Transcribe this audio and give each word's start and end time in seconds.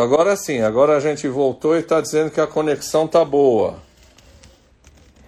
Agora 0.00 0.36
sim, 0.36 0.60
agora 0.60 0.96
a 0.96 1.00
gente 1.00 1.26
voltou 1.28 1.76
e 1.76 1.80
está 1.80 2.00
dizendo 2.00 2.30
que 2.30 2.40
a 2.40 2.46
conexão 2.46 3.06
tá 3.06 3.24
boa. 3.24 3.78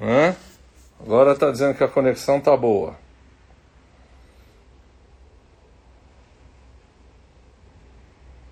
Hã? 0.00 0.35
Agora 1.00 1.33
está 1.33 1.50
dizendo 1.50 1.75
que 1.75 1.85
a 1.85 1.89
conexão 1.89 2.41
tá 2.41 2.57
boa. 2.57 2.94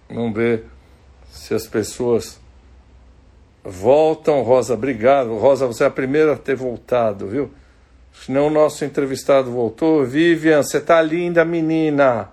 Vamos 0.08 0.34
ver 0.34 0.64
se 1.30 1.54
as 1.54 1.66
pessoas 1.66 2.40
voltam. 3.62 4.42
Rosa, 4.42 4.74
obrigado. 4.74 5.37
Rosa, 5.37 5.66
você 5.66 5.85
é 5.85 5.87
a 5.87 5.90
primeira 5.90 6.32
a 6.32 6.37
ter 6.37 6.56
voltado, 6.56 7.28
viu? 7.28 7.50
Senão 8.12 8.46
o 8.46 8.50
nosso 8.50 8.85
entrevistado 8.85 9.50
voltou. 9.50 10.04
Vivian, 10.04 10.62
você 10.62 10.80
tá 10.80 11.00
linda, 11.03 11.44
menina. 11.44 12.32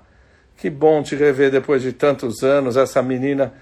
Que 0.58 0.70
bom 0.70 1.04
te 1.04 1.16
rever 1.16 1.52
depois 1.52 1.82
de 1.82 1.92
tantos 1.92 2.44
anos. 2.44 2.78
Essa 2.78 3.02
menina 3.02 3.54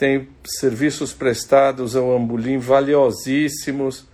tem 0.00 0.26
serviços 0.46 1.12
prestados 1.12 1.94
ao 1.94 2.16
Ambulim 2.16 2.56
valiosíssimos, 2.56 4.08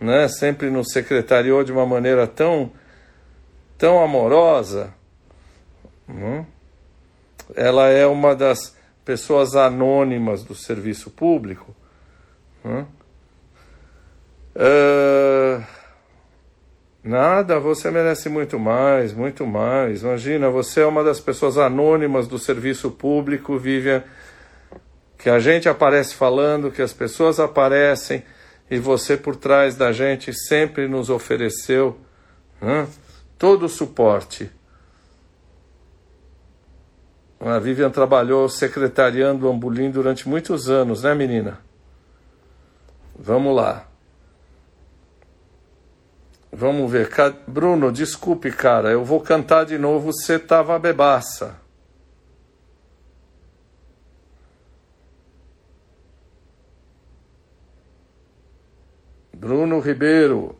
né? 0.00 0.26
Sempre 0.28 0.70
nos 0.70 0.92
secretariou 0.92 1.62
de 1.62 1.70
uma 1.70 1.84
maneira 1.84 2.26
tão, 2.26 2.72
tão 3.76 4.02
amorosa. 4.02 4.94
Hum? 6.08 6.42
Ela 7.54 7.88
é 7.88 8.06
uma 8.06 8.34
das 8.34 8.74
pessoas 9.04 9.54
anônimas 9.54 10.42
do 10.42 10.54
serviço 10.54 11.10
público. 11.10 11.76
Uh, 14.56 15.62
nada, 17.04 17.60
você 17.60 17.90
merece 17.90 18.30
muito 18.30 18.58
mais, 18.58 19.12
muito 19.12 19.46
mais. 19.46 20.00
Imagina, 20.00 20.48
você 20.48 20.80
é 20.80 20.86
uma 20.86 21.04
das 21.04 21.20
pessoas 21.20 21.58
anônimas 21.58 22.26
do 22.26 22.38
serviço 22.38 22.90
público, 22.90 23.58
Vivian 23.58 24.02
que 25.20 25.28
a 25.28 25.38
gente 25.38 25.68
aparece 25.68 26.14
falando, 26.14 26.70
que 26.70 26.80
as 26.80 26.94
pessoas 26.94 27.38
aparecem 27.38 28.24
e 28.70 28.78
você 28.78 29.18
por 29.18 29.36
trás 29.36 29.76
da 29.76 29.92
gente 29.92 30.32
sempre 30.32 30.88
nos 30.88 31.10
ofereceu 31.10 31.98
né, 32.60 32.88
todo 33.38 33.66
o 33.66 33.68
suporte. 33.68 34.50
A 37.38 37.58
Vivian 37.58 37.90
trabalhou 37.90 38.48
secretariando 38.48 39.46
o 39.46 39.50
Ambulim 39.50 39.90
durante 39.90 40.26
muitos 40.26 40.70
anos, 40.70 41.02
né, 41.02 41.14
menina? 41.14 41.58
Vamos 43.18 43.54
lá. 43.54 43.86
Vamos 46.50 46.90
ver. 46.90 47.10
Bruno, 47.46 47.92
desculpe, 47.92 48.50
cara, 48.50 48.90
eu 48.90 49.04
vou 49.04 49.20
cantar 49.20 49.64
de 49.64 49.76
novo. 49.76 50.12
Você 50.12 50.38
tava 50.38 50.78
bebaça. 50.78 51.59
Bruno 59.40 59.80
Ribeiro. 59.80 60.54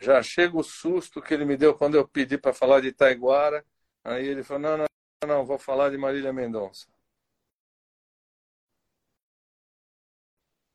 Já 0.00 0.20
chega 0.20 0.56
o 0.56 0.64
susto 0.64 1.22
que 1.22 1.32
ele 1.32 1.44
me 1.44 1.56
deu 1.56 1.76
quando 1.76 1.94
eu 1.96 2.08
pedi 2.08 2.36
para 2.36 2.52
falar 2.52 2.80
de 2.80 2.92
Taiguara. 2.92 3.64
Aí 4.02 4.26
ele 4.26 4.42
falou: 4.42 4.62
não, 4.62 4.76
não, 4.78 4.86
não, 5.28 5.46
vou 5.46 5.58
falar 5.58 5.90
de 5.90 5.96
Marília 5.96 6.32
Mendonça. 6.32 6.88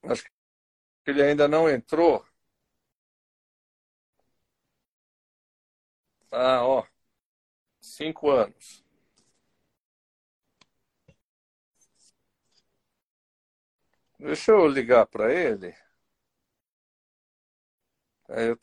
Acho 0.03 0.23
que 0.23 1.11
ele 1.11 1.23
ainda 1.23 1.47
não 1.47 1.69
entrou. 1.69 2.25
Ah, 6.31 6.61
ó. 6.65 6.85
Cinco 7.81 8.31
anos. 8.31 8.83
Deixa 14.17 14.51
eu 14.53 14.67
ligar 14.69 15.05
para 15.05 15.33
ele. 15.33 15.75
Eu 18.29 18.57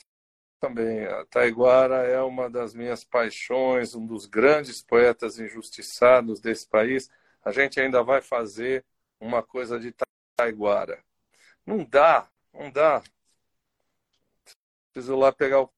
também. 0.61 1.07
A 1.07 1.25
Taiguara 1.27 1.97
é 2.07 2.21
uma 2.23 2.51
das 2.51 2.75
minhas 2.75 3.05
paixões, 3.05 3.95
um 3.95 4.07
dos 4.07 4.27
grandes 4.27 4.83
poetas 4.83 5.39
injustiçados 5.39 6.41
desse 6.41 6.69
país. 6.69 7.11
A 7.45 7.53
gente 7.53 7.81
ainda 7.81 8.03
vai 8.05 8.23
fazer 8.23 8.85
uma 9.21 9.43
coisa 9.43 9.79
de 9.81 9.95
Taiguara. 10.37 11.03
Não 11.67 11.85
dá, 11.85 12.29
não 12.55 12.71
dá. 12.71 13.03
Preciso 14.93 15.17
lá 15.17 15.33
pegar 15.33 15.61
o 15.63 15.71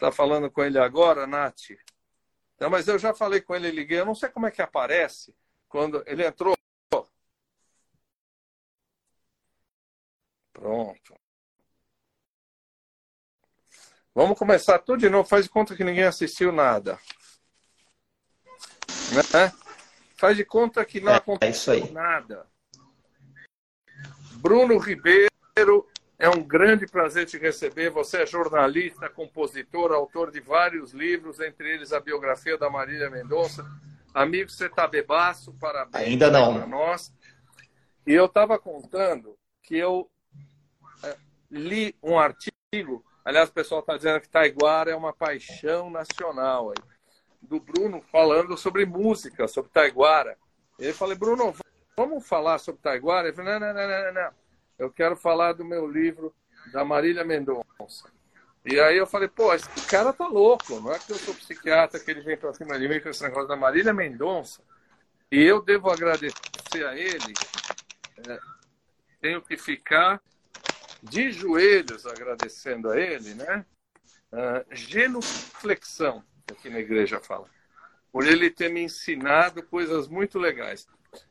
está 0.00 0.10
falando 0.10 0.50
com 0.50 0.64
ele 0.64 0.78
agora, 0.78 1.26
Nath? 1.26 1.76
Não, 2.58 2.70
mas 2.70 2.88
eu 2.88 2.98
já 2.98 3.12
falei 3.14 3.42
com 3.42 3.54
ele, 3.54 3.70
liguei. 3.70 4.00
Eu 4.00 4.06
não 4.06 4.14
sei 4.14 4.30
como 4.30 4.46
é 4.46 4.50
que 4.50 4.62
aparece 4.62 5.34
quando 5.68 6.02
ele 6.06 6.26
entrou. 6.26 6.56
Pronto. 10.52 11.14
Vamos 14.14 14.38
começar 14.38 14.78
tudo 14.78 15.00
de 15.00 15.10
novo. 15.10 15.28
Faz 15.28 15.44
de 15.44 15.50
conta 15.50 15.76
que 15.76 15.84
ninguém 15.84 16.04
assistiu 16.04 16.50
nada. 16.50 16.98
Né? 19.12 19.52
Faz 20.16 20.36
de 20.36 20.44
conta 20.44 20.84
que 20.84 21.00
não 21.00 21.12
é, 21.12 21.16
aconteceu 21.16 21.74
é 21.74 21.90
nada. 21.90 22.46
Bruno 24.36 24.78
Ribeiro 24.78 25.30
é 26.20 26.28
um 26.28 26.42
grande 26.42 26.86
prazer 26.86 27.24
te 27.24 27.38
receber. 27.38 27.88
Você 27.88 28.18
é 28.18 28.26
jornalista, 28.26 29.08
compositor, 29.08 29.90
autor 29.90 30.30
de 30.30 30.38
vários 30.38 30.92
livros, 30.92 31.40
entre 31.40 31.72
eles 31.72 31.94
a 31.94 31.98
biografia 31.98 32.58
da 32.58 32.68
Marília 32.68 33.08
Mendonça. 33.08 33.66
Amigo, 34.12 34.50
você 34.50 34.66
está 34.66 34.86
bebaço, 34.86 35.56
parabéns 35.58 36.04
Ainda 36.04 36.30
não. 36.30 36.58
para 36.58 36.66
nós. 36.66 37.10
E 38.06 38.12
eu 38.12 38.26
estava 38.26 38.58
contando 38.58 39.34
que 39.62 39.78
eu 39.78 40.10
é, 41.02 41.16
li 41.50 41.96
um 42.02 42.18
artigo, 42.18 43.02
aliás, 43.24 43.48
o 43.48 43.54
pessoal 43.54 43.80
está 43.80 43.96
dizendo 43.96 44.20
que 44.20 44.28
Taiguara 44.28 44.90
é 44.90 44.96
uma 44.96 45.14
paixão 45.14 45.88
nacional, 45.88 46.68
aí, 46.68 46.84
do 47.40 47.58
Bruno 47.58 48.02
falando 48.12 48.58
sobre 48.58 48.84
música, 48.84 49.48
sobre 49.48 49.70
Taiguara. 49.70 50.36
Eu 50.78 50.92
falei, 50.92 51.16
Bruno, 51.16 51.54
vamos 51.96 52.28
falar 52.28 52.58
sobre 52.58 52.82
Taiguara? 52.82 53.28
Ele 53.28 53.36
falou, 53.36 53.58
não, 53.58 53.60
não, 53.60 53.72
não, 53.72 53.88
não, 53.88 54.12
não 54.12 54.39
eu 54.80 54.90
quero 54.90 55.14
falar 55.14 55.52
do 55.52 55.62
meu 55.62 55.86
livro 55.86 56.34
da 56.72 56.82
Marília 56.82 57.22
Mendonça. 57.22 58.10
E 58.64 58.80
aí 58.80 58.96
eu 58.96 59.06
falei, 59.06 59.28
pô, 59.28 59.52
esse 59.52 59.68
cara 59.86 60.10
tá 60.10 60.26
louco, 60.26 60.80
não 60.80 60.92
é 60.92 60.98
que 60.98 61.12
eu 61.12 61.16
sou 61.16 61.34
psiquiatra 61.34 62.00
que 62.00 62.10
ele 62.10 62.22
vem 62.22 62.36
pra 62.36 62.54
cima 62.54 62.78
de 62.78 62.88
mim 62.88 62.98
com 62.98 63.10
esse 63.10 63.22
negócio 63.22 63.46
da 63.46 63.56
Marília 63.56 63.92
Mendonça. 63.92 64.62
E 65.30 65.42
eu 65.42 65.62
devo 65.62 65.90
agradecer 65.90 66.86
a 66.86 66.96
ele, 66.96 67.34
é, 68.26 68.38
tenho 69.20 69.42
que 69.42 69.56
ficar 69.58 70.20
de 71.02 71.30
joelhos 71.30 72.06
agradecendo 72.06 72.90
a 72.90 72.98
ele, 72.98 73.34
né? 73.34 73.66
Uh, 74.32 74.74
genuflexão, 74.74 76.24
aqui 76.50 76.70
na 76.70 76.78
igreja 76.78 77.20
fala, 77.20 77.48
por 78.10 78.26
ele 78.26 78.50
ter 78.50 78.70
me 78.70 78.80
ensinado 78.80 79.62
coisas 79.62 80.08
muito 80.08 80.38
legais. 80.38 80.86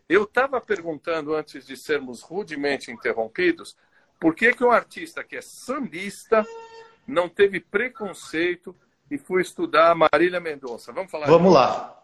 Eu 0.08 0.24
estava 0.24 0.60
perguntando 0.60 1.36
antes 1.36 1.66
de 1.66 1.78
sermos 1.78 2.22
rudemente 2.22 2.92
interrompidos, 2.92 3.76
por 4.20 4.36
que, 4.36 4.54
que 4.54 4.64
um 4.64 4.72
artista 4.72 5.24
que 5.24 5.38
é 5.38 5.42
sambista 5.42 6.46
não 7.08 7.30
teve 7.30 7.60
preconceito 7.60 8.76
e 9.10 9.18
foi 9.18 9.42
estudar 9.42 9.96
Marília 9.96 10.40
Mendonça? 10.40 10.92
Vamos 10.92 11.12
falar. 11.12 11.28
Vamos 11.28 11.54
lá. 11.54 12.04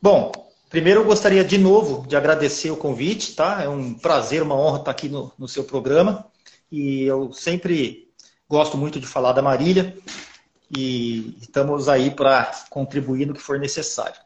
Bom, 0.00 0.30
primeiro 0.70 1.00
eu 1.00 1.04
gostaria 1.04 1.44
de 1.44 1.58
novo 1.58 2.06
de 2.06 2.16
agradecer 2.16 2.70
o 2.70 2.76
convite, 2.76 3.34
tá? 3.34 3.62
É 3.62 3.68
um 3.68 3.94
prazer, 3.94 4.42
uma 4.42 4.54
honra 4.54 4.78
estar 4.78 4.90
aqui 4.90 5.08
no, 5.08 5.32
no 5.38 5.48
seu 5.48 5.64
programa. 5.64 6.26
E 6.70 7.04
eu 7.04 7.32
sempre 7.32 8.12
gosto 8.48 8.76
muito 8.76 9.00
de 9.00 9.06
falar 9.06 9.32
da 9.32 9.42
Marília 9.42 9.96
e 10.70 11.36
estamos 11.40 11.88
aí 11.88 12.10
para 12.10 12.50
contribuir 12.70 13.26
no 13.26 13.34
que 13.34 13.40
for 13.40 13.58
necessário. 13.58 14.18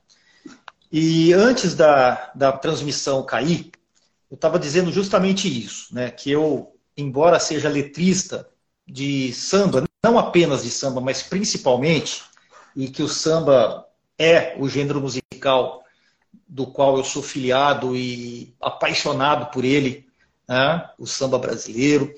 E 0.91 1.33
antes 1.33 1.75
da, 1.75 2.31
da 2.35 2.53
transmissão 2.53 3.25
cair, 3.25 3.71
eu 4.31 4.35
estava 4.35 4.59
dizendo 4.59 4.93
justamente 4.93 5.49
isso, 5.49 5.95
né? 5.95 6.11
Que 6.11 6.31
eu, 6.31 6.75
embora 6.97 7.39
seja 7.39 7.69
letrista 7.69 8.49
de 8.87 9.33
samba, 9.33 9.85
não 10.05 10.19
apenas 10.19 10.63
de 10.63 10.71
samba, 10.71 11.01
mas 11.01 11.23
principalmente, 11.23 12.23
e 12.75 12.89
que 12.89 13.03
o 13.03 13.09
samba 13.09 13.87
é 14.19 14.55
o 14.59 14.69
gênero 14.69 15.01
musical 15.01 15.83
do 16.49 16.67
qual 16.67 16.97
eu 16.97 17.05
sou 17.05 17.23
filiado 17.23 17.97
e 17.97 18.55
apaixonado 18.61 19.51
por 19.51 19.65
ele, 19.65 20.07
né? 20.49 20.89
o 20.99 21.07
samba 21.07 21.39
brasileiro. 21.39 22.13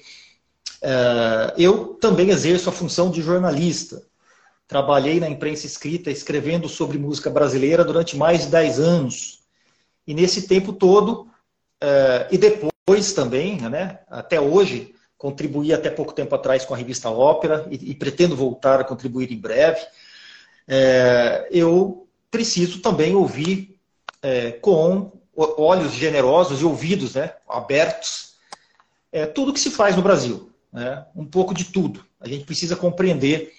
É, 0.83 1.55
eu 1.57 1.95
também 1.95 2.31
exerço 2.31 2.69
a 2.69 2.73
função 2.73 3.11
de 3.11 3.23
jornalista. 3.23 4.03
Trabalhei 4.69 5.19
na 5.19 5.31
imprensa 5.31 5.65
escrita 5.65 6.11
escrevendo 6.11 6.69
sobre 6.69 6.99
música 6.99 7.31
brasileira 7.31 7.83
durante 7.83 8.19
mais 8.19 8.43
de 8.43 8.49
10 8.49 8.79
anos. 8.79 9.41
E 10.07 10.13
nesse 10.13 10.47
tempo 10.47 10.75
todo, 10.75 11.27
é, 11.81 12.29
e 12.31 12.37
depois 12.37 13.15
também, 13.15 13.59
né, 13.63 14.01
até 14.09 14.39
hoje, 14.39 14.95
contribuí 15.17 15.73
até 15.73 15.89
pouco 15.89 16.13
tempo 16.13 16.35
atrás 16.35 16.67
com 16.67 16.75
a 16.75 16.77
revista 16.77 17.09
Ópera 17.09 17.67
e, 17.71 17.93
e 17.93 17.95
pretendo 17.95 18.37
voltar 18.37 18.79
a 18.79 18.85
contribuir 18.85 19.33
em 19.33 19.41
breve. 19.41 19.81
É, 20.69 21.49
eu 21.51 22.07
preciso 22.31 22.81
também 22.81 23.15
ouvir 23.15 23.81
é, 24.21 24.53
com 24.53 25.13
olhos 25.35 25.93
generosos 25.93 26.61
e 26.61 26.65
ouvidos 26.65 27.15
né, 27.15 27.33
abertos 27.49 28.35
é, 29.11 29.25
tudo 29.25 29.53
que 29.53 29.61
se 29.61 29.71
faz 29.71 29.97
no 29.97 30.03
Brasil. 30.03 30.53
Né, 30.71 31.07
um 31.17 31.25
pouco 31.25 31.55
de 31.55 31.65
tudo. 31.65 32.05
A 32.21 32.29
gente 32.29 32.45
precisa 32.45 32.77
compreender 32.77 33.55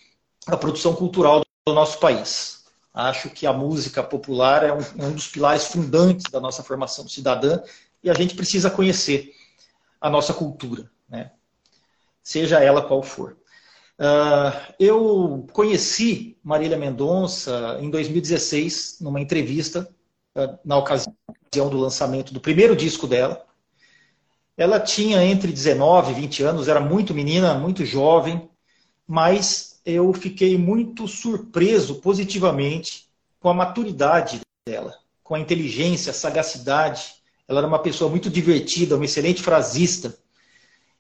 a 0.48 0.58
produção 0.58 0.96
cultural 0.96 1.42
do 1.68 1.74
nosso 1.74 2.00
país. 2.00 2.64
Acho 2.94 3.30
que 3.30 3.46
a 3.46 3.54
música 3.54 4.04
popular 4.04 4.64
é 4.64 4.74
um, 4.74 5.08
um 5.08 5.12
dos 5.12 5.28
pilares 5.28 5.66
fundantes 5.66 6.32
da 6.32 6.40
nossa 6.40 6.64
formação 6.64 7.08
cidadã 7.08 7.62
e 8.04 8.10
a 8.10 8.14
gente 8.14 8.36
precisa 8.36 8.70
conhecer 8.70 9.34
a 10.02 10.10
nossa 10.10 10.34
cultura, 10.34 10.90
né? 11.08 11.32
seja 12.24 12.64
ela 12.64 12.82
qual 12.82 13.02
for. 13.02 13.38
Uh, 14.00 14.74
eu 14.80 15.48
conheci 15.52 16.38
Marília 16.44 16.78
Mendonça 16.78 17.78
em 17.82 17.90
2016, 17.90 19.00
numa 19.02 19.20
entrevista, 19.20 19.90
uh, 20.36 20.58
na 20.64 20.78
ocasião 20.78 21.70
do 21.70 21.78
lançamento 21.78 22.34
do 22.34 22.40
primeiro 22.40 22.76
disco 22.76 23.06
dela. 23.06 23.46
Ela 24.56 24.80
tinha 24.80 25.24
entre 25.24 25.52
19 25.52 26.12
e 26.12 26.16
20 26.16 26.44
anos, 26.44 26.68
era 26.68 26.80
muito 26.80 27.14
menina, 27.14 27.54
muito 27.56 27.86
jovem, 27.86 28.50
mas 29.08 29.69
eu 29.86 30.14
fiquei 30.14 30.58
muito 30.58 31.08
surpreso 31.08 31.96
positivamente 31.96 33.10
com 33.40 33.50
a 33.50 33.54
maturidade 33.54 34.42
dela, 34.68 34.98
com 35.24 35.36
a 35.36 35.40
inteligência, 35.40 36.12
a 36.12 36.14
sagacidade. 36.14 37.16
Ela 37.48 37.60
era 37.60 37.68
uma 37.68 37.80
pessoa 37.80 38.10
muito 38.10 38.30
divertida, 38.30 38.96
uma 38.96 39.06
excelente 39.06 39.42
frasista 39.42 40.18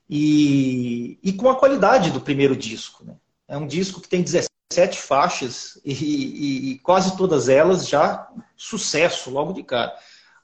e, 0.09 1.19
e 1.21 1.33
com 1.33 1.49
a 1.49 1.55
qualidade 1.55 2.11
do 2.11 2.21
primeiro 2.21 2.55
disco. 2.55 3.03
Né? 3.03 3.15
É 3.47 3.57
um 3.57 3.67
disco 3.67 4.01
que 4.01 4.09
tem 4.09 4.23
17 4.23 4.99
faixas 4.99 5.79
e, 5.85 5.93
e, 5.93 6.71
e, 6.71 6.79
quase 6.79 7.15
todas 7.15 7.49
elas 7.49 7.87
já 7.87 8.27
sucesso 8.55 9.29
logo 9.29 9.53
de 9.53 9.63
cara. 9.63 9.95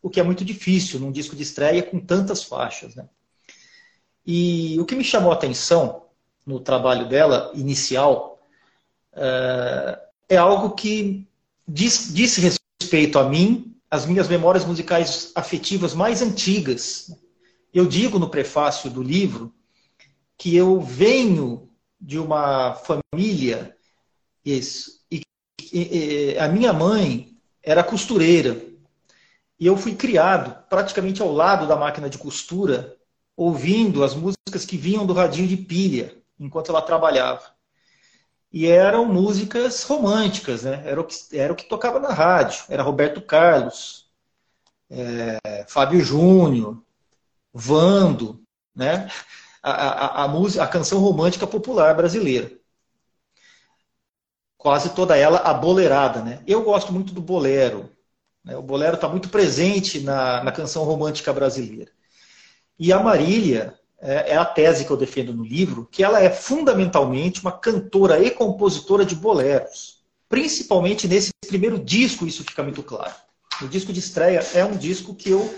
O 0.01 0.09
que 0.09 0.19
é 0.19 0.23
muito 0.23 0.45
difícil 0.45 0.99
num 0.99 1.11
disco 1.11 1.35
de 1.35 1.43
estreia 1.43 1.81
com 1.81 1.99
tantas 1.99 2.43
faixas. 2.43 2.95
Né? 2.95 3.07
E 4.25 4.77
o 4.79 4.85
que 4.85 4.95
me 4.95 5.03
chamou 5.03 5.31
a 5.31 5.35
atenção 5.35 6.04
no 6.45 6.59
trabalho 6.59 7.07
dela 7.07 7.51
inicial 7.55 8.39
é, 9.13 9.99
é 10.29 10.37
algo 10.37 10.71
que 10.71 11.27
diz, 11.67 12.13
diz 12.13 12.37
respeito 12.37 13.17
a 13.17 13.27
mim, 13.27 13.75
as 13.89 14.05
minhas 14.05 14.27
memórias 14.27 14.65
musicais 14.65 15.31
afetivas 15.35 15.93
mais 15.93 16.21
antigas. 16.21 17.15
Eu 17.73 17.85
digo 17.85 18.19
no 18.19 18.29
prefácio 18.29 18.89
do 18.89 19.01
livro 19.01 19.53
que 20.37 20.55
eu 20.55 20.81
venho 20.81 21.69
de 21.99 22.19
uma 22.19 22.75
família 22.75 23.75
isso, 24.43 24.99
e, 25.09 25.23
e 25.73 26.37
a 26.37 26.47
minha 26.47 26.71
mãe 26.71 27.35
era 27.63 27.83
costureira. 27.83 28.61
E 29.59 29.65
eu 29.65 29.77
fui 29.77 29.95
criado 29.95 30.55
praticamente 30.69 31.21
ao 31.21 31.31
lado 31.31 31.65
da 31.65 31.75
máquina 31.75 32.09
de 32.09 32.17
costura, 32.17 32.95
ouvindo 33.35 34.03
as 34.03 34.13
músicas 34.13 34.65
que 34.65 34.77
vinham 34.77 35.05
do 35.05 35.13
radinho 35.13 35.47
de 35.47 35.57
pilha, 35.57 36.15
enquanto 36.39 36.69
ela 36.69 36.81
trabalhava. 36.81 37.55
E 38.51 38.67
eram 38.67 39.05
músicas 39.05 39.83
românticas, 39.83 40.63
né? 40.63 40.81
Era 40.85 41.01
o 41.01 41.03
que, 41.03 41.15
era 41.37 41.51
o 41.51 41.55
que 41.55 41.67
tocava 41.67 41.99
na 41.99 42.13
rádio. 42.13 42.63
Era 42.69 42.83
Roberto 42.83 43.21
Carlos, 43.21 44.09
é, 44.89 45.65
Fábio 45.67 45.99
Júnior, 45.99 46.81
Vando, 47.53 48.43
né? 48.75 49.09
A, 49.63 49.71
a, 49.71 50.23
a, 50.23 50.27
música, 50.27 50.63
a 50.63 50.67
canção 50.67 50.99
romântica 50.99 51.47
popular 51.47 51.95
brasileira. 51.95 52.51
Quase 54.57 54.93
toda 54.95 55.17
ela 55.17 55.39
abolerada, 55.39 56.21
né? 56.21 56.43
Eu 56.45 56.63
gosto 56.63 56.93
muito 56.93 57.13
do 57.13 57.21
bolero. 57.21 57.89
Né? 58.43 58.55
O 58.55 58.61
bolero 58.61 58.95
está 58.95 59.07
muito 59.07 59.29
presente 59.29 59.99
na, 60.01 60.43
na 60.43 60.51
canção 60.51 60.83
romântica 60.83 61.33
brasileira. 61.33 61.91
E 62.77 62.93
a 62.93 62.99
Marília 62.99 63.79
é, 64.01 64.31
é 64.31 64.37
a 64.37 64.45
tese 64.45 64.85
que 64.85 64.91
eu 64.91 64.97
defendo 64.97 65.33
no 65.33 65.43
livro, 65.43 65.87
que 65.91 66.03
ela 66.03 66.21
é 66.21 66.29
fundamentalmente 66.29 67.41
uma 67.41 67.51
cantora 67.51 68.19
e 68.19 68.31
compositora 68.31 69.05
de 69.05 69.15
boleros. 69.15 70.03
Principalmente 70.27 71.07
nesse 71.07 71.31
primeiro 71.47 71.79
disco, 71.79 72.25
isso 72.25 72.43
fica 72.43 72.63
muito 72.63 72.83
claro. 72.83 73.13
O 73.61 73.67
disco 73.67 73.93
de 73.93 73.99
estreia 73.99 74.45
é 74.53 74.65
um 74.65 74.75
disco 74.75 75.15
que 75.15 75.29
eu 75.29 75.53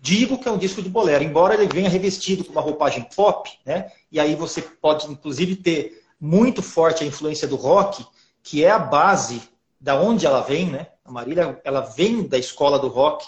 digo 0.00 0.38
que 0.38 0.48
é 0.48 0.52
um 0.52 0.58
disco 0.58 0.82
de 0.82 0.88
bolero, 0.88 1.24
embora 1.24 1.54
ele 1.54 1.66
venha 1.66 1.88
revestido 1.88 2.44
com 2.44 2.52
uma 2.52 2.60
roupagem 2.60 3.06
pop, 3.14 3.50
né? 3.64 3.90
E 4.10 4.20
aí 4.20 4.34
você 4.34 4.62
pode, 4.62 5.10
inclusive, 5.10 5.56
ter 5.56 6.02
muito 6.20 6.62
forte 6.62 7.04
a 7.04 7.06
influência 7.06 7.48
do 7.48 7.56
rock, 7.56 8.04
que 8.42 8.64
é 8.64 8.70
a 8.70 8.78
base 8.78 9.42
da 9.80 10.00
onde 10.00 10.26
ela 10.26 10.40
vem, 10.40 10.66
né? 10.66 10.88
A 11.04 11.10
Marília, 11.10 11.60
ela 11.64 11.80
vem 11.80 12.26
da 12.26 12.38
escola 12.38 12.78
do 12.78 12.88
rock. 12.88 13.26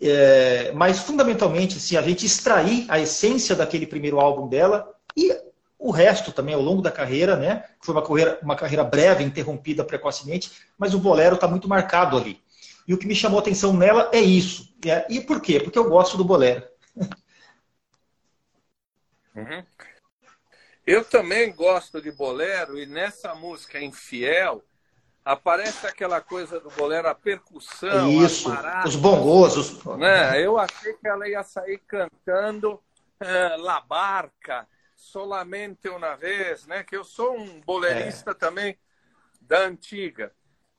É, 0.00 0.72
mas, 0.72 1.00
fundamentalmente, 1.00 1.78
se 1.80 1.96
a 1.96 2.02
gente 2.02 2.26
extrair 2.26 2.86
a 2.88 2.98
essência 2.98 3.54
daquele 3.54 3.86
primeiro 3.86 4.20
álbum 4.20 4.48
dela 4.48 4.92
e 5.16 5.32
o 5.78 5.90
resto 5.90 6.32
também 6.32 6.54
ao 6.54 6.62
longo 6.62 6.80
da 6.80 6.90
carreira, 6.90 7.36
né? 7.36 7.64
Foi 7.80 7.94
uma 7.94 8.02
carreira, 8.02 8.38
uma 8.42 8.56
carreira 8.56 8.84
breve, 8.84 9.22
interrompida 9.22 9.84
precocemente, 9.84 10.50
mas 10.78 10.94
o 10.94 10.98
bolero 10.98 11.34
está 11.34 11.46
muito 11.46 11.68
marcado 11.68 12.16
ali. 12.16 12.42
E 12.86 12.94
o 12.94 12.98
que 12.98 13.06
me 13.06 13.14
chamou 13.14 13.38
a 13.38 13.42
atenção 13.42 13.72
nela 13.72 14.10
é 14.12 14.20
isso. 14.20 14.74
É, 14.86 15.06
e 15.08 15.20
por 15.20 15.40
quê? 15.40 15.60
Porque 15.60 15.78
eu 15.78 15.88
gosto 15.88 16.16
do 16.16 16.24
bolero. 16.24 16.66
Uhum. 19.36 19.64
Eu 20.86 21.04
também 21.04 21.52
gosto 21.52 22.00
de 22.00 22.12
bolero 22.12 22.78
e 22.78 22.86
nessa 22.86 23.34
música 23.34 23.82
Infiel 23.82 24.62
aparece 25.24 25.86
aquela 25.86 26.20
coisa 26.20 26.60
do 26.60 26.70
bolero, 26.70 27.08
a 27.08 27.14
percussão, 27.14 28.10
Isso, 28.10 28.50
os 28.84 28.96
bongos. 28.96 29.56
Os... 29.56 29.84
Né? 29.96 30.40
Eu 30.40 30.58
achei 30.58 30.92
que 30.94 31.08
ela 31.08 31.28
ia 31.28 31.42
sair 31.42 31.78
cantando 31.86 32.74
uh, 32.74 33.60
La 33.62 33.80
Barca, 33.80 34.68
Solamente 34.94 35.88
Uma 35.88 36.16
Vez, 36.16 36.66
né? 36.66 36.82
que 36.84 36.96
eu 36.96 37.04
sou 37.04 37.36
um 37.36 37.60
bolerista 37.60 38.32
é. 38.32 38.34
também 38.34 38.78
da 39.40 39.60
antiga 39.60 40.32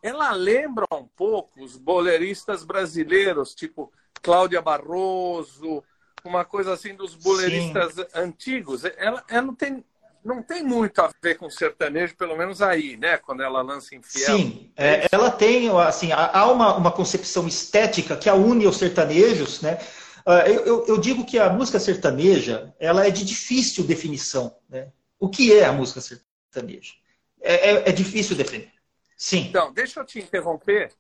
ela 0.05 0.31
lembra 0.33 0.85
um 0.91 1.07
pouco 1.07 1.63
os 1.63 1.77
boleristas 1.77 2.63
brasileiros, 2.63 3.55
tipo 3.55 3.91
Cláudia 4.21 4.61
Barroso, 4.61 5.83
uma 6.23 6.45
coisa 6.45 6.73
assim 6.73 6.93
dos 6.93 7.15
boleristas 7.15 7.95
Sim. 7.95 8.05
antigos. 8.13 8.85
Ela, 8.85 9.23
ela 9.27 9.41
não, 9.41 9.55
tem, 9.55 9.83
não 10.25 10.41
tem 10.41 10.63
muito 10.63 10.99
a 10.99 11.11
ver 11.21 11.37
com 11.37 11.49
sertanejo, 11.49 12.15
pelo 12.17 12.35
menos 12.35 12.61
aí, 12.61 12.97
né? 12.97 13.17
Quando 13.17 13.43
ela 13.43 13.61
lança 13.61 13.95
Infiel. 13.95 14.37
Sim, 14.37 14.73
é, 14.75 15.07
ela 15.11 15.29
tem, 15.29 15.69
assim, 15.79 16.11
há 16.11 16.51
uma, 16.51 16.75
uma 16.75 16.91
concepção 16.91 17.47
estética 17.47 18.17
que 18.17 18.27
a 18.27 18.33
une 18.33 18.65
aos 18.65 18.77
sertanejos, 18.77 19.61
né? 19.61 19.77
Ah, 20.25 20.49
eu, 20.49 20.65
eu, 20.65 20.85
eu, 20.87 20.97
digo 20.97 21.23
que 21.23 21.37
a 21.37 21.51
música 21.51 21.79
sertaneja 21.79 22.73
ela 22.79 23.05
é 23.05 23.11
de 23.11 23.23
difícil 23.23 23.83
definição. 23.83 24.57
Né? 24.67 24.91
O 25.19 25.29
que 25.29 25.53
é 25.53 25.65
a 25.65 25.71
música 25.71 26.01
sertaneja? 26.01 26.93
É, 27.39 27.53
é, 27.53 27.89
é 27.89 27.91
difícil 27.91 28.35
definir. 28.35 28.73
Sim. 29.15 29.41
Então, 29.49 29.71
deixa 29.71 29.99
eu 29.99 30.05
te 30.05 30.17
interromper. 30.17 30.91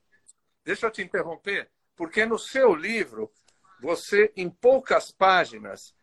Deixa 0.63 0.85
eu 0.85 0.91
te 0.91 1.01
interromper, 1.01 1.69
porque 1.95 2.25
no 2.25 2.39
seu 2.39 2.73
livro, 2.73 3.31
você, 3.79 4.31
em 4.35 4.49
poucas 4.49 5.11
páginas, 5.11 5.94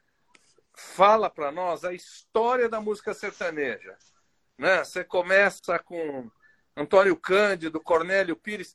fala 0.82 1.30
para 1.30 1.50
nós 1.50 1.84
a 1.84 1.92
história 1.92 2.68
da 2.68 2.80
música 2.80 3.14
sertaneja. 3.14 3.96
Né? 4.58 4.84
Você 4.84 5.02
começa 5.02 5.78
com 5.78 6.30
Antônio 6.76 7.16
Cândido, 7.16 7.80
Cornélio 7.80 8.36
Pires. 8.36 8.74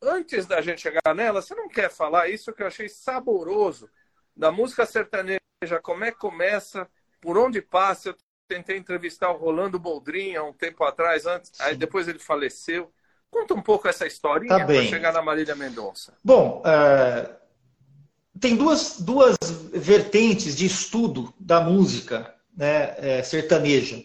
Antes 0.00 0.46
da 0.46 0.60
gente 0.60 0.82
chegar 0.82 1.14
nela, 1.14 1.40
você 1.40 1.54
não 1.54 1.68
quer 1.68 1.90
falar 1.90 2.28
isso 2.28 2.52
que 2.52 2.62
eu 2.62 2.66
achei 2.66 2.88
saboroso 2.88 3.90
da 4.36 4.52
música 4.52 4.84
sertaneja, 4.84 5.40
como 5.82 6.04
é 6.04 6.12
que 6.12 6.18
começa, 6.18 6.88
por 7.20 7.38
onde 7.38 7.62
passa. 7.62 8.10
Eu 8.10 8.16
tentei 8.46 8.76
entrevistar 8.76 9.30
o 9.30 9.36
Rolando 9.36 9.78
Boldrin 9.78 10.36
há 10.36 10.44
um 10.44 10.52
tempo 10.52 10.84
atrás, 10.84 11.26
antes, 11.26 11.50
Sim. 11.54 11.62
aí 11.62 11.76
depois 11.76 12.06
ele 12.06 12.18
faleceu. 12.18 12.92
Conta 13.30 13.54
um 13.54 13.62
pouco 13.62 13.88
essa 13.88 14.06
historinha 14.06 14.58
tá 14.58 14.66
para 14.66 14.82
chegar 14.84 15.12
na 15.12 15.22
Marília 15.22 15.56
Mendonça. 15.56 16.16
Bom, 16.22 16.62
uh, 16.62 17.45
tem 18.40 18.56
duas, 18.56 19.00
duas 19.00 19.36
vertentes 19.72 20.56
de 20.56 20.66
estudo 20.66 21.32
da 21.38 21.60
música 21.60 22.34
né, 22.56 22.94
é, 22.98 23.22
sertaneja. 23.22 24.04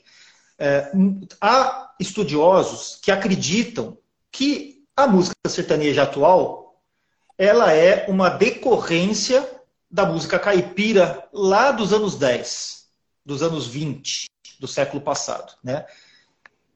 É, 0.57 0.91
há 1.39 1.93
estudiosos 1.99 2.99
que 3.01 3.11
acreditam 3.11 3.97
que 4.31 4.83
a 4.95 5.07
música 5.07 5.35
sertaneja 5.47 6.03
atual 6.03 6.61
ela 7.37 7.73
é 7.73 8.05
uma 8.07 8.29
decorrência 8.29 9.49
da 9.89 10.05
música 10.05 10.37
caipira 10.37 11.27
lá 11.33 11.71
dos 11.71 11.91
anos 11.91 12.15
10, 12.15 12.85
dos 13.25 13.41
anos 13.41 13.67
20 13.67 14.27
do 14.59 14.67
século 14.67 15.01
passado, 15.01 15.53
né? 15.63 15.85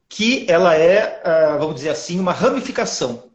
Que 0.10 0.50
ela 0.50 0.76
é, 0.76 1.22
ah, 1.24 1.58
vamos 1.58 1.76
dizer 1.76 1.90
assim, 1.90 2.20
uma 2.20 2.32
ramificação. 2.32 3.32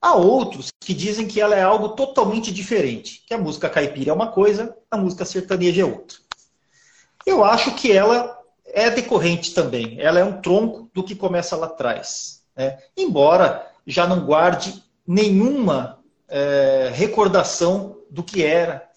Há 0.00 0.14
outros 0.14 0.68
que 0.80 0.94
dizem 0.94 1.28
que 1.28 1.40
ela 1.40 1.54
é 1.54 1.62
algo 1.62 1.90
totalmente 1.90 2.50
diferente, 2.50 3.22
que 3.26 3.34
a 3.34 3.38
música 3.38 3.68
caipira 3.68 4.10
é 4.10 4.14
uma 4.14 4.32
coisa, 4.32 4.74
a 4.90 4.96
música 4.96 5.24
sertaneja 5.24 5.82
é 5.82 5.84
outra. 5.84 6.16
Eu 7.26 7.44
acho 7.44 7.74
que 7.74 7.92
ela 7.92 8.38
é 8.64 8.90
decorrente 8.90 9.52
também, 9.52 10.00
ela 10.00 10.18
é 10.18 10.24
um 10.24 10.40
tronco 10.40 10.90
do 10.94 11.04
que 11.04 11.14
começa 11.14 11.56
lá 11.56 11.66
atrás. 11.66 12.42
Né? 12.56 12.78
Embora 12.96 13.70
já 13.86 14.06
não 14.06 14.24
guarde 14.24 14.82
nenhuma 15.06 15.98
é, 16.28 16.90
recordação 16.94 17.98
do 18.08 18.22
que 18.22 18.42
era 18.42 18.88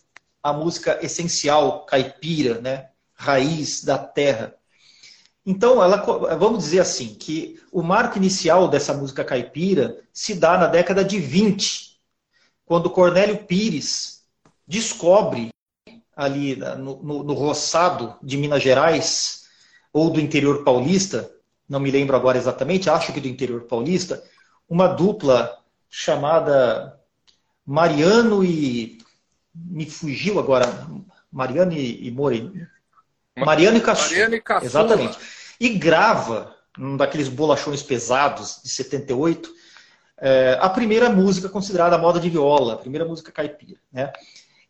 a 0.41 0.53
música 0.53 0.99
essencial 1.01 1.85
caipira, 1.85 2.61
né? 2.61 2.89
raiz 3.13 3.83
da 3.83 3.97
terra. 3.97 4.55
Então, 5.45 5.83
ela, 5.83 5.97
vamos 6.35 6.63
dizer 6.63 6.79
assim, 6.79 7.15
que 7.15 7.59
o 7.71 7.81
marco 7.81 8.17
inicial 8.17 8.67
dessa 8.67 8.93
música 8.93 9.25
caipira 9.25 9.99
se 10.11 10.35
dá 10.35 10.57
na 10.57 10.67
década 10.67 11.03
de 11.03 11.19
20, 11.19 11.99
quando 12.65 12.89
Cornélio 12.89 13.43
Pires 13.45 14.23
descobre 14.65 15.49
ali 16.15 16.55
no, 16.55 17.03
no, 17.03 17.23
no 17.23 17.33
roçado 17.33 18.15
de 18.23 18.37
Minas 18.37 18.63
Gerais, 18.63 19.43
ou 19.91 20.09
do 20.09 20.19
interior 20.19 20.63
paulista, 20.63 21.29
não 21.67 21.79
me 21.79 21.91
lembro 21.91 22.15
agora 22.15 22.37
exatamente, 22.37 22.89
acho 22.89 23.13
que 23.13 23.21
do 23.21 23.27
interior 23.27 23.63
paulista, 23.63 24.23
uma 24.67 24.87
dupla 24.87 25.59
chamada 25.89 26.99
Mariano 27.65 28.43
e. 28.43 28.97
Me 29.53 29.85
fugiu 29.85 30.39
agora. 30.39 30.65
Mariano 31.31 31.73
e, 31.73 32.07
e 32.07 32.11
Moreno. 32.11 32.67
Mariano 33.37 33.77
e 33.77 33.81
Caçula. 33.81 34.09
Mariano 34.09 34.35
e 34.35 34.41
Caçula. 34.41 34.65
Exatamente. 34.69 35.17
E 35.59 35.69
grava, 35.69 36.55
um 36.77 36.97
daqueles 36.97 37.27
bolachões 37.27 37.81
pesados 37.81 38.61
de 38.63 38.69
78, 38.69 39.49
é, 40.19 40.57
a 40.61 40.69
primeira 40.69 41.09
música 41.09 41.49
considerada 41.49 41.97
moda 41.97 42.19
de 42.19 42.29
viola, 42.29 42.73
a 42.73 42.77
primeira 42.77 43.05
música 43.05 43.31
caipira. 43.31 43.79
Né? 43.91 44.11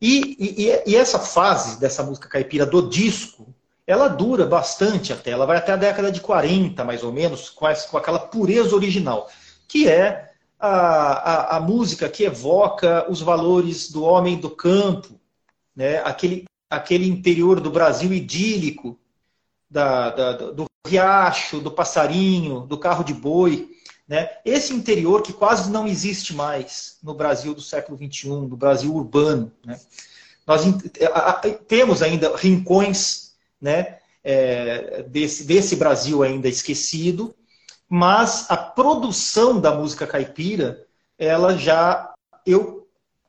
E, 0.02 0.36
e, 0.40 0.92
e, 0.92 0.96
essa 0.96 1.20
fase 1.20 1.80
dessa 1.80 2.04
música 2.04 2.28
caipira 2.28 2.66
do 2.66 2.90
disco, 2.90 3.54
ela 3.86 4.08
dura 4.08 4.46
bastante 4.46 5.14
até, 5.14 5.32
ela 5.32 5.46
vai 5.46 5.58
até 5.58 5.74
a 5.74 5.78
década 5.78 6.12
de 6.12 6.22
40, 6.22 6.84
mais 6.84 7.04
ou 7.04 7.12
menos, 7.12 7.50
com, 7.50 7.68
essa, 7.68 7.88
com 7.88 7.98
aquela 7.98 8.20
pureza 8.20 8.76
original, 8.76 9.30
que 9.68 9.88
é 9.88 10.32
a, 10.60 10.70
a, 10.70 11.58
a, 11.58 11.60
música 11.60 12.10
que 12.10 12.24
evoca 12.24 13.06
os 13.10 13.22
valores 13.22 13.92
do 13.92 14.04
homem 14.04 14.38
do 14.38 14.50
campo, 14.50 15.20
né? 15.76 15.98
aquele, 16.04 16.46
aquele 16.76 17.08
interior 17.08 17.60
do 17.60 17.70
Brasil 17.70 18.12
idílico, 18.12 18.98
da, 19.70 20.10
da, 20.10 20.32
do 20.52 20.66
riacho, 20.88 21.60
do 21.60 21.72
passarinho, 21.72 22.62
do 22.62 22.78
carro 22.78 23.04
de 23.04 23.14
boi. 23.14 23.70
Né? 24.08 24.30
Esse 24.44 24.74
interior 24.74 25.22
que 25.22 25.32
quase 25.32 25.72
não 25.72 25.88
existe 25.88 26.34
mais 26.34 26.98
no 27.02 27.14
Brasil 27.14 27.54
do 27.54 27.62
século 27.62 27.98
XXI, 27.98 28.28
no 28.28 28.58
Brasil 28.58 28.94
urbano. 28.94 29.52
Né? 29.66 29.80
Nós 30.46 30.64
temos 31.68 32.02
ainda 32.02 32.36
rincões 32.36 33.34
né, 33.62 34.00
é, 34.24 35.04
desse, 35.04 35.46
desse 35.46 35.76
Brasil 35.76 36.22
ainda 36.22 36.50
esquecido, 36.50 37.34
mas 37.88 38.50
a 38.50 38.58
produção 38.58 39.60
da 39.60 39.74
música 39.74 40.06
caipira, 40.08 40.86
ela 41.18 41.56
já, 41.56 42.14
eu 42.46 42.83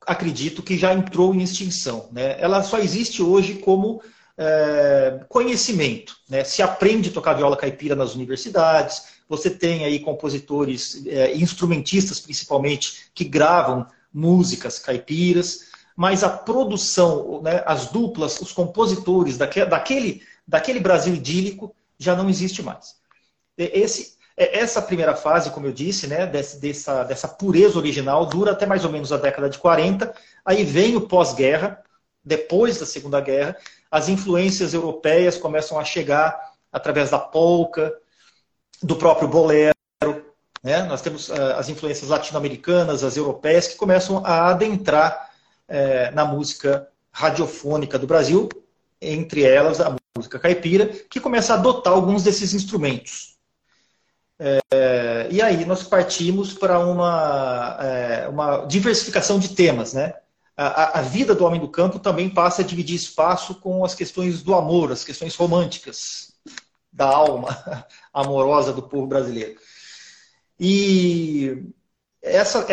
acredito 0.07 0.63
que 0.63 0.77
já 0.77 0.93
entrou 0.93 1.35
em 1.35 1.43
extinção. 1.43 2.09
Né? 2.13 2.41
Ela 2.41 2.63
só 2.63 2.79
existe 2.79 3.23
hoje 3.23 3.55
como 3.55 4.03
é, 4.37 5.21
conhecimento. 5.29 6.17
Né? 6.29 6.45
Se 6.45 6.63
aprende 6.63 7.11
a 7.11 7.13
tocar 7.13 7.35
viola 7.35 7.57
caipira 7.57 7.95
nas 7.95 8.15
universidades, 8.15 9.15
você 9.29 9.51
tem 9.51 9.85
aí 9.85 10.01
compositores, 10.01 11.05
é, 11.07 11.35
instrumentistas 11.35 12.21
principalmente, 12.21 13.11
que 13.15 13.25
gravam 13.25 13.87
músicas 14.13 14.79
caipiras, 14.79 15.73
mas 15.97 16.23
a 16.23 16.29
produção, 16.29 17.41
né, 17.43 17.63
as 17.67 17.87
duplas, 17.87 18.41
os 18.41 18.53
compositores 18.53 19.37
daquele, 19.37 20.23
daquele, 20.47 20.81
Brasil 20.81 21.15
idílico 21.15 21.75
já 21.99 22.15
não 22.15 22.29
existe 22.29 22.63
mais. 22.63 22.97
Esse, 23.57 24.14
essa 24.37 24.83
primeira 24.83 25.15
fase, 25.15 25.51
como 25.51 25.67
eu 25.67 25.73
disse, 25.73 26.09
né, 26.09 26.27
dessa, 26.27 27.05
dessa 27.05 27.29
pureza 27.29 27.79
original, 27.79 28.27
dura 28.27 28.53
até 28.53 28.67
mais 28.67 28.85
ou 28.85 28.91
menos 28.91 29.13
a 29.13 29.17
década 29.17 29.49
de 29.49 29.59
40. 29.59 30.13
Aí 30.45 30.65
vem 30.65 30.97
o 30.97 31.03
pós-guerra, 31.03 31.81
depois 32.25 32.79
da 32.79 32.87
Segunda 32.87 33.21
Guerra, 33.21 33.57
as 33.91 34.09
influências 34.09 34.75
europeias 34.75 35.37
começam 35.37 35.79
a 35.79 35.85
chegar 35.85 36.53
através 36.73 37.11
da 37.11 37.19
polca, 37.19 37.95
do 38.83 38.97
próprio 38.97 39.29
bolero. 39.29 39.75
Né? 40.63 40.83
Nós 40.83 41.01
temos 41.01 41.29
uh, 41.29 41.55
as 41.57 41.69
influências 41.69 42.11
latino-americanas, 42.11 43.05
as 43.05 43.17
europeias, 43.17 43.69
que 43.69 43.77
começam 43.77 44.25
a 44.25 44.49
adentrar 44.49 45.31
uh, 45.69 46.15
na 46.15 46.25
música 46.25 46.89
radiofônica 47.13 47.97
do 47.99 48.07
Brasil, 48.07 48.49
entre 49.01 49.45
elas 49.45 49.81
a 49.81 49.95
música 50.17 50.39
caipira, 50.41 50.87
que 50.87 51.21
começa 51.21 51.55
a 51.55 51.57
adotar 51.57 51.93
alguns 51.93 52.25
desses 52.25 52.53
instrumentos. 52.53 53.34
É, 54.39 55.29
e 55.31 55.41
aí 55.41 55.65
nós 55.65 55.83
partimos 55.83 56.53
para 56.53 56.79
uma, 56.79 57.79
é, 57.81 58.29
uma 58.29 58.67
diversificação 58.67 59.39
de 59.39 59.51
temas, 59.51 59.93
né? 59.93 60.15
A, 60.57 61.01
a, 61.01 61.03
vida 61.03 61.35
do 61.35 61.45
homem 61.45 61.61
do 61.61 61.69
campo 61.69 61.99
também 61.99 62.31
passa 62.31 62.63
a 62.63 62.65
dividir 62.65 62.95
espaço 62.95 63.57
com 63.57 63.85
as 63.85 63.93
questões 63.95 64.41
do 64.41 64.55
amor, 64.55 64.93
as 64.93 65.03
questões 65.03 65.35
românticas 65.35 66.33
da 66.93 67.07
alma 67.07 67.49
amorosa 68.15 68.73
do 68.73 68.83
povo 68.83 69.07
brasileiro. 69.07 69.59
E 70.59 71.65
essa, 72.23 72.65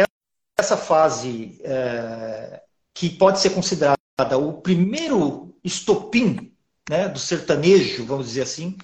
essa 0.59 0.77
fase 0.77 1.59
é, 1.63 2.61
que 2.93 3.09
pode 3.09 3.39
ser 3.39 3.49
considerada 3.49 3.97
o 4.37 4.61
primeiro 4.61 5.55
estopim 5.63 6.53
né, 6.87 7.07
do 7.07 7.17
sertanejo, 7.17 8.05
vamos 8.05 8.27
dizer 8.27 8.43
assim, 8.43 8.77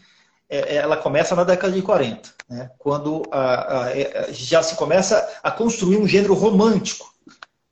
ela 0.49 0.97
começa 0.97 1.35
na 1.35 1.43
década 1.43 1.73
de 1.73 1.81
40, 1.81 2.33
né, 2.49 2.71
quando 2.77 3.23
a, 3.31 3.83
a, 3.83 3.97
é, 3.97 4.31
já 4.31 4.63
se 4.63 4.75
começa 4.75 5.39
a 5.43 5.51
construir 5.51 5.97
um 5.97 6.07
gênero 6.07 6.33
romântico 6.33 7.13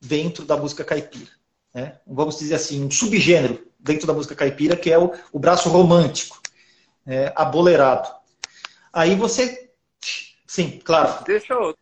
dentro 0.01 0.45
da 0.45 0.57
música 0.57 0.83
caipira. 0.83 1.31
Né? 1.73 1.97
Vamos 2.05 2.37
dizer 2.37 2.55
assim, 2.55 2.83
um 2.83 2.91
subgênero 2.91 3.65
dentro 3.79 4.07
da 4.07 4.13
música 4.13 4.35
caipira, 4.35 4.75
que 4.75 4.91
é 4.91 4.97
o, 4.97 5.13
o 5.31 5.39
braço 5.39 5.69
romântico, 5.69 6.41
é, 7.05 7.31
abolerado. 7.35 8.09
Aí 8.91 9.15
você. 9.15 9.71
Sim, 10.47 10.79
claro. 10.83 11.23
Deixa 11.25 11.53
eu 11.53 11.75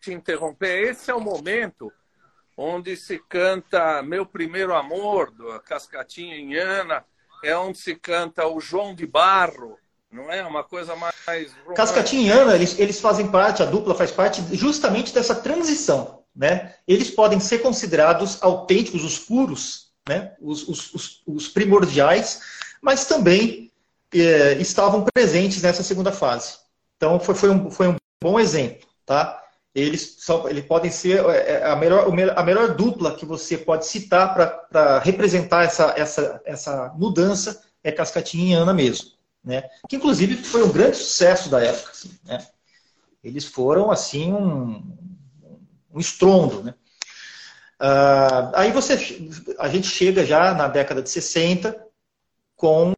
te 0.00 0.12
interromper. 0.12 0.90
Esse 0.90 1.10
é 1.10 1.14
o 1.14 1.20
momento 1.20 1.92
onde 2.56 2.96
se 2.96 3.18
canta 3.18 4.02
Meu 4.02 4.26
Primeiro 4.26 4.74
Amor, 4.74 5.30
do 5.30 5.58
Cascatinha 5.60 6.36
em 6.36 6.56
Ana, 6.56 7.04
é 7.42 7.56
onde 7.56 7.78
se 7.78 7.94
canta 7.94 8.46
o 8.46 8.60
João 8.60 8.94
de 8.94 9.06
Barro, 9.06 9.78
não 10.12 10.30
é? 10.30 10.44
Uma 10.44 10.64
coisa 10.64 10.96
mais. 10.96 11.14
Cascatinha 11.74 12.26
e 12.26 12.30
Ana, 12.30 12.54
eles, 12.54 12.78
eles 12.78 13.00
fazem 13.00 13.28
parte, 13.28 13.62
a 13.62 13.66
dupla 13.66 13.94
faz 13.94 14.10
parte 14.10 14.42
justamente 14.52 15.14
dessa 15.14 15.34
transição. 15.34 16.20
Né? 16.34 16.74
Eles 16.86 17.10
podem 17.10 17.38
ser 17.40 17.58
considerados 17.58 18.42
autênticos, 18.42 19.04
os 19.04 19.18
puros, 19.18 19.92
né? 20.08 20.32
os, 20.40 20.66
os, 20.68 20.94
os, 20.94 21.22
os 21.26 21.48
primordiais, 21.48 22.40
mas 22.80 23.06
também 23.06 23.72
é, 24.12 24.54
estavam 24.54 25.04
presentes 25.12 25.62
nessa 25.62 25.82
segunda 25.82 26.12
fase. 26.12 26.58
Então, 26.96 27.18
foi, 27.20 27.34
foi, 27.34 27.50
um, 27.50 27.70
foi 27.70 27.88
um 27.88 27.96
bom 28.22 28.38
exemplo. 28.38 28.88
Tá? 29.06 29.42
Eles, 29.74 30.16
só, 30.20 30.48
eles 30.48 30.64
podem 30.64 30.90
ser 30.90 31.24
é, 31.26 31.52
é, 31.52 31.64
a 31.66 31.76
melhor, 31.76 32.08
a 32.36 32.42
melhor 32.42 32.74
dupla 32.74 33.14
que 33.14 33.26
você 33.26 33.56
pode 33.56 33.86
citar 33.86 34.34
para 34.34 34.98
representar 35.00 35.64
essa, 35.64 35.94
essa, 35.96 36.40
essa 36.44 36.92
mudança 36.96 37.62
é 37.82 37.92
Cascatinha 37.92 38.56
e 38.56 38.60
Ana 38.60 38.74
mesmo 38.74 39.19
né? 39.44 39.68
Que 39.88 39.96
inclusive 39.96 40.36
foi 40.36 40.62
um 40.62 40.72
grande 40.72 40.96
sucesso 40.96 41.48
da 41.48 41.62
época, 41.62 41.90
assim, 41.92 42.10
né? 42.24 42.46
Eles 43.22 43.44
foram 43.44 43.90
assim 43.90 44.32
um, 44.32 44.96
um 45.92 46.00
estrondo, 46.00 46.62
né? 46.62 46.74
Uh, 47.80 48.52
aí 48.54 48.72
você, 48.72 48.94
a 49.58 49.68
gente 49.68 49.86
chega 49.86 50.24
já 50.24 50.52
na 50.52 50.68
década 50.68 51.02
de 51.02 51.08
60 51.08 51.82
com 52.54 52.92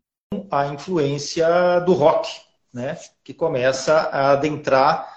a 0.51 0.67
influência 0.67 1.81
do 1.81 1.93
rock, 1.93 2.29
né? 2.73 2.99
Que 3.23 3.33
começa 3.33 3.95
a 3.95 4.33
adentrar 4.33 5.13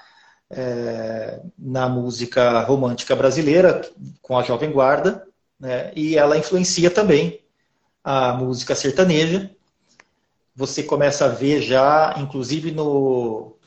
é, 0.50 1.41
na 1.58 1.89
música 1.89 2.62
romântica 2.62 3.15
brasileira, 3.15 3.82
com 4.22 4.38
a 4.38 4.44
Jovem 4.44 4.72
Guarda, 4.72 5.25
né? 5.60 5.91
e 5.96 6.17
ela 6.17 6.38
influencia 6.38 6.91
também 6.91 7.41
a 8.03 8.34
música 8.34 8.75
sertaneja. 8.75 9.54
Você 10.55 10.83
começa 10.83 11.25
a 11.25 11.29
ver 11.29 11.62
já, 11.62 12.15
inclusive 12.17 12.71
no, 12.71 13.57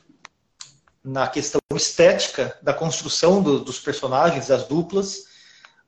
na 1.03 1.27
questão 1.27 1.61
estética 1.75 2.57
da 2.61 2.73
construção 2.73 3.41
do, 3.41 3.59
dos 3.59 3.79
personagens, 3.79 4.47
das 4.47 4.65
duplas, 4.67 5.25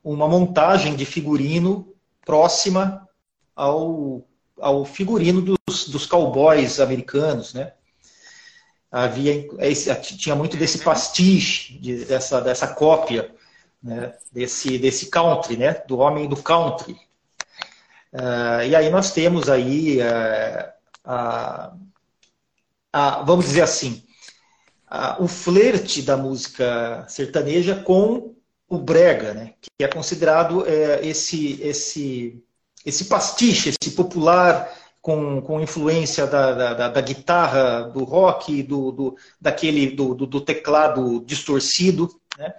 uma 0.02 0.28
montagem 0.28 0.94
de 0.94 1.04
figurino 1.04 1.92
próxima 2.24 3.08
ao, 3.54 4.26
ao 4.60 4.84
figurino 4.84 5.40
dos, 5.40 5.88
dos 5.88 6.06
cowboys 6.06 6.80
americanos, 6.80 7.52
né? 7.54 7.72
Havia, 8.90 9.48
tinha 10.02 10.36
muito 10.36 10.54
desse 10.54 10.78
pastiche, 10.80 11.78
de, 11.78 12.04
dessa, 12.04 12.42
dessa 12.42 12.66
cópia, 12.68 13.34
né? 13.82 14.14
desse, 14.30 14.78
desse 14.78 15.06
country, 15.06 15.56
né? 15.56 15.82
do 15.88 15.98
homem 15.98 16.28
do 16.28 16.36
country. 16.36 16.92
Uh, 18.12 18.62
e 18.68 18.76
aí 18.76 18.90
nós 18.90 19.10
temos 19.10 19.48
aí, 19.48 19.98
uh, 20.02 20.72
a, 21.04 21.72
a, 22.92 23.22
vamos 23.22 23.46
dizer 23.46 23.62
assim, 23.62 24.02
o 25.18 25.26
flerte 25.26 26.02
da 26.02 26.16
música 26.16 27.04
sertaneja 27.08 27.76
com 27.76 28.34
o 28.68 28.78
brega, 28.78 29.34
né? 29.34 29.54
que 29.60 29.84
é 29.84 29.88
considerado 29.88 30.66
é, 30.66 31.06
esse, 31.06 31.60
esse, 31.62 32.42
esse 32.84 33.06
pastiche, 33.06 33.70
esse 33.70 33.90
popular 33.94 34.70
com, 35.00 35.42
com 35.42 35.60
influência 35.60 36.26
da, 36.26 36.74
da, 36.74 36.88
da 36.88 37.00
guitarra, 37.00 37.82
do 37.84 38.04
rock, 38.04 38.62
do, 38.62 38.92
do, 38.92 39.16
daquele, 39.40 39.90
do, 39.90 40.14
do, 40.14 40.40
teclado 40.40 41.22
distorcido. 41.26 42.08
Né? 42.38 42.54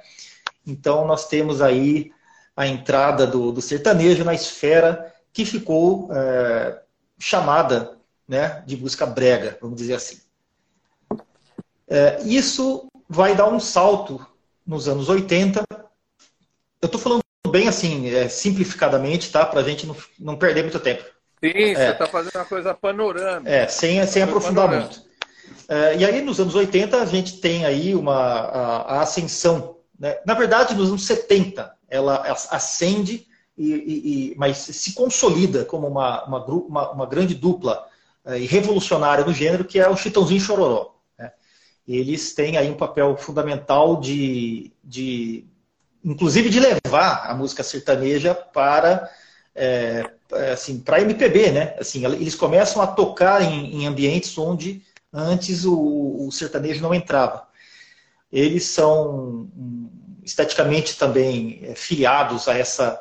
Então 0.68 1.08
nós 1.08 1.28
temos 1.28 1.62
aí 1.62 2.12
a 2.56 2.68
entrada 2.68 3.26
do, 3.26 3.52
do 3.52 3.62
sertanejo 3.62 4.24
na 4.24 4.34
esfera 4.34 5.12
que 5.32 5.46
ficou 5.46 6.10
é, 6.14 6.80
chamada 7.18 7.98
né, 8.28 8.64
de 8.66 8.78
música 8.78 9.06
brega, 9.06 9.58
vamos 9.62 9.78
dizer 9.78 9.96
assim. 9.96 10.20
É, 11.88 12.22
isso 12.24 12.90
vai 13.08 13.36
dar 13.36 13.48
um 13.48 13.60
salto 13.60 14.26
nos 14.66 14.88
anos 14.88 15.10
80. 15.10 15.64
Eu 16.82 16.86
estou 16.86 17.00
falando 17.00 17.22
bem 17.50 17.68
assim, 17.68 18.10
é, 18.10 18.28
simplificadamente, 18.28 19.32
tá? 19.32 19.46
Para 19.46 19.60
a 19.60 19.64
gente 19.64 19.86
não, 19.86 19.96
não 20.20 20.36
perder 20.36 20.64
muito 20.64 20.80
tempo. 20.80 21.04
Sim, 21.44 21.52
é, 21.52 21.76
você 21.76 21.92
está 21.92 22.08
fazendo 22.08 22.36
uma 22.36 22.46
coisa 22.46 22.74
panorâmica. 22.74 23.50
É, 23.50 23.68
sem, 23.68 24.06
sem 24.08 24.24
aprofundar 24.24 24.68
muito. 24.70 25.04
É, 25.68 25.98
e 25.98 26.06
aí, 26.06 26.22
nos 26.22 26.40
anos 26.40 26.56
80, 26.56 27.02
a 27.02 27.06
gente 27.06 27.40
tem 27.40 27.66
aí 27.66 27.94
uma, 27.94 28.16
a, 28.16 28.76
a 28.96 29.02
ascensão. 29.02 29.78
Né? 30.00 30.18
Na 30.26 30.34
verdade, 30.34 30.74
nos 30.74 30.90
anos 30.90 31.06
70, 31.06 31.72
ela 31.90 32.24
ascende, 32.50 33.28
e, 33.58 33.72
e, 33.72 34.32
e 34.32 34.36
mas 34.36 34.58
se 34.58 34.94
consolida 34.94 35.64
como 35.66 35.88
uma, 35.88 36.24
uma, 36.26 36.46
uma, 36.46 36.92
uma 36.92 37.06
grande 37.06 37.36
dupla 37.36 37.86
e 38.26 38.46
revolucionária 38.46 39.26
no 39.26 39.34
gênero, 39.34 39.66
que 39.66 39.80
é 39.80 39.90
o 39.90 39.98
Chitãozinho 39.98 40.40
Chororó 40.40 40.94
eles 41.88 42.34
têm 42.34 42.58
aí 42.58 42.70
um 42.70 42.78
papel 42.78 43.16
fundamental 43.18 44.00
de, 44.00 44.72
de 44.84 45.46
inclusive 46.04 46.50
de 46.50 46.60
levar 46.60 47.30
a 47.30 47.34
música 47.34 47.64
sertaneja 47.64 48.34
para 48.34 49.10
é, 49.54 50.10
assim 50.52 50.80
para 50.80 51.02
MPB, 51.02 51.52
né? 51.52 51.76
Assim, 51.80 52.06
eles 52.06 52.36
começam 52.36 52.82
a 52.82 52.88
tocar 52.88 53.42
em, 53.42 53.82
em 53.82 53.88
ambientes 53.88 54.36
onde 54.38 54.82
antes 55.12 55.66
o, 55.66 56.26
o, 56.28 56.32
sertanejo 56.32 56.82
não 56.82 56.94
entrava. 56.94 57.48
Eles 58.32 58.66
são 58.66 59.48
esteticamente 60.24 60.98
também 60.98 61.60
é, 61.64 61.76
filiados 61.76 62.48
a 62.48 62.58
essa 62.58 63.00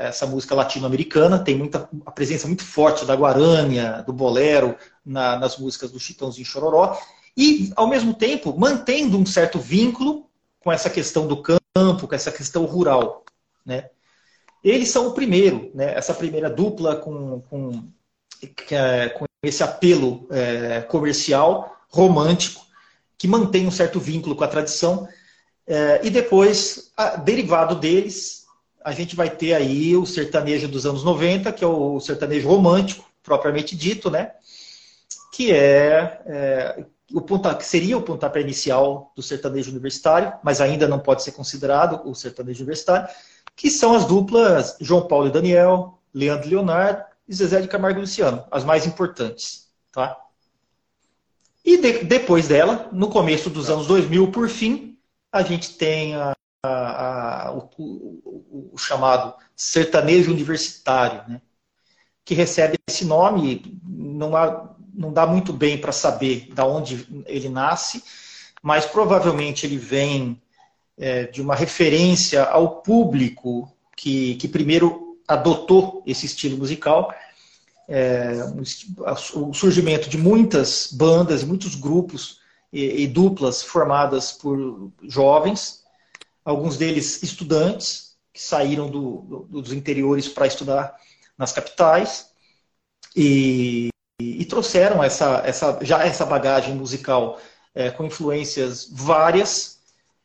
essa 0.00 0.26
música 0.26 0.54
latino-americana, 0.54 1.38
tem 1.38 1.54
muita 1.54 1.88
a 2.06 2.10
presença 2.10 2.46
muito 2.46 2.64
forte 2.64 3.04
da 3.04 3.14
guarânia, 3.14 4.02
do 4.06 4.12
bolero 4.12 4.74
na, 5.04 5.38
nas 5.38 5.58
músicas 5.58 5.90
do 5.90 6.00
Chitãozinho 6.00 6.46
Chororó 6.46 6.98
e, 7.36 7.70
ao 7.76 7.86
mesmo 7.86 8.14
tempo, 8.14 8.58
mantendo 8.58 9.18
um 9.18 9.26
certo 9.26 9.58
vínculo 9.58 10.26
com 10.58 10.72
essa 10.72 10.88
questão 10.88 11.26
do 11.26 11.42
campo, 11.42 12.08
com 12.08 12.14
essa 12.14 12.32
questão 12.32 12.64
rural. 12.64 13.24
Né? 13.64 13.90
Eles 14.64 14.90
são 14.90 15.08
o 15.08 15.12
primeiro, 15.12 15.70
né? 15.74 15.94
essa 15.94 16.14
primeira 16.14 16.48
dupla 16.48 16.96
com, 16.96 17.40
com, 17.42 17.84
é, 18.70 19.10
com 19.10 19.26
esse 19.42 19.62
apelo 19.62 20.26
é, 20.30 20.80
comercial, 20.82 21.76
romântico, 21.88 22.64
que 23.18 23.28
mantém 23.28 23.66
um 23.66 23.70
certo 23.70 24.00
vínculo 24.00 24.34
com 24.34 24.44
a 24.44 24.48
tradição. 24.48 25.06
É, 25.66 26.00
e 26.02 26.08
depois, 26.10 26.90
a, 26.96 27.16
derivado 27.16 27.74
deles, 27.74 28.39
a 28.84 28.92
gente 28.92 29.14
vai 29.14 29.30
ter 29.30 29.54
aí 29.54 29.96
o 29.96 30.06
sertanejo 30.06 30.68
dos 30.68 30.86
anos 30.86 31.04
90, 31.04 31.52
que 31.52 31.62
é 31.62 31.66
o 31.66 32.00
sertanejo 32.00 32.48
romântico, 32.48 33.04
propriamente 33.22 33.76
dito, 33.76 34.10
né? 34.10 34.32
que 35.32 35.52
é, 35.52 36.22
é 36.26 36.84
o 37.12 37.20
ponta, 37.20 37.54
que 37.54 37.64
seria 37.64 37.96
o 37.96 38.02
pontapé 38.02 38.40
inicial 38.40 39.12
do 39.16 39.22
sertanejo 39.22 39.70
universitário, 39.70 40.32
mas 40.42 40.60
ainda 40.60 40.86
não 40.86 40.98
pode 40.98 41.22
ser 41.22 41.32
considerado 41.32 42.08
o 42.08 42.14
sertanejo 42.14 42.60
universitário, 42.60 43.08
que 43.56 43.70
são 43.70 43.94
as 43.94 44.04
duplas 44.04 44.76
João 44.80 45.06
Paulo 45.06 45.28
e 45.28 45.32
Daniel, 45.32 45.98
Leandro 46.14 46.46
e 46.46 46.50
Leonardo 46.50 47.02
e 47.28 47.34
Zezé 47.34 47.60
de 47.60 47.68
Camargo 47.68 47.98
e 47.98 48.02
Luciano, 48.02 48.44
as 48.50 48.64
mais 48.64 48.86
importantes. 48.86 49.68
Tá? 49.92 50.16
E 51.64 51.76
de, 51.78 52.04
depois 52.04 52.48
dela, 52.48 52.88
no 52.92 53.08
começo 53.08 53.50
dos 53.50 53.70
anos 53.70 53.86
2000, 53.86 54.30
por 54.30 54.48
fim, 54.48 54.98
a 55.32 55.42
gente 55.42 55.76
tem 55.76 56.14
a, 56.14 56.34
a, 56.62 57.48
a, 57.48 57.52
o, 57.52 57.70
o, 57.78 58.70
o, 58.74 58.78
chamado 58.78 59.34
sertanejo 59.56 60.30
universitário, 60.30 61.22
né? 61.28 61.40
que 62.24 62.34
recebe 62.34 62.78
esse 62.88 63.04
nome, 63.04 63.80
não 63.82 64.36
há 64.36 64.70
não 64.92 65.12
dá 65.12 65.26
muito 65.26 65.52
bem 65.52 65.78
para 65.78 65.92
saber 65.92 66.52
de 66.52 66.60
onde 66.60 67.06
ele 67.26 67.48
nasce, 67.48 68.02
mas 68.62 68.84
provavelmente 68.84 69.64
ele 69.64 69.78
vem 69.78 70.40
é, 70.98 71.24
de 71.24 71.40
uma 71.40 71.54
referência 71.54 72.44
ao 72.44 72.82
público 72.82 73.70
que, 73.96 74.34
que 74.34 74.48
primeiro 74.48 75.18
adotou 75.26 76.02
esse 76.06 76.26
estilo 76.26 76.58
musical. 76.58 77.14
É, 77.88 78.32
o 79.34 79.54
surgimento 79.54 80.08
de 80.08 80.18
muitas 80.18 80.90
bandas, 80.92 81.42
muitos 81.42 81.74
grupos 81.74 82.40
e, 82.72 83.02
e 83.02 83.06
duplas 83.06 83.62
formadas 83.62 84.32
por 84.32 84.92
jovens, 85.02 85.79
alguns 86.44 86.76
deles 86.76 87.22
estudantes, 87.22 88.10
que 88.32 88.40
saíram 88.40 88.88
do, 88.88 89.22
do, 89.22 89.60
dos 89.60 89.72
interiores 89.72 90.28
para 90.28 90.46
estudar 90.46 90.96
nas 91.36 91.52
capitais. 91.52 92.30
E, 93.14 93.88
e, 94.20 94.44
trouxeram 94.44 95.02
essa, 95.02 95.42
essa, 95.44 95.78
já 95.82 96.04
essa 96.04 96.24
bagagem 96.24 96.74
musical 96.74 97.40
é, 97.74 97.90
com 97.90 98.04
influências 98.04 98.88
várias, 98.90 99.80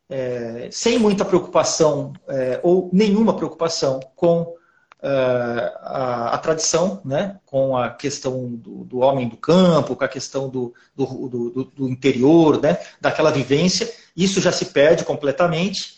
é, 0.08 0.68
sem 0.70 0.98
muita 0.98 1.24
preocupação 1.24 2.12
é, 2.28 2.60
ou 2.62 2.88
nenhuma 2.92 3.34
preocupação 3.36 3.98
com 4.14 4.54
é, 5.02 5.08
a, 5.82 6.30
a, 6.34 6.38
tradição, 6.38 7.00
né? 7.04 7.38
com 7.44 7.76
a 7.76 7.90
questão 7.90 8.48
do, 8.54 8.84
do, 8.84 8.98
homem 9.00 9.28
do 9.28 9.36
campo, 9.36 9.96
com 9.96 10.04
a 10.04 10.08
questão 10.08 10.48
do, 10.48 10.72
do, 10.94 11.70
do, 11.74 11.88
interior, 11.88 12.60
né? 12.60 12.78
daquela 13.00 13.30
vivência. 13.30 13.92
Isso 14.16 14.40
já 14.40 14.52
se 14.52 14.66
perde 14.66 15.04
completamente 15.04 15.95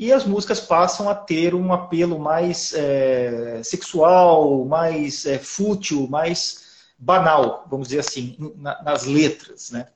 e 0.00 0.14
as 0.14 0.24
músicas 0.24 0.58
passam 0.58 1.10
a 1.10 1.14
ter 1.14 1.54
um 1.54 1.74
apelo 1.74 2.18
mais 2.18 2.72
é, 2.72 3.60
sexual, 3.62 4.64
mais 4.64 5.26
é, 5.26 5.38
fútil, 5.38 6.08
mais 6.08 6.88
banal, 6.98 7.66
vamos 7.70 7.88
dizer 7.88 8.00
assim, 8.00 8.34
nas 8.82 9.04
letras. 9.04 9.70
Né? 9.70 9.88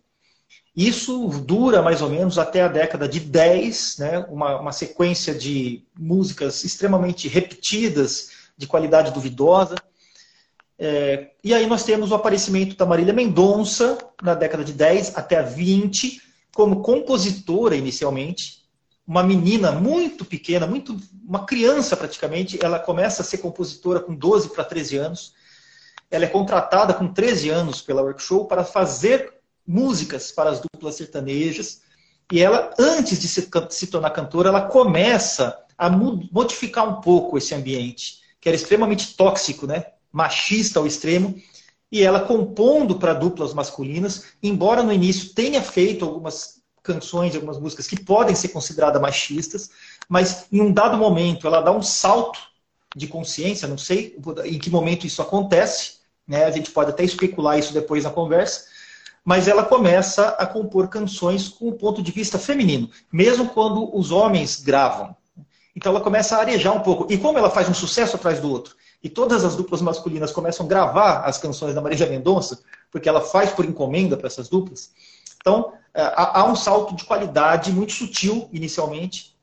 Isso 0.77 1.27
dura 1.47 1.81
mais 1.81 2.03
ou 2.03 2.11
menos 2.11 2.39
até 2.39 2.61
a 2.61 2.69
década 2.69 3.09
de 3.09 3.19
10, 3.19 3.97
né? 3.99 4.19
uma, 4.29 4.61
uma 4.61 4.73
sequência 4.73 5.35
de 5.35 5.83
músicas 5.99 6.65
extremamente 6.65 7.27
repetidas, 7.27 8.29
de 8.59 8.67
qualidade 8.67 9.11
duvidosa. 9.11 9.77
É, 10.79 11.31
e 11.43 11.55
aí 11.55 11.67
nós 11.67 11.83
temos 11.83 12.11
o 12.11 12.15
aparecimento 12.15 12.77
da 12.77 12.85
Marília 12.85 13.15
Mendonça, 13.15 13.97
na 14.23 14.35
década 14.35 14.63
de 14.63 14.75
10 14.75 15.17
até 15.17 15.39
a 15.39 15.43
20, 15.43 16.21
como 16.53 16.83
compositora 16.83 17.75
inicialmente. 17.75 18.64
Uma 19.07 19.23
menina 19.23 19.71
muito 19.73 20.25
pequena, 20.25 20.67
muito 20.67 20.97
uma 21.27 21.45
criança 21.45 21.97
praticamente, 21.97 22.59
ela 22.65 22.79
começa 22.79 23.23
a 23.23 23.25
ser 23.25 23.39
compositora 23.39 24.01
com 24.01 24.15
12 24.15 24.51
para 24.51 24.65
13 24.65 24.97
anos 24.97 25.35
ela 26.15 26.25
é 26.25 26.29
contratada 26.29 26.95
com 26.95 27.13
13 27.13 27.51
anos 27.51 27.83
pela 27.83 28.03
Workshow 28.03 28.47
para 28.47 28.65
fazer 28.65 29.35
músicas 29.67 30.31
para 30.31 30.51
as 30.51 30.61
duplas 30.61 30.95
sertanejas. 30.95 31.83
E 32.33 32.41
ela, 32.41 32.73
antes 32.79 33.21
de 33.21 33.27
se, 33.27 33.49
se 33.71 33.87
tornar 33.89 34.11
cantora, 34.11 34.49
ela 34.49 34.63
começa 34.63 35.59
a 35.77 35.91
modificar 35.91 36.89
um 36.89 37.01
pouco 37.01 37.37
esse 37.37 37.55
ambiente, 37.55 38.21
que 38.41 38.49
era 38.49 38.55
extremamente 38.57 39.17
tóxico, 39.17 39.67
né? 39.67 39.87
machista 40.13 40.79
ao 40.79 40.87
extremo. 40.87 41.35
E 41.91 42.03
ela 42.03 42.21
compondo 42.21 42.99
para 42.99 43.13
duplas 43.13 43.53
masculinas, 43.53 44.25
embora 44.43 44.83
no 44.83 44.93
início 44.93 45.35
tenha 45.35 45.63
feito 45.63 46.05
algumas 46.05 46.63
canções, 46.85 47.35
algumas 47.35 47.59
músicas 47.59 47.87
que 47.87 47.99
podem 47.99 48.37
ser 48.37 48.49
consideradas 48.49 49.01
machistas, 49.01 49.71
mas 50.07 50.45
em 50.53 50.61
um 50.61 50.71
dado 50.71 50.99
momento 50.99 51.47
ela 51.47 51.63
dá 51.63 51.73
um 51.73 51.83
salto 51.83 52.39
de 52.95 53.09
consciência, 53.09 53.67
não 53.67 53.79
sei 53.79 54.17
em 54.45 54.59
que 54.59 54.71
momento 54.71 55.07
isso 55.07 55.21
acontece, 55.23 55.95
né? 56.29 56.45
a 56.45 56.51
gente 56.51 56.71
pode 56.71 56.91
até 56.91 57.03
especular 57.03 57.59
isso 57.59 57.73
depois 57.73 58.05
na 58.05 58.11
conversa, 58.11 58.67
mas 59.25 59.49
ela 59.49 59.65
começa 59.65 60.29
a 60.29 60.47
compor 60.47 60.89
canções 60.89 61.49
com 61.49 61.69
o 61.69 61.73
ponto 61.73 62.03
de 62.03 62.13
vista 62.13 62.39
feminino, 62.39 62.91
mesmo 63.11 63.49
quando 63.49 63.97
os 63.97 64.11
homens 64.11 64.63
gravam. 64.63 65.17
Então 65.75 65.91
ela 65.91 66.03
começa 66.03 66.37
a 66.37 66.41
arejar 66.41 66.73
um 66.73 66.81
pouco. 66.81 67.11
E 67.11 67.17
como 67.17 67.39
ela 67.39 67.51
faz 67.51 67.69
um 67.69 67.75
sucesso 67.75 68.15
atrás 68.15 68.39
do 68.39 68.51
outro, 68.51 68.77
e 69.03 69.09
todas 69.09 69.45
as 69.45 69.57
duplas 69.57 69.81
masculinas 69.81 70.31
começam 70.31 70.67
a 70.67 70.69
gravar 70.69 71.21
as 71.25 71.39
canções 71.39 71.75
da 71.75 71.81
Marília 71.81 72.07
Mendonça, 72.07 72.63
porque 72.91 73.09
ela 73.09 73.23
faz 73.23 73.51
por 73.51 73.65
encomenda 73.65 74.17
para 74.17 74.27
essas 74.27 74.49
duplas, 74.49 74.93
então 75.41 75.73
há 75.95 76.45
um 76.45 76.57
salto 76.57 76.97
de 76.97 77.05
qualidade 77.05 77.71
muito 77.71 77.93
sutil 77.93 78.49
inicialmente, 78.53 79.35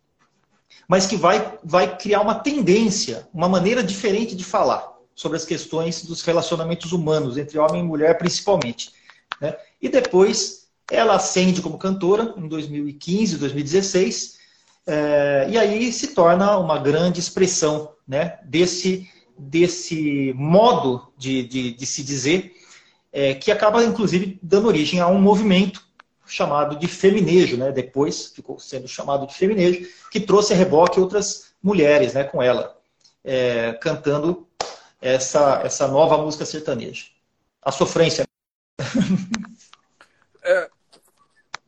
mas 0.88 1.06
que 1.06 1.16
vai, 1.16 1.58
vai 1.64 1.98
criar 1.98 2.22
uma 2.22 2.36
tendência, 2.36 3.28
uma 3.34 3.48
maneira 3.48 3.82
diferente 3.82 4.36
de 4.36 4.44
falar 4.44 4.92
sobre 5.16 5.38
as 5.38 5.46
questões 5.46 6.04
dos 6.04 6.22
relacionamentos 6.24 6.92
humanos, 6.92 7.38
entre 7.38 7.58
homem 7.58 7.82
e 7.82 7.86
mulher 7.86 8.18
principalmente. 8.18 8.92
Né? 9.40 9.56
E 9.82 9.88
depois 9.88 10.68
ela 10.92 11.16
ascende 11.16 11.62
como 11.62 11.78
cantora 11.78 12.34
em 12.36 12.48
2015, 12.48 13.38
2016, 13.38 14.38
é, 14.86 15.48
e 15.50 15.58
aí 15.58 15.94
se 15.94 16.08
torna 16.08 16.58
uma 16.58 16.78
grande 16.78 17.20
expressão 17.20 17.94
né, 18.06 18.40
desse, 18.44 19.10
desse 19.38 20.34
modo 20.36 21.14
de, 21.18 21.44
de, 21.44 21.72
de 21.72 21.86
se 21.86 22.04
dizer, 22.04 22.54
é, 23.14 23.34
que 23.34 23.52
acaba 23.52 23.84
inclusive 23.84 24.40
dando 24.42 24.68
origem 24.68 25.00
a 25.00 25.08
um 25.08 25.22
movimento 25.22 25.86
chamado 26.32 26.78
de 26.78 26.88
feminejo, 26.88 27.58
né? 27.58 27.72
depois 27.72 28.28
ficou 28.28 28.58
sendo 28.58 28.88
chamado 28.88 29.28
de 29.28 29.36
feminejo, 29.36 29.88
que 30.10 30.20
trouxe 30.20 30.54
a 30.54 30.56
reboque 30.56 31.00
outras 31.00 31.54
mulheres 31.62 32.14
né, 32.14 32.24
com 32.24 32.42
ela, 32.42 32.80
é, 33.22 33.74
cantando 33.74 34.48
essa, 35.02 35.62
essa 35.64 35.90
nova 35.90 36.18
música 36.18 36.46
sertaneja. 36.46 37.06
A 37.62 37.72
sofrência. 37.72 38.26
É, 40.44 40.72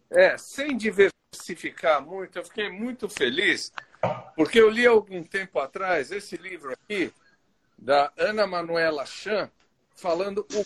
é, 0.10 0.36
sem 0.36 0.76
diversificar 0.76 2.04
muito, 2.04 2.40
eu 2.40 2.44
fiquei 2.44 2.72
muito 2.72 3.08
feliz, 3.08 3.72
porque 4.36 4.60
eu 4.60 4.68
li 4.68 4.88
algum 4.88 5.22
tempo 5.22 5.60
atrás 5.60 6.12
esse 6.12 6.36
livro 6.38 6.74
aqui, 6.74 7.14
da 7.78 8.12
Ana 8.18 8.48
Manuela 8.48 9.06
Chan, 9.06 9.48
falando 9.96 10.44
o, 10.56 10.66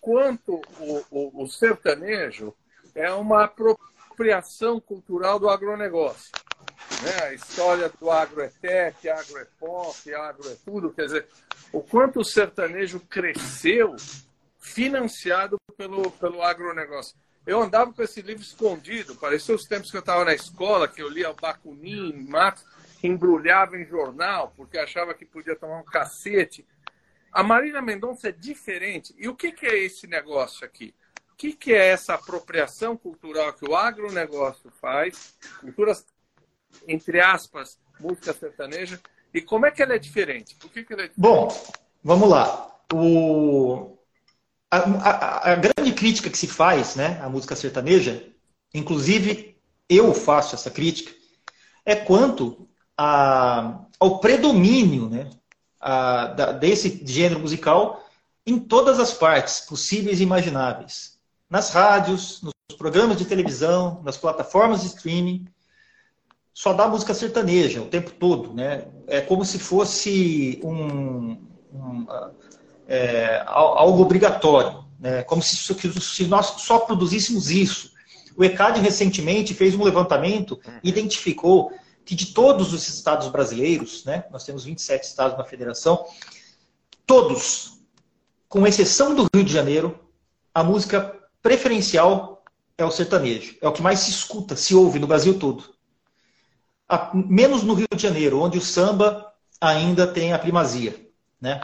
quanto 0.00 0.60
o, 0.80 1.04
o, 1.08 1.44
o 1.44 1.46
sertanejo 1.46 2.52
é 2.96 3.12
uma 3.12 3.44
apropriação 3.44 4.80
cultural 4.80 5.38
do 5.38 5.50
agronegócio. 5.50 6.32
Né? 7.02 7.24
A 7.24 7.34
história 7.34 7.92
do 8.00 8.10
agro 8.10 8.40
é 8.40 8.48
tech, 8.48 9.08
agro 9.08 9.38
é 9.38 9.46
pop, 9.60 10.14
agro 10.14 10.50
é 10.50 10.56
tudo. 10.64 10.90
Quer 10.90 11.04
dizer, 11.04 11.28
o 11.70 11.82
quanto 11.82 12.20
o 12.20 12.24
sertanejo 12.24 12.98
cresceu 13.00 13.94
financiado 14.58 15.58
pelo, 15.76 16.10
pelo 16.12 16.42
agronegócio. 16.42 17.14
Eu 17.46 17.62
andava 17.62 17.92
com 17.92 18.02
esse 18.02 18.22
livro 18.22 18.42
escondido, 18.42 19.14
parecia 19.14 19.54
os 19.54 19.64
tempos 19.64 19.90
que 19.90 19.96
eu 19.96 20.00
estava 20.00 20.24
na 20.24 20.34
escola, 20.34 20.88
que 20.88 21.00
eu 21.00 21.08
lia 21.08 21.32
Bakunin, 21.32 22.26
Max, 22.28 22.64
embrulhava 23.02 23.76
em 23.76 23.86
jornal, 23.86 24.52
porque 24.56 24.78
achava 24.78 25.14
que 25.14 25.24
podia 25.24 25.54
tomar 25.54 25.78
um 25.78 25.84
cacete. 25.84 26.66
A 27.30 27.42
Marina 27.42 27.80
Mendonça 27.80 28.30
é 28.30 28.32
diferente. 28.32 29.14
E 29.18 29.28
o 29.28 29.36
que, 29.36 29.52
que 29.52 29.66
é 29.66 29.78
esse 29.78 30.06
negócio 30.08 30.66
aqui? 30.66 30.92
Que, 31.36 31.52
que 31.52 31.72
é 31.72 31.88
essa 31.88 32.14
apropriação 32.14 32.96
cultural 32.96 33.52
que 33.52 33.68
o 33.68 33.76
agronegócio 33.76 34.70
faz, 34.80 35.34
culturas, 35.60 36.06
entre 36.88 37.20
aspas, 37.20 37.78
música 38.00 38.32
sertaneja, 38.32 38.98
e 39.34 39.42
como 39.42 39.66
é 39.66 39.70
que 39.70 39.82
ela 39.82 39.94
é 39.94 39.98
diferente? 39.98 40.54
Por 40.54 40.70
que, 40.70 40.82
que 40.82 40.92
ela 40.94 41.02
é 41.02 41.08
diferente? 41.08 41.20
Bom, 41.20 41.48
vamos 42.02 42.28
lá. 42.28 42.74
O... 42.92 43.98
A, 44.70 44.78
a, 44.78 45.52
a, 45.52 45.54
grande 45.56 45.92
crítica 45.92 46.30
que 46.30 46.38
se 46.38 46.46
faz 46.46 46.96
né, 46.96 47.20
à 47.22 47.28
música 47.28 47.54
sertaneja, 47.54 48.26
inclusive 48.72 49.56
eu 49.88 50.14
faço 50.14 50.54
essa 50.54 50.70
crítica, 50.70 51.14
é 51.84 51.94
quanto 51.94 52.68
a, 52.96 53.84
ao 54.00 54.20
predomínio 54.20 55.08
né, 55.08 55.30
a, 55.78 56.26
da, 56.28 56.52
desse 56.52 57.02
gênero 57.06 57.40
musical 57.40 58.04
em 58.44 58.58
todas 58.58 58.98
as 58.98 59.12
partes 59.12 59.60
possíveis 59.60 60.18
e 60.18 60.22
imagináveis 60.22 61.15
nas 61.48 61.70
rádios, 61.70 62.42
nos 62.42 62.52
programas 62.76 63.16
de 63.16 63.24
televisão, 63.24 64.00
nas 64.04 64.16
plataformas 64.16 64.82
de 64.82 64.88
streaming, 64.88 65.46
só 66.52 66.72
dá 66.72 66.88
música 66.88 67.12
sertaneja 67.12 67.82
o 67.82 67.86
tempo 67.86 68.10
todo, 68.12 68.54
né? 68.54 68.86
É 69.06 69.20
como 69.20 69.44
se 69.44 69.58
fosse 69.58 70.58
um, 70.64 71.38
um 71.72 72.06
é, 72.88 73.44
algo 73.46 74.02
obrigatório, 74.02 74.84
né? 74.98 75.22
Como 75.24 75.42
se, 75.42 75.56
se, 75.56 76.26
nós 76.26 76.46
só 76.62 76.78
produzíssemos 76.78 77.50
isso. 77.50 77.92
O 78.36 78.42
ECAD 78.42 78.80
recentemente 78.80 79.54
fez 79.54 79.74
um 79.74 79.82
levantamento 79.82 80.58
e 80.82 80.88
identificou 80.88 81.72
que 82.04 82.14
de 82.14 82.26
todos 82.26 82.72
os 82.72 82.88
estados 82.88 83.28
brasileiros, 83.28 84.04
né? 84.04 84.24
Nós 84.30 84.44
temos 84.44 84.64
27 84.64 85.04
estados 85.04 85.36
na 85.36 85.44
federação, 85.44 86.06
todos, 87.06 87.80
com 88.48 88.66
exceção 88.66 89.14
do 89.14 89.26
Rio 89.34 89.44
de 89.44 89.52
Janeiro, 89.52 89.98
a 90.54 90.64
música 90.64 91.15
preferencial 91.46 92.42
é 92.76 92.84
o 92.84 92.90
sertanejo. 92.90 93.56
É 93.62 93.68
o 93.68 93.72
que 93.72 93.80
mais 93.80 94.00
se 94.00 94.10
escuta, 94.10 94.56
se 94.56 94.74
ouve 94.74 94.98
no 94.98 95.06
Brasil 95.06 95.38
todo. 95.38 95.62
Menos 97.14 97.62
no 97.62 97.74
Rio 97.74 97.86
de 97.94 98.02
Janeiro, 98.02 98.40
onde 98.40 98.58
o 98.58 98.60
samba 98.60 99.32
ainda 99.60 100.08
tem 100.08 100.32
a 100.32 100.38
primazia. 100.40 101.08
Né? 101.40 101.60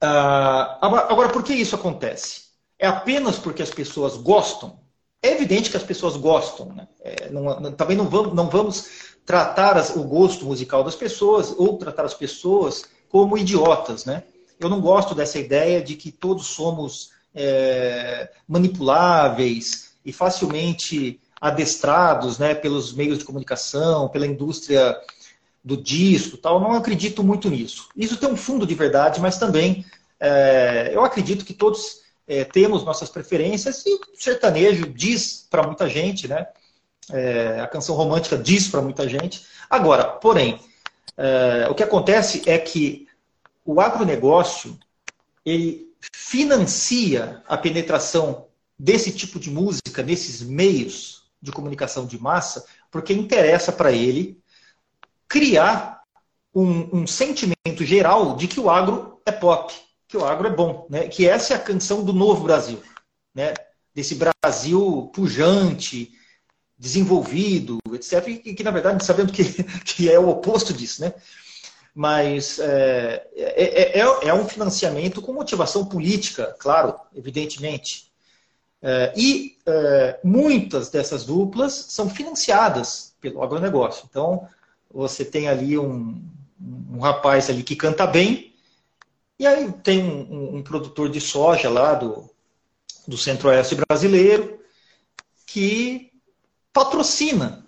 Ah, 0.00 0.78
agora, 0.80 1.28
por 1.28 1.42
que 1.42 1.52
isso 1.52 1.74
acontece? 1.74 2.46
É 2.78 2.86
apenas 2.86 3.38
porque 3.38 3.62
as 3.62 3.70
pessoas 3.70 4.16
gostam? 4.16 4.80
É 5.22 5.32
evidente 5.32 5.70
que 5.70 5.76
as 5.76 5.82
pessoas 5.82 6.16
gostam. 6.16 6.72
Né? 6.72 6.88
É, 7.02 7.28
não, 7.28 7.72
também 7.72 7.96
não 7.96 8.08
vamos, 8.08 8.32
não 8.32 8.48
vamos 8.48 8.88
tratar 9.26 9.76
as, 9.76 9.94
o 9.94 10.02
gosto 10.02 10.46
musical 10.46 10.82
das 10.82 10.94
pessoas 10.94 11.54
ou 11.58 11.76
tratar 11.76 12.06
as 12.06 12.14
pessoas 12.14 12.86
como 13.10 13.36
idiotas. 13.36 14.06
Né? 14.06 14.22
Eu 14.58 14.70
não 14.70 14.80
gosto 14.80 15.14
dessa 15.14 15.38
ideia 15.38 15.82
de 15.82 15.94
que 15.94 16.10
todos 16.10 16.46
somos 16.46 17.14
é, 17.36 18.30
manipuláveis 18.48 19.90
e 20.04 20.12
facilmente 20.12 21.20
adestrados 21.38 22.38
né, 22.38 22.54
pelos 22.54 22.94
meios 22.94 23.18
de 23.18 23.24
comunicação, 23.24 24.08
pela 24.08 24.26
indústria 24.26 24.98
do 25.62 25.76
disco 25.76 26.38
tal. 26.38 26.58
Não 26.58 26.72
acredito 26.72 27.22
muito 27.22 27.50
nisso. 27.50 27.88
Isso 27.94 28.16
tem 28.16 28.30
um 28.30 28.36
fundo 28.36 28.66
de 28.66 28.74
verdade, 28.74 29.20
mas 29.20 29.38
também 29.38 29.84
é, 30.18 30.90
eu 30.94 31.04
acredito 31.04 31.44
que 31.44 31.52
todos 31.52 32.00
é, 32.26 32.42
temos 32.44 32.84
nossas 32.84 33.10
preferências 33.10 33.84
e 33.84 33.94
o 33.94 34.00
sertanejo 34.14 34.86
diz 34.86 35.46
para 35.50 35.66
muita 35.66 35.88
gente, 35.88 36.26
né? 36.26 36.46
É, 37.12 37.60
a 37.60 37.68
canção 37.68 37.94
romântica 37.94 38.36
diz 38.36 38.66
para 38.66 38.82
muita 38.82 39.08
gente. 39.08 39.46
Agora, 39.70 40.04
porém, 40.04 40.58
é, 41.16 41.68
o 41.70 41.74
que 41.74 41.82
acontece 41.82 42.42
é 42.46 42.58
que 42.58 43.06
o 43.64 43.80
agronegócio 43.80 44.76
ele 45.44 45.85
financia 46.12 47.42
a 47.46 47.56
penetração 47.56 48.46
desse 48.78 49.12
tipo 49.12 49.38
de 49.38 49.50
música 49.50 50.02
nesses 50.02 50.42
meios 50.42 51.30
de 51.40 51.52
comunicação 51.52 52.06
de 52.06 52.20
massa, 52.20 52.66
porque 52.90 53.12
interessa 53.12 53.72
para 53.72 53.92
ele 53.92 54.38
criar 55.28 56.02
um, 56.54 57.00
um, 57.00 57.06
sentimento 57.06 57.84
geral 57.84 58.36
de 58.36 58.48
que 58.48 58.60
o 58.60 58.70
agro 58.70 59.20
é 59.26 59.32
pop, 59.32 59.74
que 60.08 60.16
o 60.16 60.24
agro 60.24 60.48
é 60.48 60.50
bom, 60.50 60.86
né? 60.88 61.08
que 61.08 61.28
essa 61.28 61.52
é 61.52 61.56
a 61.56 61.60
canção 61.60 62.04
do 62.04 62.12
novo 62.12 62.44
Brasil, 62.44 62.82
né? 63.34 63.52
desse 63.94 64.14
Brasil 64.14 65.10
pujante, 65.14 66.12
desenvolvido, 66.78 67.78
etc. 67.92 68.28
E 68.28 68.54
que, 68.54 68.62
na 68.62 68.70
verdade, 68.70 69.04
sabendo 69.04 69.32
que, 69.32 69.44
que 69.84 70.10
é 70.10 70.18
o 70.18 70.28
oposto 70.28 70.72
disso, 70.72 71.00
né? 71.00 71.14
Mas 71.96 72.58
é, 72.58 73.26
é, 73.34 74.00
é, 74.00 74.28
é, 74.28 74.34
um 74.34 74.46
financiamento 74.46 75.22
com 75.22 75.32
motivação 75.32 75.86
política, 75.86 76.54
claro, 76.58 76.94
evidentemente. 77.14 78.12
É, 78.82 79.14
e 79.16 79.56
é, 79.64 80.20
muitas 80.22 80.90
dessas 80.90 81.24
duplas 81.24 81.72
são 81.72 82.10
financiadas 82.10 83.14
pelo 83.18 83.42
agronegócio. 83.42 84.06
Então, 84.10 84.46
você 84.92 85.24
tem 85.24 85.48
ali 85.48 85.78
um, 85.78 86.22
um 86.92 86.98
rapaz 87.00 87.48
ali 87.48 87.62
que 87.62 87.74
canta 87.74 88.06
bem, 88.06 88.54
e 89.38 89.46
aí 89.46 89.72
tem 89.82 90.04
um, 90.04 90.56
um 90.56 90.62
produtor 90.62 91.08
de 91.08 91.20
soja 91.20 91.70
lá 91.70 91.94
do, 91.94 92.28
do 93.08 93.16
centro-oeste 93.16 93.74
brasileiro 93.74 94.60
que 95.46 96.12
patrocina, 96.74 97.64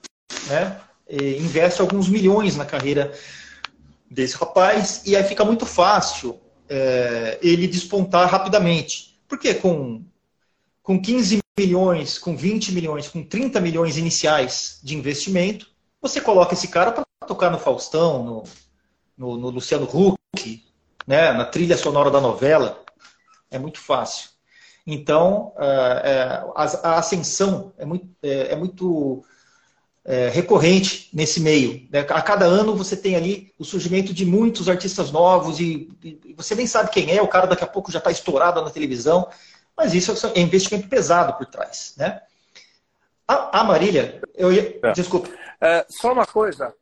né? 0.49 0.79
investe 1.11 1.81
alguns 1.81 2.07
milhões 2.07 2.55
na 2.55 2.67
carreira 2.67 3.11
desse 4.11 4.37
rapaz, 4.37 5.03
e 5.05 5.17
aí 5.17 5.25
fica 5.25 5.45
muito 5.45 5.67
fácil 5.67 6.41
é, 6.69 7.39
ele 7.43 7.67
despontar 7.67 8.29
rapidamente. 8.29 9.19
Porque 9.29 9.55
com, 9.55 10.05
com 10.83 11.01
15 11.01 11.41
milhões, 11.59 12.19
com 12.19 12.37
20 12.37 12.73
milhões, 12.73 13.09
com 13.09 13.23
30 13.23 13.61
milhões 13.61 13.97
iniciais 13.97 14.81
de 14.83 14.97
investimento, 14.97 15.67
você 16.01 16.21
coloca 16.21 16.55
esse 16.55 16.69
cara 16.69 16.93
para 16.93 17.05
tocar 17.27 17.51
no 17.51 17.59
Faustão, 17.59 18.23
no, 18.25 18.45
no, 19.17 19.37
no 19.37 19.51
Luciano 19.51 19.85
Huck, 19.85 20.65
né, 21.07 21.33
na 21.33 21.45
trilha 21.45 21.77
sonora 21.77 22.11
da 22.11 22.21
novela. 22.21 22.83
É 23.51 23.59
muito 23.59 23.81
fácil. 23.81 24.31
Então, 24.87 25.53
é, 25.59 26.43
a, 26.55 26.99
ascensão 26.99 27.75
é 27.77 27.85
muito, 27.85 28.09
é, 28.23 28.53
é 28.53 28.57
muito 28.57 29.23
é, 30.09 30.31
recorrente 30.31 31.11
nesse 31.13 31.39
meio. 31.39 31.87
Né? 31.91 32.01
A 32.01 32.23
cada 32.23 32.47
ano 32.47 32.75
você 32.75 32.97
tem 32.97 33.15
ali 33.15 33.53
o 33.59 33.65
surgimento 33.65 34.15
de 34.15 34.25
muitos 34.25 34.67
artistas 34.67 35.13
novos 35.13 35.61
e, 35.61 35.91
e 36.03 36.33
você 36.35 36.55
nem 36.55 36.67
sabe 36.67 36.91
quem 36.91 37.15
é, 37.15 37.21
o 37.21 37.29
cara 37.29 37.47
daqui 37.47 37.63
a 37.63 37.67
pouco 37.67 37.93
já 37.93 37.99
está 37.99 38.11
estourado 38.11 38.63
na 38.63 38.71
televisão, 38.71 39.29
mas 39.77 39.93
isso 39.93 40.11
é 40.35 40.41
investimento 40.41 40.89
pesado 40.89 41.35
por 41.35 41.45
trás. 41.45 41.95
Né? 41.99 42.23
A, 43.29 43.61
a 43.61 43.65
Marília, 43.65 44.23
eu 44.35 44.51
ia. 44.51 44.81
É. 44.83 44.93
Desculpa. 44.93 45.29
É, 45.61 45.85
só 45.91 46.15
uma 46.15 46.25
coisa, 46.25 46.75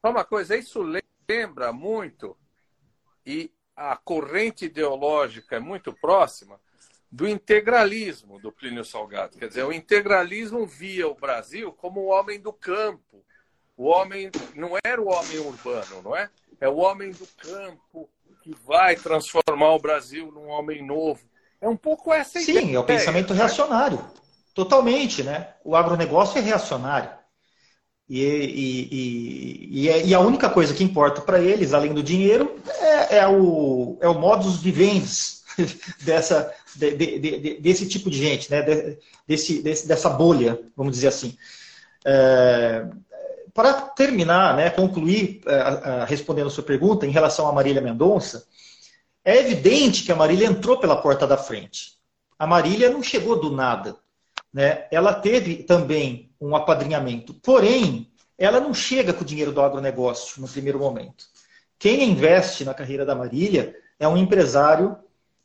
só 0.00 0.10
uma 0.10 0.24
coisa, 0.24 0.56
isso 0.56 0.82
lembra 1.28 1.70
muito, 1.70 2.34
e 3.26 3.50
a 3.76 3.94
corrente 3.94 4.64
ideológica 4.64 5.56
é 5.56 5.60
muito 5.60 5.92
próxima 5.92 6.58
do 7.14 7.28
integralismo 7.28 8.40
do 8.40 8.50
Plínio 8.50 8.84
Salgado. 8.84 9.38
Quer 9.38 9.46
dizer, 9.46 9.62
o 9.62 9.72
integralismo 9.72 10.66
via 10.66 11.06
o 11.06 11.14
Brasil 11.14 11.70
como 11.72 12.00
o 12.00 12.06
homem 12.08 12.40
do 12.40 12.52
campo. 12.52 13.24
O 13.76 13.84
homem 13.84 14.32
não 14.56 14.72
era 14.84 15.00
o 15.00 15.06
homem 15.06 15.38
urbano, 15.38 16.02
não 16.02 16.16
é? 16.16 16.28
É 16.60 16.68
o 16.68 16.78
homem 16.78 17.12
do 17.12 17.26
campo 17.36 18.10
que 18.42 18.52
vai 18.66 18.96
transformar 18.96 19.74
o 19.74 19.78
Brasil 19.78 20.32
num 20.32 20.48
homem 20.48 20.84
novo. 20.84 21.20
É 21.60 21.68
um 21.68 21.76
pouco 21.76 22.12
essa 22.12 22.40
Sim, 22.40 22.50
ideia. 22.50 22.66
Sim, 22.66 22.74
é 22.74 22.80
o 22.80 22.84
pensamento 22.84 23.32
reacionário. 23.32 24.04
Totalmente, 24.52 25.22
né? 25.22 25.54
O 25.62 25.76
agronegócio 25.76 26.38
é 26.38 26.40
reacionário. 26.40 27.10
E, 28.08 28.24
e, 28.24 28.88
e, 28.90 29.84
e, 29.84 30.12
é, 30.12 30.14
a 30.14 30.20
única 30.20 30.50
coisa 30.50 30.74
que 30.74 30.82
importa 30.82 31.20
para 31.20 31.38
eles, 31.38 31.72
além 31.72 31.94
do 31.94 32.02
dinheiro, 32.02 32.60
é, 32.66 33.18
é, 33.18 33.28
o, 33.28 33.98
é 34.00 34.08
o 34.08 34.18
modus 34.18 34.60
vivendi 34.60 35.33
dessa, 36.02 36.52
de, 36.74 36.96
de, 36.96 37.18
de, 37.18 37.54
desse 37.60 37.88
tipo 37.88 38.10
de 38.10 38.18
gente, 38.18 38.50
né? 38.50 38.62
desse, 39.26 39.62
desse, 39.62 39.86
dessa 39.86 40.08
bolha, 40.10 40.60
vamos 40.76 40.94
dizer 40.94 41.08
assim. 41.08 41.36
É, 42.04 42.86
para 43.52 43.72
terminar, 43.72 44.56
né, 44.56 44.68
concluir 44.70 45.40
é, 45.46 46.04
respondendo 46.06 46.48
a 46.48 46.50
sua 46.50 46.64
pergunta 46.64 47.06
em 47.06 47.10
relação 47.10 47.46
a 47.48 47.52
Marília 47.52 47.80
Mendonça, 47.80 48.46
é 49.24 49.38
evidente 49.38 50.02
que 50.04 50.12
a 50.12 50.16
Marília 50.16 50.46
entrou 50.46 50.78
pela 50.78 51.00
porta 51.00 51.26
da 51.26 51.36
frente. 51.36 51.94
A 52.38 52.46
Marília 52.46 52.90
não 52.90 53.02
chegou 53.02 53.40
do 53.40 53.50
nada. 53.50 53.96
Né? 54.52 54.86
Ela 54.90 55.14
teve 55.14 55.62
também 55.62 56.30
um 56.40 56.54
apadrinhamento, 56.54 57.32
porém, 57.34 58.10
ela 58.36 58.60
não 58.60 58.74
chega 58.74 59.12
com 59.12 59.22
o 59.22 59.26
dinheiro 59.26 59.52
do 59.52 59.60
agronegócio 59.60 60.40
no 60.42 60.48
primeiro 60.48 60.78
momento. 60.78 61.24
Quem 61.78 62.10
investe 62.10 62.64
na 62.64 62.74
carreira 62.74 63.04
da 63.04 63.14
Marília 63.14 63.74
é 63.98 64.06
um 64.06 64.16
empresário 64.16 64.96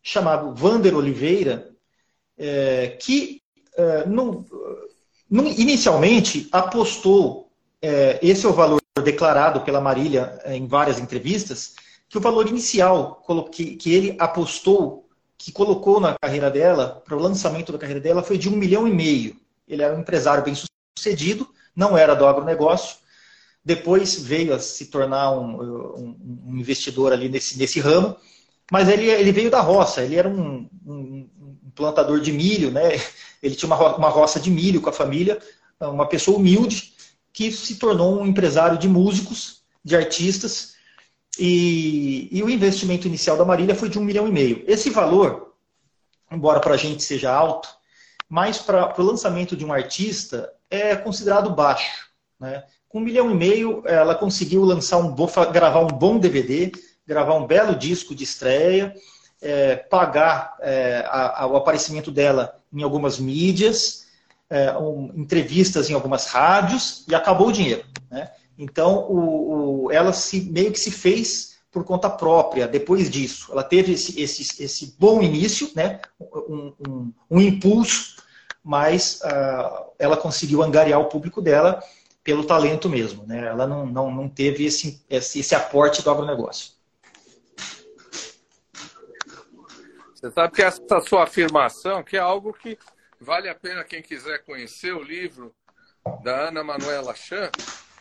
chamado 0.02 0.54
Vander 0.54 0.96
Oliveira, 0.96 1.70
é, 2.38 2.98
que 3.00 3.42
é, 3.78 4.06
inicialmente 5.58 6.48
apostou, 6.52 7.52
é, 7.82 8.20
esse 8.22 8.46
é 8.46 8.50
o 8.50 8.54
valor 8.54 8.80
declarado 9.04 9.62
pela 9.62 9.82
Marília 9.82 10.40
é, 10.44 10.56
em 10.56 10.68
várias 10.68 11.00
entrevistas, 11.00 11.76
que 12.08 12.18
o 12.18 12.22
valor 12.22 12.48
inicial 12.48 13.24
que, 13.52 13.76
que 13.76 13.94
ele 13.94 14.16
apostou, 14.20 15.08
que 15.38 15.52
colocou 15.52 16.00
na 16.00 16.16
carreira 16.20 16.50
dela, 16.50 17.02
para 17.06 17.16
o 17.16 17.22
lançamento 17.22 17.72
da 17.72 17.78
carreira 17.78 18.02
dela, 18.02 18.24
foi 18.24 18.38
de 18.38 18.50
um 18.50 18.56
milhão 18.56 18.88
e 18.88 18.92
meio. 18.92 19.40
Ele 19.68 19.84
era 19.84 19.96
um 19.96 20.02
empresário 20.02 20.44
bem 20.44 20.56
sucedido, 20.98 21.48
não 21.76 21.98
era 21.98 22.16
do 22.16 22.26
agronegócio, 22.26 22.98
depois 23.64 24.20
veio 24.20 24.54
a 24.54 24.60
se 24.60 24.88
tornar 24.88 25.32
um, 25.32 25.62
um, 25.62 26.44
um 26.48 26.58
investidor 26.58 27.14
ali 27.14 27.30
nesse, 27.30 27.58
nesse 27.58 27.80
ramo, 27.80 28.18
mas 28.72 28.88
ele, 28.88 29.06
ele 29.06 29.32
veio 29.32 29.50
da 29.50 29.62
roça, 29.62 30.04
ele 30.04 30.16
era 30.16 30.28
um, 30.28 30.70
um, 30.86 31.30
um 31.40 31.72
plantador 31.76 32.20
de 32.20 32.32
milho, 32.32 32.72
né? 32.72 33.00
Ele 33.42 33.56
tinha 33.56 33.74
uma, 33.74 33.96
uma 33.96 34.10
roça 34.10 34.38
de 34.38 34.52
milho 34.52 34.82
com 34.82 34.90
a 34.90 34.94
família, 34.94 35.40
uma 35.80 36.06
pessoa 36.06 36.38
humilde 36.38 36.94
que 37.32 37.52
se 37.54 37.76
tornou 37.76 38.20
um 38.20 38.28
empresário 38.28 38.78
de 38.78 38.88
músicos, 38.88 39.62
de 39.82 39.96
artistas, 39.96 40.74
e, 41.40 42.28
e 42.32 42.44
o 42.44 42.50
investimento 42.50 43.08
inicial 43.08 43.38
da 43.38 43.46
Marília 43.46 43.74
foi 43.74 43.88
de 43.88 43.98
um 43.98 44.04
milhão 44.04 44.28
e 44.28 44.32
meio. 44.32 44.62
Esse 44.68 44.90
valor, 44.90 45.54
embora 46.30 46.60
para 46.60 46.74
a 46.74 46.78
gente 46.78 47.02
seja 47.02 47.32
alto, 47.32 47.70
mas 48.28 48.58
para 48.58 48.94
o 49.00 49.04
lançamento 49.06 49.56
de 49.56 49.64
um 49.64 49.72
artista 49.72 50.52
é 50.70 50.96
considerado 50.96 51.50
baixo. 51.50 52.10
Né? 52.40 52.64
Com 52.90 53.00
um 53.00 53.04
milhão 53.04 53.32
e 53.32 53.36
meio, 53.36 53.84
ela 53.86 54.16
conseguiu 54.16 54.66
lançar 54.66 54.98
um, 54.98 55.16
gravar 55.52 55.80
um 55.80 55.88
bom 55.88 56.20
DVD, 56.20 56.72
gravar 57.10 57.34
um 57.34 57.48
belo 57.48 57.76
disco 57.76 58.14
de 58.14 58.24
estreia, 58.24 58.94
é, 59.42 59.76
pagar 59.76 60.56
é, 60.62 61.04
a, 61.08 61.44
a, 61.44 61.48
o 61.48 61.58
aparecimento 61.58 62.12
dela 62.12 62.62
em 62.72 62.84
algumas 62.84 63.18
mídias, 63.18 64.06
é, 64.48 64.72
um, 64.78 65.12
entrevistas 65.16 65.90
em 65.90 65.96
algumas 65.96 66.28
rádios 66.28 67.04
e 67.08 67.16
acabou 67.16 67.48
o 67.48 67.52
dinheiro. 67.52 67.84
Né? 68.12 68.30
Então, 68.60 69.08
o, 69.10 69.86
o, 69.86 69.92
ela 69.92 70.14
se, 70.14 70.42
meio 70.42 70.72
que 70.72 70.80
se 70.80 70.92
fez 70.92 71.58
por 71.72 71.84
conta 71.84 72.12
própria 72.12 72.68
depois 72.68 73.10
disso. 73.10 73.52
Ela 73.52 73.64
teve 73.64 73.94
esse, 73.94 74.22
esse, 74.22 74.64
esse 74.64 74.96
bom 75.00 75.20
início, 75.20 75.72
né? 75.76 76.00
um, 76.20 76.74
um, 76.88 77.14
um 77.32 77.42
impulso, 77.42 78.18
mas 78.64 79.20
uh, 79.24 79.94
ela 79.98 80.16
conseguiu 80.16 80.62
angariar 80.62 81.00
o 81.00 81.06
público 81.06 81.42
dela 81.42 81.82
pelo 82.24 82.44
talento 82.44 82.88
mesmo. 82.88 83.26
Né? 83.26 83.48
Ela 83.48 83.66
não, 83.66 83.84
não, 83.88 84.12
não 84.12 84.30
teve 84.30 84.66
esse, 84.66 85.04
esse, 85.10 85.40
esse 85.40 85.56
aporte 85.56 86.04
do 86.04 86.12
agronegócio. 86.12 86.79
Você 90.20 90.32
sabe 90.32 90.54
que 90.54 90.62
essa 90.62 91.00
sua 91.00 91.24
afirmação, 91.24 92.04
que 92.04 92.18
é 92.18 92.20
algo 92.20 92.52
que 92.52 92.78
vale 93.22 93.48
a 93.48 93.56
pena 93.56 93.86
quem 93.86 94.02
quiser 94.02 94.44
conhecer 94.44 94.92
o 94.92 95.02
livro 95.02 95.56
da 96.22 96.50
Ana 96.50 96.62
Manuela 96.62 97.16
Chan, 97.16 97.50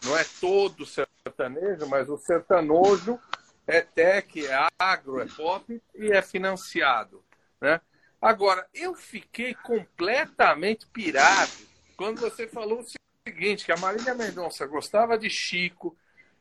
não 0.05 0.19
é 0.19 0.25
todo 0.41 0.85
sertanejo, 0.85 1.87
mas 1.87 2.09
o 2.09 2.19
sertanojo 2.19 3.21
é 3.69 3.83
tech, 3.83 4.45
é 4.45 4.67
agro, 4.77 5.21
é 5.21 5.27
pop 5.27 5.81
e 5.95 6.11
é 6.11 6.21
financiado. 6.21 7.23
Né? 7.61 7.81
Agora, 8.21 8.67
eu 8.75 8.97
fiquei 8.97 9.55
completamente 9.55 10.89
pirado 10.89 11.53
quando 11.97 12.21
você 12.21 12.49
falou 12.49 12.81
o 12.81 12.87
seguinte, 13.29 13.65
que 13.65 13.71
a 13.71 13.77
Marília 13.77 14.15
Mendonça 14.15 14.67
gostava 14.67 15.17
de 15.17 15.31
Chico, 15.31 15.97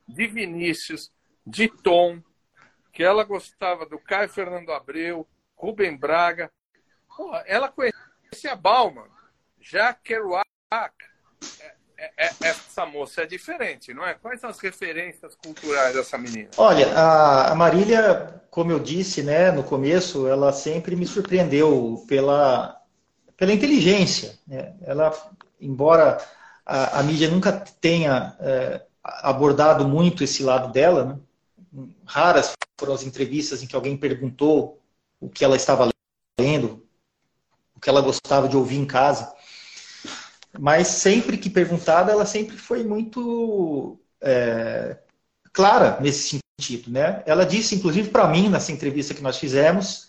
de 0.07 0.25
Vinícius, 0.25 1.11
de 1.45 1.69
Tom, 1.69 2.19
que 2.91 3.03
ela 3.03 3.23
gostava 3.23 3.85
do 3.85 3.99
Caio 3.99 4.27
Fernando 4.27 4.71
Abreu, 4.71 5.27
Rubem 5.57 5.97
Braga. 5.97 6.51
Porra, 7.15 7.43
ela 7.47 7.67
conhecia 7.67 8.55
Bauman, 8.55 9.07
Jacques 9.59 10.03
Kerouac. 10.03 10.45
É, 11.59 11.77
é, 11.97 12.11
é, 12.27 12.31
essa 12.41 12.85
moça 12.85 13.23
é 13.23 13.25
diferente, 13.25 13.91
não 13.91 14.05
é? 14.05 14.13
Quais 14.13 14.39
são 14.39 14.49
as 14.51 14.59
referências 14.59 15.35
culturais 15.35 15.95
dessa 15.95 16.15
menina? 16.17 16.49
Olha, 16.55 16.93
a, 16.95 17.55
Marília, 17.55 18.39
como 18.51 18.71
eu 18.71 18.79
disse 18.79 19.23
né, 19.23 19.51
no 19.51 19.63
começo, 19.63 20.27
ela 20.27 20.53
sempre 20.53 20.95
me 20.95 21.07
surpreendeu 21.07 22.05
pela, 22.07 22.79
pela 23.35 23.51
inteligência. 23.51 24.37
Né? 24.45 24.75
Ela, 24.83 25.11
embora 25.59 26.19
a, 26.63 26.99
a 26.99 27.03
mídia 27.03 27.31
nunca 27.31 27.51
tenha 27.81 28.37
é, 28.39 28.81
abordado 29.03 29.87
muito 29.87 30.23
esse 30.23 30.43
lado 30.43 30.71
dela, 30.71 31.03
né? 31.73 31.87
raras 32.05 32.53
foram 32.79 32.93
as 32.93 33.01
entrevistas 33.01 33.63
em 33.63 33.67
que 33.67 33.75
alguém 33.75 33.97
perguntou 33.97 34.79
o 35.19 35.29
que 35.29 35.43
ela 35.43 35.55
estava 35.55 35.89
lendo, 36.39 36.85
o 37.75 37.79
que 37.79 37.89
ela 37.89 38.01
gostava 38.01 38.47
de 38.47 38.57
ouvir 38.57 38.77
em 38.77 38.85
casa. 38.85 39.33
Mas 40.59 40.87
sempre 40.87 41.37
que 41.37 41.49
perguntada, 41.49 42.11
ela 42.11 42.25
sempre 42.25 42.57
foi 42.57 42.83
muito 42.83 43.99
é, 44.21 44.97
clara 45.53 45.99
nesse 46.01 46.39
sentido. 46.59 46.91
Né? 46.91 47.23
Ela 47.25 47.45
disse, 47.45 47.75
inclusive 47.75 48.09
para 48.09 48.27
mim, 48.27 48.49
nessa 48.49 48.71
entrevista 48.71 49.13
que 49.13 49.21
nós 49.21 49.37
fizemos, 49.37 50.07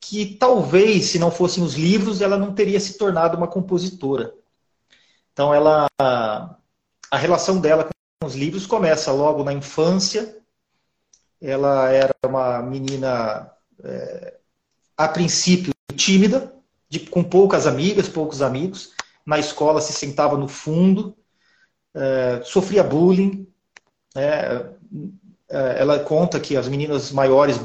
que 0.00 0.36
talvez, 0.36 1.06
se 1.06 1.18
não 1.18 1.30
fossem 1.30 1.62
os 1.62 1.74
livros, 1.74 2.20
ela 2.20 2.36
não 2.36 2.54
teria 2.54 2.78
se 2.78 2.98
tornado 2.98 3.36
uma 3.36 3.48
compositora. 3.48 4.34
Então, 5.32 5.52
ela, 5.52 5.86
a 5.98 7.16
relação 7.16 7.60
dela 7.60 7.88
com 8.20 8.26
os 8.26 8.34
livros 8.34 8.66
começa 8.66 9.10
logo 9.10 9.42
na 9.42 9.52
infância. 9.52 10.38
Ela 11.40 11.90
era 11.90 12.14
uma 12.24 12.62
menina 12.62 13.50
é, 13.84 14.34
a 14.96 15.08
princípio 15.08 15.72
tímida, 15.94 16.52
de, 16.88 17.00
com 17.00 17.22
poucas 17.22 17.66
amigas, 17.66 18.08
poucos 18.08 18.42
amigos. 18.42 18.92
Na 19.24 19.38
escola 19.38 19.80
se 19.80 19.92
sentava 19.92 20.36
no 20.36 20.48
fundo, 20.48 21.16
é, 21.94 22.40
sofria 22.44 22.82
bullying. 22.82 23.46
É, 24.16 24.66
é 25.48 25.80
ela 25.80 25.98
conta 25.98 26.40
que 26.40 26.56
as 26.56 26.68
meninas 26.68 27.10
maiores 27.10 27.60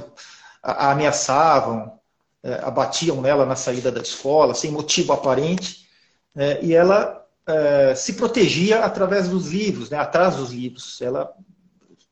a, 0.61 0.87
a 0.87 0.91
ameaçavam, 0.91 1.99
é, 2.43 2.53
abatiam 2.63 3.21
nela 3.21 3.45
na 3.45 3.55
saída 3.55 3.91
da 3.91 4.01
escola, 4.01 4.53
sem 4.53 4.71
motivo 4.71 5.13
aparente, 5.13 5.87
é, 6.35 6.63
e 6.63 6.73
ela 6.73 7.25
é, 7.45 7.95
se 7.95 8.13
protegia 8.13 8.85
através 8.85 9.27
dos 9.27 9.47
livros, 9.47 9.89
né, 9.89 9.97
atrás 9.97 10.35
dos 10.35 10.51
livros. 10.51 11.01
Ela 11.01 11.33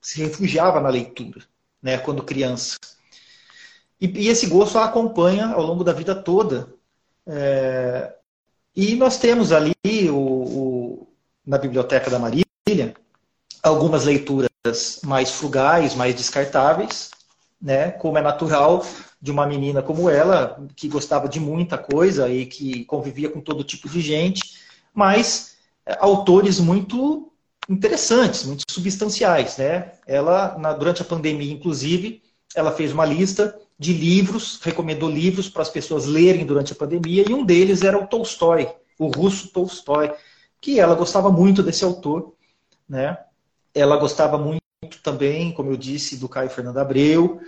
se 0.02 0.22
refugiava 0.22 0.80
na 0.80 0.89
leitura, 0.89 1.41
né, 1.82 1.98
quando 1.98 2.24
criança. 2.24 2.78
E, 3.99 4.07
e 4.25 4.27
esse 4.29 4.47
gosto 4.47 4.77
a 4.77 4.86
acompanha 4.86 5.47
ao 5.47 5.63
longo 5.63 5.83
da 5.83 5.93
vida 5.93 6.15
toda. 6.15 6.67
É, 7.25 8.13
e 8.75 8.95
nós 8.95 9.17
temos 9.17 9.51
ali 9.51 9.75
o, 10.10 10.15
o, 10.15 11.07
na 11.45 11.57
Biblioteca 11.57 12.10
da 12.10 12.19
Marília 12.19 12.45
algumas 13.62 14.05
leituras 14.05 15.01
mais 15.03 15.31
frugais, 15.31 15.95
mais 15.95 16.15
descartáveis, 16.15 17.10
né, 17.62 17.91
como 17.91 18.17
é 18.17 18.21
natural 18.21 18.86
de 19.19 19.31
uma 19.31 19.47
menina 19.47 19.81
como 19.81 20.10
ela, 20.10 20.63
que 20.75 20.88
gostava 20.88 21.27
de 21.27 21.39
muita 21.39 21.77
coisa 21.77 22.29
e 22.29 22.45
que 22.45 22.86
convivia 22.86 23.29
com 23.29 23.41
todo 23.41 23.63
tipo 23.63 23.89
de 23.89 23.99
gente, 23.99 24.41
mas 24.93 25.57
é, 25.86 25.97
autores 25.99 26.60
muito 26.60 27.31
interessantes, 27.67 28.43
muito 28.43 28.63
substanciais, 28.69 29.57
né? 29.57 29.91
Ela, 30.05 30.57
na, 30.57 30.73
durante 30.73 31.01
a 31.01 31.05
pandemia, 31.05 31.51
inclusive, 31.51 32.21
ela 32.55 32.71
fez 32.71 32.93
uma 32.93 33.05
lista 33.05 33.60
de 33.80 33.94
livros, 33.94 34.60
recomendou 34.62 35.10
livros 35.10 35.50
para 35.50 35.62
as 35.62 35.70
pessoas 35.70 36.06
lerem 36.06 36.46
durante 36.46 36.74
a 36.74 36.76
pandemia, 36.76 37.24
e 37.28 37.34
um 37.34 37.46
deles 37.46 37.84
era 37.84 37.98
o 37.98 38.08
Tolstói, 38.08 38.68
o 38.98 39.08
russo 39.08 39.50
Tolstói, 39.50 40.13
que 40.60 40.80
ela 40.80 40.96
gostava 40.96 41.30
muito 41.30 41.62
desse 41.62 41.84
autor, 41.84 42.34
né? 42.90 43.18
Ela 43.74 43.98
gostava 43.98 44.38
muito 44.38 44.62
também, 45.04 45.52
como 45.52 45.70
eu 45.70 45.78
disse, 45.78 46.18
do 46.18 46.28
Caio 46.28 46.50
Fernando 46.50 46.78
Abreu, 46.78 47.40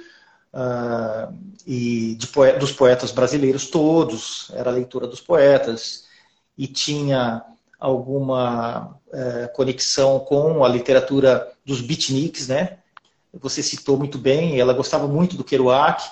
uh, 0.53 1.33
e 1.65 2.17
poe 2.31 2.53
dos 2.53 2.71
poetas 2.71 3.11
brasileiros 3.11 3.67
todos, 3.67 4.51
era 4.53 4.69
leitura 4.69 5.07
dos 5.07 5.21
poetas, 5.21 6.05
e 6.55 6.67
tinha 6.67 7.43
alguma 7.79 8.95
uh, 9.07 9.53
conexão 9.53 10.19
com 10.19 10.63
a 10.63 10.67
literatura 10.67 11.51
dos 11.65 11.81
beatniks, 11.81 12.47
né? 12.47 12.78
Você 13.33 13.61
citou 13.61 13.97
muito 13.97 14.17
bem, 14.17 14.59
ela 14.59 14.73
gostava 14.73 15.07
muito 15.07 15.35
do 15.35 15.43
Kerouac, 15.43 16.03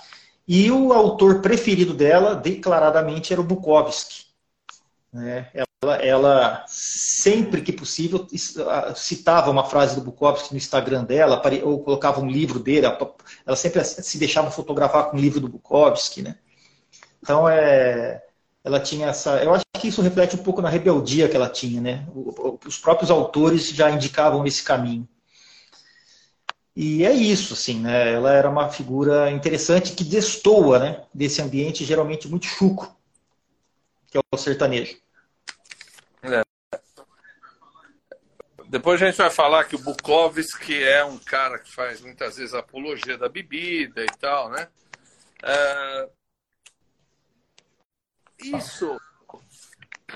e 0.48 0.72
o 0.72 0.94
autor 0.94 1.42
preferido 1.42 1.94
dela, 1.94 2.34
declaradamente, 2.34 3.34
era 3.34 3.42
o 3.42 3.44
Bukowski. 3.44 4.28
Né? 5.12 5.50
Ela, 5.54 5.96
ela, 5.98 6.66
sempre 6.68 7.62
que 7.62 7.74
possível, 7.74 8.26
citava 8.96 9.52
uma 9.52 9.66
frase 9.66 9.96
do 9.96 10.02
Bukowski 10.02 10.52
no 10.52 10.58
Instagram 10.58 11.04
dela, 11.04 11.42
ou 11.64 11.84
colocava 11.84 12.22
um 12.22 12.30
livro 12.30 12.60
dele, 12.60 12.88
ela 12.88 13.56
sempre 13.56 13.84
se 13.84 14.18
deixava 14.18 14.50
fotografar 14.50 15.10
com 15.10 15.18
o 15.18 15.20
livro 15.20 15.42
do 15.42 15.50
Bukowski. 15.50 16.22
Né? 16.22 16.36
Então, 17.22 17.48
é, 17.50 18.24
ela 18.64 18.80
tinha 18.80 19.08
essa. 19.08 19.44
Eu 19.44 19.54
acho 19.54 19.66
que 19.80 19.90
isso 19.90 20.02
reflete 20.02 20.36
um 20.36 20.44
pouco 20.44 20.62
na 20.62 20.70
rebeldia 20.70 21.28
que 21.28 21.36
ela 21.36 21.50
tinha. 21.50 21.82
Né? 21.82 22.08
Os 22.66 22.78
próprios 22.78 23.12
autores 23.12 23.70
já 23.70 23.90
indicavam 23.92 24.46
esse 24.46 24.64
caminho. 24.64 25.08
E 26.80 27.04
é 27.04 27.12
isso, 27.12 27.56
assim, 27.56 27.82
né? 27.82 28.14
Ela 28.14 28.34
era 28.34 28.48
uma 28.48 28.70
figura 28.70 29.32
interessante 29.32 29.94
que 29.94 30.04
destoa, 30.04 30.78
né? 30.78 31.08
Desse 31.12 31.42
ambiente 31.42 31.84
geralmente 31.84 32.28
muito 32.28 32.46
chuco, 32.46 32.96
que 34.06 34.16
é 34.16 34.22
o 34.32 34.38
sertanejo. 34.38 34.96
É. 36.22 36.44
Depois 38.68 39.02
a 39.02 39.08
gente 39.08 39.18
vai 39.18 39.32
falar 39.32 39.64
que 39.64 39.76
o 39.76 39.80
Bukowski 39.80 40.84
é 40.84 41.04
um 41.04 41.18
cara 41.18 41.58
que 41.58 41.74
faz 41.74 42.00
muitas 42.00 42.38
vezes 42.38 42.54
apologia 42.54 43.18
da 43.18 43.28
bebida 43.28 44.04
e 44.04 44.18
tal, 44.20 44.52
né? 44.52 44.68
É... 45.42 46.10
Isso 48.40 49.02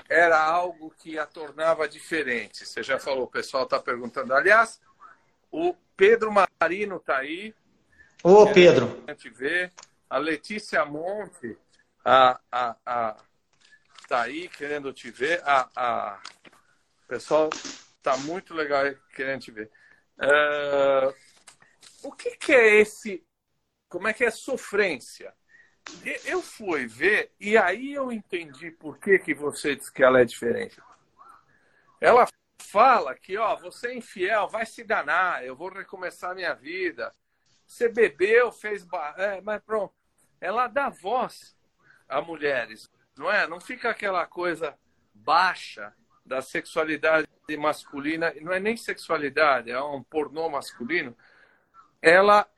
era 0.08 0.40
algo 0.40 0.94
que 0.96 1.18
a 1.18 1.26
tornava 1.26 1.88
diferente. 1.88 2.64
Você 2.64 2.84
já 2.84 3.00
falou, 3.00 3.24
o 3.24 3.30
pessoal 3.32 3.64
está 3.64 3.80
perguntando. 3.80 4.32
Aliás, 4.32 4.80
o 5.50 5.74
Pedro 6.02 6.32
Marino 6.32 6.96
está 6.96 7.18
aí. 7.18 7.54
Ô, 8.24 8.52
Pedro. 8.52 9.04
A 9.06 9.12
gente 9.12 9.30
vê. 9.30 9.70
A 10.10 10.18
Letícia 10.18 10.84
Monte 10.84 11.56
a, 12.04 12.40
a, 12.50 12.76
a, 12.84 13.16
tá 14.08 14.22
aí 14.22 14.48
querendo 14.48 14.92
te 14.92 15.12
ver. 15.12 15.40
A, 15.44 15.70
a... 15.76 16.20
O 17.04 17.06
pessoal 17.06 17.48
tá 18.02 18.16
muito 18.16 18.52
legal 18.52 18.82
querendo 19.14 19.42
te 19.42 19.52
ver. 19.52 19.70
Uh... 20.18 21.14
O 22.02 22.10
que, 22.10 22.36
que 22.36 22.52
é 22.52 22.80
esse. 22.80 23.24
Como 23.88 24.08
é 24.08 24.12
que 24.12 24.24
é 24.24 24.30
sofrência? 24.32 25.32
Eu 26.24 26.42
fui 26.42 26.84
ver 26.84 27.30
e 27.38 27.56
aí 27.56 27.92
eu 27.92 28.10
entendi 28.10 28.72
por 28.72 28.98
que, 28.98 29.20
que 29.20 29.34
você 29.34 29.76
disse 29.76 29.92
que 29.92 30.02
ela 30.02 30.20
é 30.20 30.24
diferente. 30.24 30.82
Ela 32.00 32.26
fala 32.62 33.14
que, 33.14 33.36
ó, 33.36 33.56
você 33.56 33.88
é 33.88 33.94
infiel, 33.94 34.48
vai 34.48 34.64
se 34.64 34.84
danar, 34.84 35.44
eu 35.44 35.54
vou 35.56 35.68
recomeçar 35.68 36.34
minha 36.34 36.54
vida. 36.54 37.14
Você 37.66 37.88
bebeu, 37.88 38.52
fez. 38.52 38.86
É, 39.16 39.40
mas 39.40 39.62
pronto. 39.62 39.94
Ela 40.40 40.66
dá 40.68 40.88
voz 40.88 41.56
a 42.08 42.20
mulheres, 42.20 42.90
não 43.16 43.30
é? 43.30 43.46
Não 43.46 43.60
fica 43.60 43.90
aquela 43.90 44.26
coisa 44.26 44.78
baixa 45.14 45.94
da 46.24 46.42
sexualidade 46.42 47.26
masculina, 47.58 48.32
não 48.40 48.52
é 48.52 48.60
nem 48.60 48.76
sexualidade, 48.76 49.70
é 49.70 49.82
um 49.82 50.02
pornô 50.02 50.48
masculino. 50.48 51.16
Ela 52.00 52.48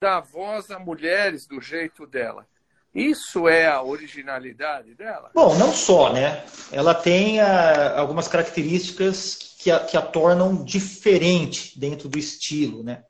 dá 0.00 0.20
voz 0.20 0.70
a 0.70 0.78
mulheres 0.78 1.46
do 1.46 1.60
jeito 1.60 2.06
dela. 2.06 2.48
Isso 2.94 3.48
é 3.48 3.68
a 3.68 3.82
originalidade 3.82 4.94
dela? 4.94 5.30
Bom, 5.34 5.56
não 5.56 5.72
só, 5.72 6.12
né? 6.12 6.44
Ela 6.72 6.92
tem 6.92 7.40
uh, 7.40 7.96
algumas 7.96 8.26
características 8.26 9.54
que 9.58 9.70
a, 9.70 9.78
que 9.78 9.96
a, 9.96 10.02
tornam 10.02 10.64
diferente 10.64 11.78
dentro 11.78 12.08
do 12.08 12.18
estilo, 12.18 12.82
né? 12.82 13.04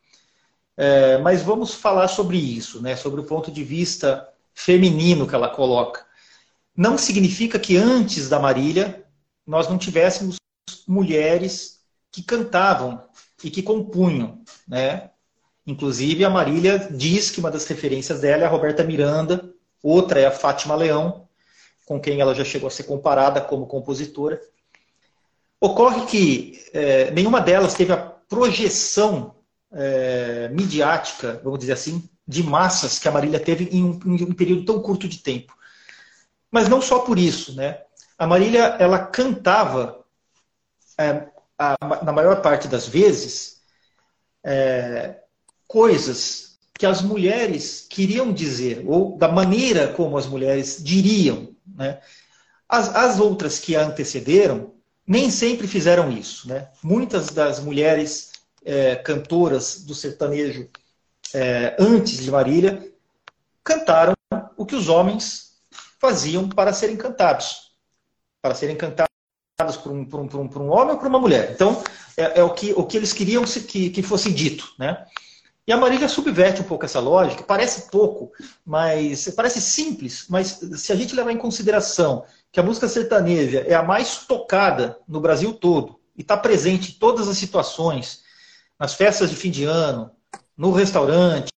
É, 0.76 1.18
mas 1.18 1.42
vamos 1.42 1.74
falar 1.74 2.08
sobre 2.08 2.36
isso, 2.36 2.82
né? 2.82 2.96
Sobre 2.96 3.20
o 3.20 3.24
ponto 3.24 3.50
de 3.50 3.62
vista 3.62 4.28
feminino 4.52 5.26
que 5.26 5.34
ela 5.34 5.48
coloca. 5.48 6.04
Não 6.76 6.98
significa 6.98 7.58
que 7.58 7.76
antes 7.76 8.28
da 8.28 8.38
Marília 8.38 9.04
nós 9.46 9.68
não 9.68 9.78
tivéssemos 9.78 10.36
mulheres 10.86 11.80
que 12.12 12.22
cantavam 12.22 13.02
e 13.42 13.50
que 13.50 13.62
compunham, 13.62 14.42
né? 14.66 15.10
Inclusive 15.66 16.24
a 16.24 16.30
Marília 16.30 16.78
diz 16.90 17.30
que 17.30 17.40
uma 17.40 17.50
das 17.50 17.66
referências 17.66 18.20
dela 18.20 18.42
é 18.42 18.46
a 18.46 18.50
Roberta 18.50 18.82
Miranda, 18.82 19.49
Outra 19.82 20.20
é 20.20 20.26
a 20.26 20.30
Fátima 20.30 20.74
Leão, 20.74 21.28
com 21.86 22.00
quem 22.00 22.20
ela 22.20 22.34
já 22.34 22.44
chegou 22.44 22.68
a 22.68 22.70
ser 22.70 22.84
comparada 22.84 23.40
como 23.40 23.66
compositora. 23.66 24.40
Ocorre 25.60 26.06
que 26.06 26.64
é, 26.72 27.10
nenhuma 27.10 27.40
delas 27.40 27.74
teve 27.74 27.92
a 27.92 27.96
projeção 27.96 29.34
é, 29.72 30.48
midiática, 30.48 31.40
vamos 31.42 31.58
dizer 31.58 31.72
assim, 31.72 32.08
de 32.26 32.42
massas 32.42 32.98
que 32.98 33.08
a 33.08 33.10
Marília 33.10 33.40
teve 33.40 33.64
em 33.76 33.84
um, 33.84 33.98
em 34.04 34.24
um, 34.24 34.32
período 34.32 34.64
tão 34.64 34.80
curto 34.80 35.08
de 35.08 35.18
tempo. 35.18 35.52
Mas 36.50 36.68
não 36.68 36.80
só 36.80 37.00
por 37.00 37.18
isso, 37.18 37.54
né? 37.56 37.82
A 38.16 38.26
Marília 38.26 38.76
ela 38.78 38.98
cantava 38.98 40.04
é, 40.98 41.26
a, 41.58 41.76
na 42.04 42.12
maior 42.12 42.40
parte 42.40 42.68
das 42.68 42.86
vezes 42.86 43.60
é, 44.44 45.20
coisas 45.66 46.49
que 46.80 46.86
as 46.86 47.02
mulheres 47.02 47.84
queriam 47.90 48.32
dizer, 48.32 48.82
ou 48.86 49.14
da 49.18 49.28
maneira 49.28 49.88
como 49.88 50.16
as 50.16 50.26
mulheres 50.26 50.78
diriam. 50.82 51.54
Né? 51.76 52.00
As, 52.66 52.96
as 52.96 53.20
outras 53.20 53.58
que 53.58 53.76
a 53.76 53.84
antecederam 53.84 54.72
nem 55.06 55.30
sempre 55.30 55.68
fizeram 55.68 56.10
isso. 56.10 56.48
Né? 56.48 56.70
Muitas 56.82 57.26
das 57.26 57.60
mulheres 57.60 58.32
é, 58.64 58.96
cantoras 58.96 59.82
do 59.82 59.94
sertanejo 59.94 60.70
é, 61.34 61.76
antes 61.78 62.16
de 62.16 62.30
Marília 62.30 62.90
cantaram 63.62 64.14
o 64.56 64.64
que 64.64 64.74
os 64.74 64.88
homens 64.88 65.58
faziam 66.00 66.48
para 66.48 66.72
serem 66.72 66.96
cantados. 66.96 67.74
Para 68.40 68.54
serem 68.54 68.74
cantados 68.74 69.10
por 69.82 69.92
um, 69.92 70.02
por 70.06 70.20
um, 70.20 70.26
por 70.26 70.40
um, 70.40 70.48
por 70.48 70.62
um 70.62 70.70
homem 70.70 70.94
ou 70.94 70.98
por 70.98 71.08
uma 71.08 71.20
mulher. 71.20 71.52
Então, 71.52 71.84
é, 72.16 72.40
é, 72.40 72.42
o, 72.42 72.54
que, 72.54 72.72
o 72.72 72.86
que 72.86 72.96
eles 72.96 73.12
queriam 73.12 73.44
que, 73.44 73.90
que 73.90 74.02
fosse 74.02 74.32
dito. 74.32 74.72
Né? 74.78 74.96
E 75.70 75.72
a 75.72 75.76
Marília 75.76 76.08
subverte 76.08 76.60
um 76.60 76.64
pouco 76.64 76.84
essa 76.84 76.98
lógica, 76.98 77.44
parece 77.44 77.92
pouco, 77.92 78.32
mas 78.66 79.32
parece 79.36 79.60
simples, 79.60 80.26
mas 80.28 80.58
se 80.74 80.92
a 80.92 80.96
gente 80.96 81.14
levar 81.14 81.30
em 81.30 81.36
consideração 81.36 82.24
que 82.50 82.58
a 82.58 82.62
música 82.64 82.88
sertaneja 82.88 83.60
é 83.60 83.72
a 83.72 83.82
mais 83.84 84.26
tocada 84.26 84.98
no 85.06 85.20
Brasil 85.20 85.52
todo 85.52 86.00
e 86.16 86.22
está 86.22 86.36
presente 86.36 86.90
em 86.90 86.94
todas 86.98 87.28
as 87.28 87.38
situações, 87.38 88.24
nas 88.76 88.94
festas 88.94 89.30
de 89.30 89.36
fim 89.36 89.48
de 89.48 89.62
ano, 89.62 90.10
no 90.56 90.72
restaurante, 90.72 91.52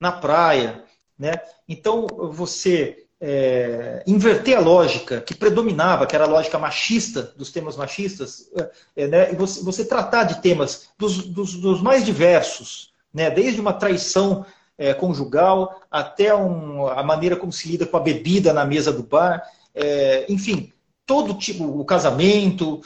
na 0.00 0.12
praia, 0.12 0.84
né? 1.18 1.40
Então 1.68 2.06
você 2.30 3.04
é, 3.20 4.04
inverter 4.06 4.56
a 4.56 4.60
lógica 4.60 5.20
que 5.20 5.34
predominava, 5.34 6.06
que 6.06 6.14
era 6.14 6.22
a 6.22 6.28
lógica 6.28 6.56
machista 6.56 7.34
dos 7.36 7.50
temas 7.50 7.76
machistas, 7.76 8.48
é, 8.94 9.08
né? 9.08 9.32
e 9.32 9.34
você, 9.34 9.60
você, 9.64 9.84
tratar 9.84 10.22
de 10.22 10.40
temas 10.40 10.90
dos, 10.96 11.26
dos, 11.26 11.54
dos 11.54 11.82
mais 11.82 12.06
diversos, 12.06 12.96
né? 13.12 13.30
desde 13.30 13.60
uma 13.60 13.72
traição 13.72 14.44
é, 14.76 14.94
conjugal, 14.94 15.80
até 15.90 16.34
um, 16.34 16.86
a 16.86 17.02
maneira 17.02 17.36
como 17.36 17.52
se 17.52 17.68
lida 17.68 17.84
com 17.84 17.96
a 17.96 18.00
bebida 18.00 18.52
na 18.52 18.64
mesa 18.64 18.92
do 18.92 19.02
bar, 19.02 19.42
é, 19.74 20.24
enfim, 20.28 20.72
todo 21.04 21.34
tipo, 21.34 21.64
o 21.64 21.84
casamento, 21.84 22.80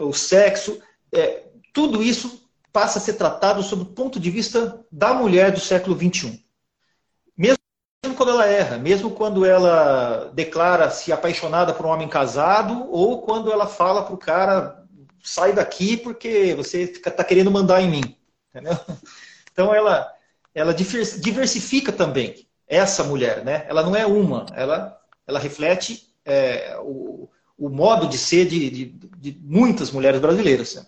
o 0.00 0.12
sexo, 0.12 0.80
é, 1.12 1.44
tudo 1.72 2.02
isso 2.02 2.48
passa 2.72 2.98
a 2.98 3.02
ser 3.02 3.14
tratado 3.14 3.62
sob 3.62 3.82
o 3.82 3.86
ponto 3.86 4.20
de 4.20 4.30
vista 4.30 4.84
da 4.92 5.14
mulher 5.14 5.52
do 5.52 5.60
século 5.60 5.96
XXI. 5.96 6.44
Mesmo 7.36 7.58
quando 8.16 8.30
ela 8.30 8.46
erra, 8.46 8.78
mesmo 8.78 9.10
quando 9.10 9.44
ela 9.44 10.30
declara 10.34 10.90
se 10.90 11.12
apaixonada 11.12 11.72
por 11.72 11.86
um 11.86 11.88
homem 11.88 12.08
casado, 12.08 12.86
ou 12.90 13.22
quando 13.22 13.50
ela 13.50 13.66
fala 13.66 14.02
para 14.02 14.14
o 14.14 14.18
cara, 14.18 14.84
sai 15.22 15.52
daqui 15.52 15.96
porque 15.96 16.54
você 16.54 16.82
está 16.82 17.24
querendo 17.24 17.50
mandar 17.50 17.80
em 17.80 17.90
mim. 17.90 18.16
Entendeu? 18.50 18.78
Então 19.58 19.74
ela, 19.74 20.16
ela 20.54 20.72
diversifica 20.72 21.90
também 21.90 22.48
essa 22.68 23.02
mulher, 23.02 23.44
né? 23.44 23.66
Ela 23.68 23.82
não 23.82 23.96
é 23.96 24.06
uma, 24.06 24.46
ela, 24.54 25.02
ela 25.26 25.40
reflete 25.40 26.14
é, 26.24 26.78
o, 26.78 27.28
o 27.58 27.68
modo 27.68 28.06
de 28.06 28.16
ser 28.16 28.46
de, 28.46 28.70
de, 28.70 28.84
de 28.84 29.40
muitas 29.40 29.90
mulheres 29.90 30.20
brasileiras. 30.20 30.76
Né? 30.76 30.86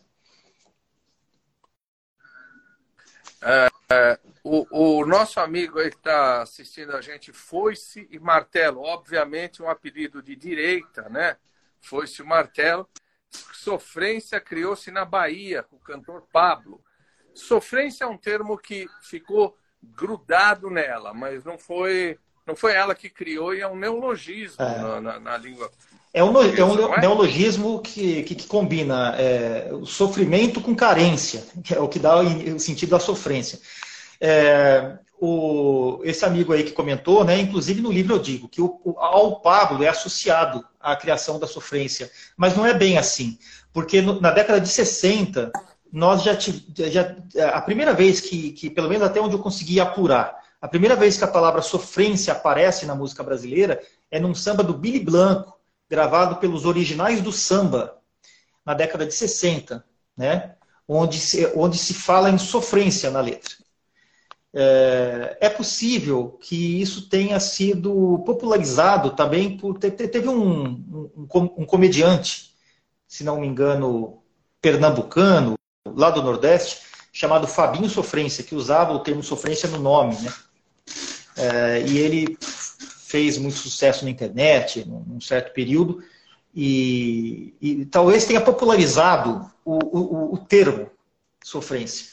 É, 3.42 3.68
é, 3.92 4.18
o, 4.44 5.00
o, 5.00 5.04
nosso 5.04 5.40
amigo 5.40 5.80
aí 5.80 5.90
que 5.90 5.96
está 5.96 6.42
assistindo 6.42 6.94
a 6.94 7.00
gente, 7.00 7.32
Foice 7.32 8.06
e 8.08 8.20
Martelo, 8.20 8.82
obviamente 8.82 9.60
um 9.60 9.68
apelido 9.68 10.22
de 10.22 10.36
direita, 10.36 11.08
né? 11.08 11.36
Foice 11.80 12.22
e 12.22 12.24
Martelo. 12.24 12.88
Sofrência 13.52 14.40
criou-se 14.40 14.92
na 14.92 15.04
Bahia, 15.04 15.64
com 15.64 15.74
o 15.74 15.80
cantor 15.80 16.22
Pablo. 16.32 16.80
Sofrência 17.40 18.04
é 18.04 18.06
um 18.06 18.16
termo 18.16 18.56
que 18.56 18.86
ficou 19.02 19.56
grudado 19.82 20.70
nela, 20.70 21.14
mas 21.14 21.44
não 21.44 21.58
foi, 21.58 22.18
não 22.46 22.54
foi 22.54 22.74
ela 22.74 22.94
que 22.94 23.08
criou 23.08 23.54
e 23.54 23.60
é 23.60 23.68
um 23.68 23.76
neologismo 23.76 24.62
é. 24.62 24.78
Na, 24.78 25.00
na, 25.00 25.20
na, 25.20 25.36
língua. 25.36 25.70
É 26.12 26.22
um, 26.22 26.36
é 26.42 26.64
um 26.64 26.94
é? 26.94 27.00
neologismo 27.00 27.80
que, 27.80 28.22
que, 28.24 28.34
que 28.34 28.46
combina 28.46 29.14
é, 29.16 29.70
o 29.72 29.86
sofrimento 29.86 30.60
com 30.60 30.74
carência, 30.74 31.44
que 31.62 31.74
é 31.74 31.80
o 31.80 31.88
que 31.88 31.98
dá 31.98 32.20
o 32.20 32.58
sentido 32.58 32.90
da 32.90 33.00
sofrência. 33.00 33.60
É, 34.20 34.98
o, 35.20 36.00
esse 36.02 36.24
amigo 36.24 36.52
aí 36.52 36.64
que 36.64 36.72
comentou, 36.72 37.24
né, 37.24 37.38
inclusive 37.38 37.80
no 37.80 37.92
livro 37.92 38.14
eu 38.14 38.18
digo 38.18 38.48
que 38.48 38.60
o, 38.60 38.80
o, 38.84 38.98
ao 38.98 39.40
Pablo 39.40 39.84
é 39.84 39.88
associado 39.88 40.64
à 40.80 40.96
criação 40.96 41.38
da 41.38 41.46
sofrência, 41.46 42.10
mas 42.36 42.56
não 42.56 42.66
é 42.66 42.74
bem 42.74 42.98
assim, 42.98 43.38
porque 43.72 44.00
no, 44.00 44.20
na 44.20 44.30
década 44.30 44.60
de 44.60 44.68
60 44.68 45.52
nós 45.92 46.22
já, 46.22 46.36
já 46.38 47.16
a 47.52 47.60
primeira 47.60 47.92
vez 47.92 48.20
que, 48.20 48.52
que, 48.52 48.70
pelo 48.70 48.88
menos 48.88 49.06
até 49.06 49.20
onde 49.20 49.34
eu 49.34 49.40
consegui 49.40 49.80
apurar, 49.80 50.38
a 50.60 50.68
primeira 50.68 50.94
vez 50.94 51.16
que 51.16 51.24
a 51.24 51.28
palavra 51.28 51.62
sofrência 51.62 52.32
aparece 52.32 52.86
na 52.86 52.94
música 52.94 53.22
brasileira 53.22 53.82
é 54.10 54.20
num 54.20 54.34
samba 54.34 54.62
do 54.62 54.74
Billy 54.74 55.00
Blanco, 55.00 55.58
gravado 55.88 56.36
pelos 56.36 56.64
originais 56.64 57.20
do 57.20 57.32
samba, 57.32 57.98
na 58.64 58.74
década 58.74 59.06
de 59.06 59.14
60, 59.14 59.84
né? 60.16 60.54
onde, 60.86 61.18
se, 61.18 61.50
onde 61.56 61.78
se 61.78 61.94
fala 61.94 62.30
em 62.30 62.38
sofrência 62.38 63.10
na 63.10 63.20
letra. 63.20 63.54
É, 64.52 65.38
é 65.40 65.48
possível 65.48 66.36
que 66.40 66.80
isso 66.80 67.08
tenha 67.08 67.38
sido 67.38 68.18
popularizado 68.26 69.10
também 69.10 69.56
por. 69.56 69.78
Teve 69.78 70.28
um, 70.28 70.64
um, 71.16 71.28
um 71.58 71.64
comediante, 71.64 72.52
se 73.06 73.22
não 73.22 73.40
me 73.40 73.46
engano, 73.46 74.20
pernambucano, 74.60 75.54
lá 75.96 76.10
do 76.10 76.22
Nordeste, 76.22 76.82
chamado 77.12 77.46
Fabinho 77.46 77.88
Sofrência, 77.88 78.44
que 78.44 78.54
usava 78.54 78.92
o 78.92 79.00
termo 79.00 79.22
sofrência 79.22 79.68
no 79.68 79.78
nome. 79.78 80.16
Né? 80.20 80.32
É, 81.36 81.82
e 81.86 81.98
ele 81.98 82.38
fez 82.40 83.36
muito 83.38 83.56
sucesso 83.56 84.04
na 84.04 84.10
internet, 84.10 84.84
num 84.86 85.20
certo 85.20 85.52
período, 85.52 86.02
e, 86.54 87.54
e 87.60 87.84
talvez 87.86 88.24
tenha 88.24 88.40
popularizado 88.40 89.50
o, 89.64 89.78
o, 89.78 90.34
o, 90.34 90.38
termo 90.38 90.88
sofrência. 91.42 92.06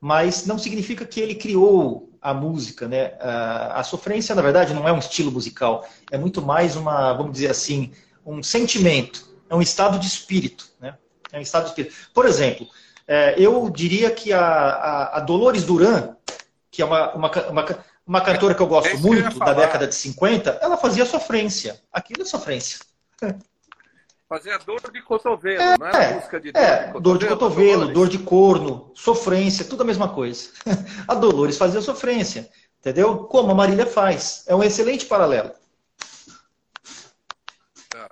Mas 0.00 0.46
não 0.46 0.58
significa 0.58 1.04
que 1.04 1.20
ele 1.20 1.34
criou 1.34 2.10
a 2.20 2.32
música, 2.32 2.88
né? 2.88 3.14
A, 3.20 3.80
a 3.80 3.84
sofrência, 3.84 4.34
na 4.34 4.42
verdade, 4.42 4.74
não 4.74 4.86
é 4.88 4.92
um 4.92 4.98
estilo 4.98 5.30
musical, 5.30 5.86
é 6.10 6.16
muito 6.16 6.40
mais 6.40 6.76
uma, 6.76 7.12
vamos 7.12 7.32
dizer 7.32 7.50
assim, 7.50 7.92
um 8.24 8.42
sentimento, 8.42 9.28
é 9.48 9.54
um 9.54 9.62
estado 9.62 9.98
de 9.98 10.06
espírito, 10.06 10.70
né? 10.80 10.96
É 11.32 11.38
um 11.38 11.42
estado 11.42 11.64
de 11.64 11.68
espírito. 11.70 11.94
Por 12.14 12.26
exemplo, 12.26 12.66
é, 13.10 13.34
eu 13.36 13.68
diria 13.68 14.08
que 14.08 14.32
a, 14.32 14.40
a, 14.40 15.16
a, 15.16 15.20
Dolores 15.20 15.64
Duran, 15.64 16.14
que 16.70 16.80
é 16.80 16.84
uma, 16.84 17.12
uma, 17.12 17.48
uma, 17.48 17.84
uma 18.06 18.20
cantora 18.20 18.54
que 18.54 18.62
eu 18.62 18.68
gosto 18.68 18.86
é 18.86 18.96
muito, 18.98 19.36
da 19.36 19.52
década 19.52 19.88
de 19.88 19.96
50, 19.96 20.60
ela 20.62 20.76
fazia 20.76 21.04
sofrência. 21.04 21.82
Aquilo 21.92 22.22
é 22.22 22.24
sofrência. 22.24 22.78
Fazia 24.28 24.56
dor 24.58 24.92
de 24.92 25.02
cotovelo, 25.02 25.60
é, 25.60 25.76
não 25.76 25.86
era 25.88 26.04
é, 26.04 26.14
música 26.14 26.40
de 26.40 26.52
dor 26.52 26.62
é, 26.62 26.86
de 26.86 26.92
cotovelo? 26.92 27.00
Dor 27.00 27.18
de 27.18 27.26
cotovelo, 27.26 27.92
dor 27.92 28.08
de 28.08 28.18
corno, 28.20 28.92
sofrência, 28.94 29.64
tudo 29.64 29.82
a 29.82 29.86
mesma 29.86 30.14
coisa. 30.14 30.50
A 31.08 31.16
Dolores 31.16 31.58
fazia 31.58 31.80
sofrência, 31.80 32.48
entendeu? 32.78 33.24
Como 33.24 33.50
a 33.50 33.54
Marília 33.56 33.86
faz. 33.86 34.44
É 34.46 34.54
um 34.54 34.62
excelente 34.62 35.04
paralelo. 35.06 35.50
Tá. 37.88 38.08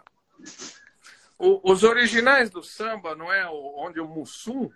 O, 1.38 1.70
os 1.70 1.84
originais 1.84 2.50
do 2.50 2.64
samba, 2.64 3.14
não 3.14 3.32
é 3.32 3.48
onde 3.48 4.00
o 4.00 4.08
Mussum 4.08 4.68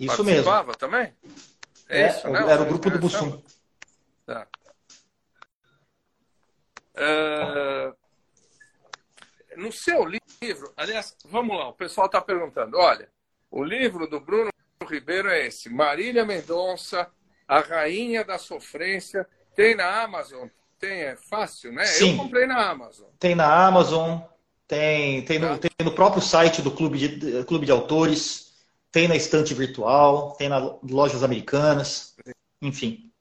isso 0.00 0.24
mesmo. 0.24 0.74
também? 0.74 1.14
É, 1.88 2.02
é 2.02 2.08
isso, 2.08 2.28
né? 2.28 2.40
Era 2.40 2.62
o 2.62 2.66
grupo 2.66 2.90
do 2.90 2.98
Bussum. 2.98 3.42
Tá. 4.26 4.46
Uh, 6.94 7.96
no 9.56 9.72
seu 9.72 10.04
livro, 10.04 10.72
aliás, 10.76 11.16
vamos 11.24 11.56
lá, 11.56 11.68
o 11.68 11.74
pessoal 11.74 12.06
está 12.06 12.20
perguntando. 12.20 12.76
Olha, 12.76 13.08
o 13.50 13.62
livro 13.62 14.06
do 14.06 14.20
Bruno 14.20 14.50
Ribeiro 14.88 15.28
é 15.28 15.46
esse: 15.46 15.68
Marília 15.68 16.24
Mendonça, 16.24 17.08
a 17.46 17.60
Rainha 17.60 18.24
da 18.24 18.38
Sofrência. 18.38 19.26
Tem 19.54 19.74
na 19.74 20.02
Amazon? 20.02 20.48
Tem, 20.78 21.02
é 21.02 21.16
fácil, 21.16 21.72
né? 21.72 21.84
Sim. 21.84 22.12
Eu 22.12 22.16
comprei 22.16 22.46
na 22.46 22.70
Amazon. 22.70 23.08
Tem 23.18 23.34
na 23.34 23.66
Amazon, 23.66 24.20
tem, 24.66 25.22
tem, 25.24 25.38
no, 25.38 25.48
tá. 25.48 25.58
tem 25.58 25.70
no 25.84 25.92
próprio 25.92 26.22
site 26.22 26.62
do 26.62 26.70
Clube 26.70 26.98
de, 26.98 27.44
Clube 27.44 27.66
de 27.66 27.72
Autores. 27.72 28.49
Tem 28.92 29.06
na 29.06 29.16
estante 29.16 29.54
virtual, 29.54 30.34
tem 30.36 30.48
nas 30.48 30.62
lojas 30.82 31.22
americanas, 31.22 32.16
enfim. 32.60 33.12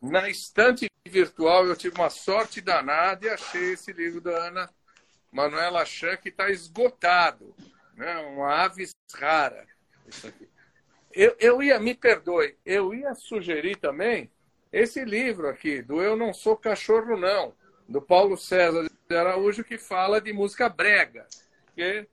Na 0.00 0.30
estante 0.30 0.90
virtual 1.06 1.66
eu 1.66 1.76
tive 1.76 1.94
uma 1.96 2.08
sorte 2.08 2.60
danada 2.60 3.26
e 3.26 3.28
achei 3.28 3.72
esse 3.72 3.92
livro 3.92 4.20
da 4.20 4.30
Ana 4.30 4.70
Manuela 5.30 5.84
Chan 5.84 6.16
que 6.16 6.30
está 6.30 6.50
esgotado. 6.50 7.54
Né? 7.94 8.16
Uma 8.28 8.64
aves 8.64 8.94
rara. 9.14 9.66
Eu, 11.12 11.36
eu 11.38 11.62
ia, 11.62 11.78
me 11.78 11.94
perdoe, 11.94 12.56
eu 12.64 12.94
ia 12.94 13.14
sugerir 13.14 13.76
também 13.76 14.30
esse 14.72 15.04
livro 15.04 15.48
aqui, 15.48 15.82
do 15.82 16.00
Eu 16.00 16.16
Não 16.16 16.32
Sou 16.32 16.56
Cachorro 16.56 17.16
Não, 17.16 17.52
do 17.88 18.00
Paulo 18.00 18.38
César 18.38 18.88
de 19.08 19.16
Araújo, 19.16 19.64
que 19.64 19.76
fala 19.76 20.20
de 20.20 20.32
música 20.32 20.68
brega. 20.68 21.26
Que 21.74 22.08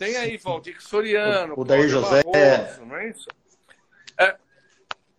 tem 0.00 0.16
aí 0.16 0.38
Valdir 0.38 0.80
Soriano, 0.80 1.52
o, 1.54 1.60
o 1.60 1.64
Daí 1.64 1.86
José. 1.86 2.22
Barroso, 2.24 2.86
não 2.86 2.96
é 2.96 3.10
isso? 3.10 3.28
É, 4.18 4.38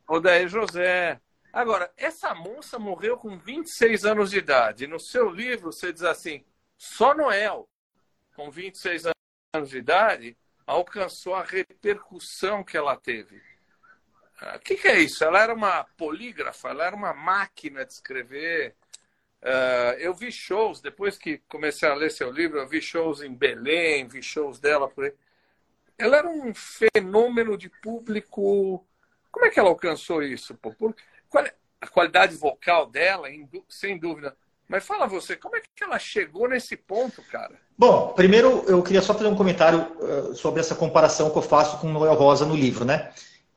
o 0.08 0.20
Daí 0.20 0.48
José. 0.48 1.22
Agora, 1.54 1.92
essa 1.96 2.34
moça 2.34 2.80
morreu 2.80 3.16
com 3.16 3.38
26 3.38 4.06
anos 4.06 4.32
de 4.32 4.40
idade. 4.40 4.88
No 4.88 5.00
seu 5.00 5.30
livro, 5.30 5.72
você 5.72 5.94
diz 5.94 6.02
assim: 6.02 6.44
só 6.76 7.14
Noel, 7.14 7.70
com 8.36 8.50
26 8.50 9.04
anos 9.54 9.70
de 9.70 9.78
idade, 9.78 10.36
alcançou 10.66 11.36
a 11.36 11.44
repercussão 11.44 12.64
que 12.64 12.76
ela 12.76 12.98
teve. 12.98 13.40
O 14.56 14.60
que, 14.62 14.78
que, 14.78 14.88
é 14.88 15.00
isso? 15.00 15.24
Ela 15.24 15.44
era 15.44 15.54
uma 15.54 15.84
polígrafa, 15.96 16.70
ela 16.70 16.88
era 16.88 16.96
uma 16.96 17.14
máquina 17.14 17.86
de 17.86 17.94
escrever. 17.94 18.76
Uh, 19.44 19.98
eu 20.00 20.14
vi 20.14 20.32
shows, 20.32 20.82
depois 20.82 21.18
que 21.18 21.40
comecei 21.50 21.90
a 21.90 21.96
ler 21.96 22.12
seu 22.12 22.32
livro, 22.32 22.60
eu 22.60 22.68
vi 22.68 22.82
shows 22.82 23.22
em 23.22 23.34
Belém, 23.34 24.08
vi 24.08 24.22
shows 24.22 24.60
dela 24.60 24.88
por 24.88 25.06
aí. 25.06 25.14
Ela 25.98 26.18
era 26.18 26.30
um 26.30 26.54
fenômeno 26.54 27.58
de 27.58 27.70
público. 27.70 28.86
Como 29.32 29.46
é 29.46 29.50
que 29.50 29.60
ela 29.60 29.70
alcançou 29.70 30.22
isso? 30.22 30.56
Pô? 30.56 30.74
Qual 31.30 31.46
é 31.46 31.54
a 31.82 31.88
qualidade 31.88 32.36
vocal 32.36 32.86
dela, 32.86 33.28
sem 33.68 33.98
dúvida. 33.98 34.36
Mas 34.68 34.86
fala 34.86 35.08
você, 35.08 35.36
como 35.36 35.56
é 35.56 35.60
que 35.60 35.84
ela 35.84 36.00
chegou 36.00 36.48
nesse 36.48 36.78
ponto, 36.78 37.22
cara? 37.24 37.60
Bom, 37.78 38.14
primeiro 38.14 38.64
eu 38.68 38.82
queria 38.84 39.02
só 39.02 39.14
fazer 39.14 39.28
um 39.28 39.36
comentário 39.36 39.82
uh, 40.00 40.36
sobre 40.36 40.62
essa 40.62 40.76
comparação 40.76 41.30
que 41.30 41.38
eu 41.38 41.42
faço 41.42 41.80
com 41.80 41.92
Noel 41.92 42.14
Rosa 42.14 42.46
no 42.46 42.56
livro, 42.56 42.86
né? 42.86 43.12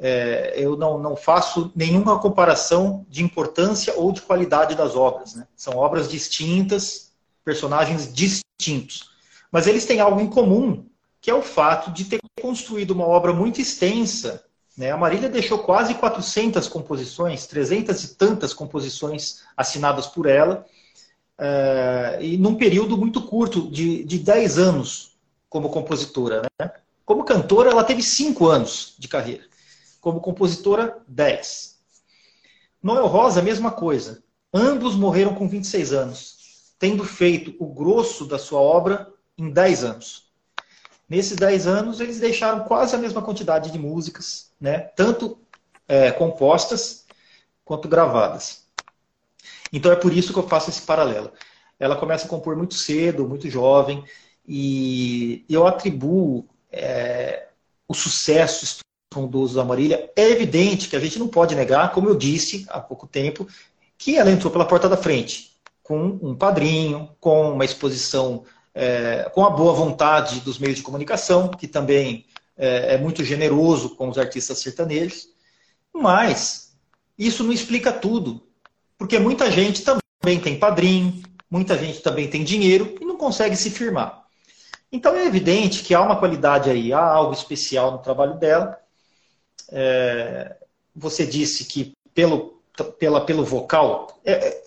É, 0.07 0.53
eu 0.59 0.77
não, 0.77 0.99
não 0.99 1.17
faço 1.17 1.73
nenhuma 1.75 2.19
comparação 2.19 3.07
de 3.09 3.25
importância 3.25 3.95
ou 3.97 4.13
de 4.13 4.21
qualidade 4.21 4.75
das 4.75 4.95
obras. 4.95 5.35
Né? 5.35 5.47
São 5.57 5.79
obras 5.79 6.11
distintas, 6.11 7.11
personagens 7.43 8.13
distintos. 8.13 9.09
Mas 9.51 9.67
eles 9.67 9.87
têm 9.87 10.01
algo 10.01 10.21
em 10.21 10.29
comum, 10.29 10.85
que 11.23 11.31
é 11.31 11.35
o 11.35 11.41
fato 11.41 11.91
de 11.91 12.05
ter 12.05 12.21
construído 12.39 12.91
uma 12.91 13.07
obra 13.07 13.33
muito 13.33 13.63
extensa 13.63 14.45
Né? 14.77 14.91
A 14.91 14.97
Marília 14.99 15.31
deixou 15.31 15.61
quase 15.61 15.95
400 15.95 16.69
composições, 16.69 17.47
300 17.47 18.05
e 18.05 18.15
tantas 18.15 18.53
composições 18.53 19.41
assinadas 19.57 20.07
por 20.07 20.27
ela, 20.27 20.67
é, 21.39 22.19
e 22.21 22.37
num 22.37 22.57
período 22.57 22.99
muito 22.99 23.23
curto, 23.23 23.71
de, 23.71 24.05
de 24.05 24.19
10 24.19 24.59
anos 24.59 25.17
como 25.49 25.71
compositora. 25.71 26.43
Né? 26.61 26.71
Como 27.07 27.25
cantora, 27.25 27.71
ela 27.71 27.85
teve 27.85 28.03
5 28.03 28.47
anos 28.47 28.95
de 28.99 29.09
carreira. 29.09 29.54
Como 30.05 30.21
compositora, 30.21 31.03
10. 31.09 31.79
Noel 32.83 33.07
Rosa, 33.07 33.41
mesma 33.41 33.71
coisa. 33.71 34.23
Ambos 34.53 34.95
morreram 34.95 35.35
com 35.35 35.49
26 35.49 35.95
anos, 35.95 36.75
tendo 36.79 37.03
feito 37.05 37.57
o 37.59 37.73
grosso 37.73 38.27
da 38.27 38.39
sua 38.39 38.61
obra 38.61 39.11
em 39.39 39.49
10 39.49 39.83
anos. 39.83 40.31
Nesses 41.09 41.39
10 41.39 41.67
anos, 41.67 42.01
eles 42.01 42.21
deixaram 42.21 42.65
quase 42.65 42.95
a 42.95 42.99
mesma 42.99 43.23
quantidade 43.23 43.71
de 43.71 43.79
músicas, 43.79 44.53
né? 44.61 44.79
tanto 44.95 45.39
é, 45.89 46.13
compostas 46.13 47.07
quanto 47.65 47.89
gravadas. 47.89 48.67
Então 49.73 49.91
é 49.91 49.97
por 49.97 50.13
isso 50.13 50.35
que 50.35 50.39
eu 50.39 50.47
faço 50.47 50.69
esse 50.69 50.83
paralelo. 50.83 51.33
Ela 51.81 51.97
começa 51.97 52.27
a 52.27 52.29
compor 52.29 52.55
muito 52.57 52.75
cedo, 52.75 53.27
muito 53.27 53.49
jovem, 53.49 54.05
e 54.47 55.47
eu 55.49 55.67
atribuo 55.67 56.47
é, 56.71 57.49
o 57.89 57.95
sucesso 57.95 58.85
estrondoso 59.15 59.55
da 59.55 59.65
Marília. 59.65 60.11
É 60.17 60.29
evidente 60.29 60.89
que 60.89 60.97
a 60.97 61.01
gente 61.01 61.19
não 61.19 61.29
pode 61.29 61.55
negar, 61.55 61.93
como 61.93 62.09
eu 62.09 62.17
disse 62.17 62.67
há 62.69 62.81
pouco 62.81 63.07
tempo, 63.07 63.47
que 63.97 64.17
ela 64.17 64.31
entrou 64.31 64.51
pela 64.51 64.67
porta 64.67 64.89
da 64.89 64.97
frente, 64.97 65.53
com 65.83 66.19
um 66.21 66.35
padrinho, 66.35 67.09
com 67.21 67.53
uma 67.53 67.65
exposição 67.65 68.45
é, 68.75 69.31
com 69.33 69.45
a 69.45 69.51
boa 69.51 69.73
vontade 69.73 70.41
dos 70.41 70.59
meios 70.59 70.79
de 70.79 70.83
comunicação, 70.83 71.49
que 71.49 71.69
também 71.69 72.27
é, 72.57 72.95
é 72.95 72.99
muito 72.99 73.25
generoso 73.25 73.95
com 73.95 74.09
os 74.09 74.19
artistas 74.19 74.59
sertanejos. 74.59 75.29
Mas 75.93 76.77
isso 77.17 77.45
não 77.45 77.53
explica 77.53 77.93
tudo, 77.93 78.43
porque 78.99 79.19
muita 79.21 79.49
gente 79.49 79.85
também 79.85 80.41
tem 80.41 80.59
padrinho, 80.59 81.23
muita 81.49 81.79
gente 81.79 82.01
também 82.01 82.29
tem 82.29 82.43
dinheiro 82.43 82.97
e 83.01 83.05
não 83.05 83.17
consegue 83.17 83.55
se 83.55 83.71
firmar. 83.71 84.25
Então 84.91 85.15
é 85.15 85.25
evidente 85.25 85.85
que 85.85 85.95
há 85.95 86.01
uma 86.01 86.17
qualidade 86.17 86.69
aí, 86.69 86.93
há 86.93 87.01
algo 87.01 87.33
especial 87.33 87.93
no 87.93 87.99
trabalho 87.99 88.35
dela. 88.35 88.79
É, 89.77 90.57
você 90.95 91.27
disse 91.27 91.65
que 91.65 91.93
pelo, 92.15 92.63
pela, 92.99 93.27
pelo 93.27 93.45
vocal, 93.45 94.21
é, 94.25 94.63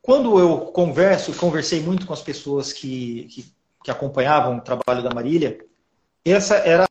quando 0.00 0.38
eu 0.38 0.66
converso, 0.66 1.34
conversei 1.34 1.80
muito 1.80 2.06
com 2.06 2.12
as 2.12 2.22
pessoas 2.22 2.72
que, 2.72 3.24
que, 3.24 3.52
que 3.84 3.90
acompanhavam 3.90 4.56
o 4.56 4.60
trabalho 4.60 5.02
da 5.02 5.12
Marília, 5.12 5.58
essa 6.24 6.54
era 6.56 6.86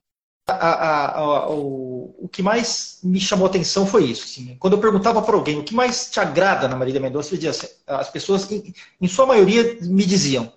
a, 0.48 0.54
a, 0.54 1.20
a, 1.20 1.50
o, 1.50 2.14
o 2.20 2.28
que 2.28 2.44
mais 2.44 3.00
me 3.02 3.20
chamou 3.20 3.48
atenção 3.48 3.86
foi 3.88 4.06
isso. 4.06 4.26
Assim, 4.26 4.58
quando 4.60 4.74
eu 4.74 4.82
perguntava 4.82 5.22
para 5.22 5.36
alguém 5.36 5.60
o 5.60 5.64
que 5.64 5.74
mais 5.74 6.12
te 6.12 6.20
agrada 6.20 6.68
na 6.68 6.76
Marília 6.76 7.00
Mendonça, 7.00 7.34
assim, 7.36 7.68
as 7.88 8.10
pessoas, 8.10 8.52
em, 8.52 8.74
em, 9.00 9.08
sua 9.08 9.26
maioria, 9.26 9.78
me 9.82 10.06
diziam 10.06 10.52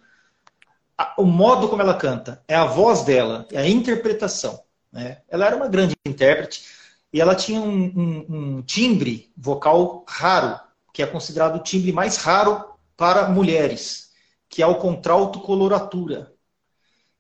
o 1.16 1.24
modo 1.24 1.68
como 1.68 1.82
ela 1.82 1.94
canta, 1.94 2.42
é 2.46 2.54
a 2.54 2.64
voz 2.64 3.02
dela, 3.02 3.46
é 3.52 3.58
a 3.58 3.68
interpretação. 3.68 4.63
Né? 4.94 5.18
Ela 5.28 5.46
era 5.46 5.56
uma 5.56 5.66
grande 5.66 5.96
intérprete 6.06 6.64
e 7.12 7.20
ela 7.20 7.34
tinha 7.34 7.60
um, 7.60 7.84
um, 7.84 8.26
um 8.28 8.62
timbre 8.62 9.32
vocal 9.36 10.04
raro 10.08 10.60
que 10.92 11.02
é 11.02 11.06
considerado 11.06 11.56
o 11.56 11.62
timbre 11.62 11.90
mais 11.90 12.16
raro 12.18 12.64
para 12.96 13.28
mulheres, 13.28 14.12
que 14.48 14.62
é 14.62 14.66
o 14.66 14.76
contralto 14.76 15.40
coloratura, 15.40 16.32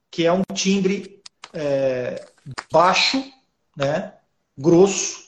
que 0.08 0.24
é 0.24 0.32
um 0.32 0.44
timbre 0.54 1.20
é, 1.52 2.24
baixo, 2.70 3.24
né, 3.76 4.14
grosso, 4.56 5.24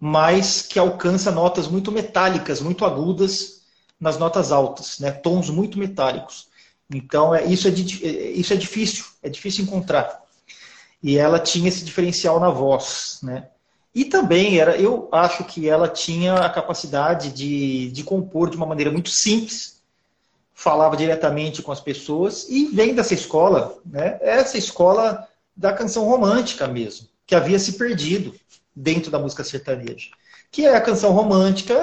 mas 0.00 0.62
que 0.62 0.80
alcança 0.80 1.30
notas 1.30 1.68
muito 1.68 1.92
metálicas, 1.92 2.60
muito 2.60 2.84
agudas 2.84 3.62
nas 4.00 4.18
notas 4.18 4.50
altas, 4.50 4.98
né, 4.98 5.12
tons 5.12 5.48
muito 5.48 5.78
metálicos. 5.78 6.48
Então, 6.92 7.32
é, 7.32 7.44
isso, 7.44 7.68
é, 7.68 7.70
isso 7.70 8.52
é 8.52 8.56
difícil, 8.56 9.04
é 9.22 9.28
difícil 9.28 9.62
encontrar. 9.62 10.26
E 11.02 11.16
ela 11.16 11.38
tinha 11.38 11.68
esse 11.68 11.84
diferencial 11.84 12.40
na 12.40 12.50
voz, 12.50 13.20
né? 13.22 13.48
E 13.94 14.04
também 14.04 14.58
era, 14.58 14.76
eu 14.76 15.08
acho 15.10 15.44
que 15.44 15.68
ela 15.68 15.88
tinha 15.88 16.34
a 16.34 16.50
capacidade 16.50 17.32
de, 17.32 17.90
de 17.90 18.04
compor 18.04 18.50
de 18.50 18.56
uma 18.56 18.66
maneira 18.66 18.92
muito 18.92 19.10
simples, 19.10 19.80
falava 20.54 20.96
diretamente 20.96 21.62
com 21.62 21.72
as 21.72 21.80
pessoas 21.80 22.48
e 22.48 22.66
vem 22.66 22.94
dessa 22.94 23.14
escola, 23.14 23.78
né? 23.86 24.18
Essa 24.20 24.58
escola 24.58 25.26
da 25.56 25.72
canção 25.72 26.04
romântica 26.04 26.66
mesmo, 26.66 27.08
que 27.26 27.34
havia 27.34 27.58
se 27.58 27.72
perdido 27.72 28.34
dentro 28.74 29.10
da 29.10 29.18
música 29.18 29.42
sertaneja, 29.42 30.10
que 30.50 30.66
é 30.66 30.76
a 30.76 30.80
canção 30.80 31.12
romântica 31.12 31.76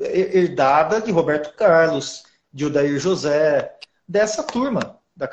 herdada 0.00 1.00
de 1.00 1.10
Roberto 1.10 1.54
Carlos, 1.56 2.24
de 2.52 2.66
Odair 2.66 2.98
José, 2.98 3.74
dessa 4.08 4.42
turma, 4.42 4.98
da, 5.14 5.26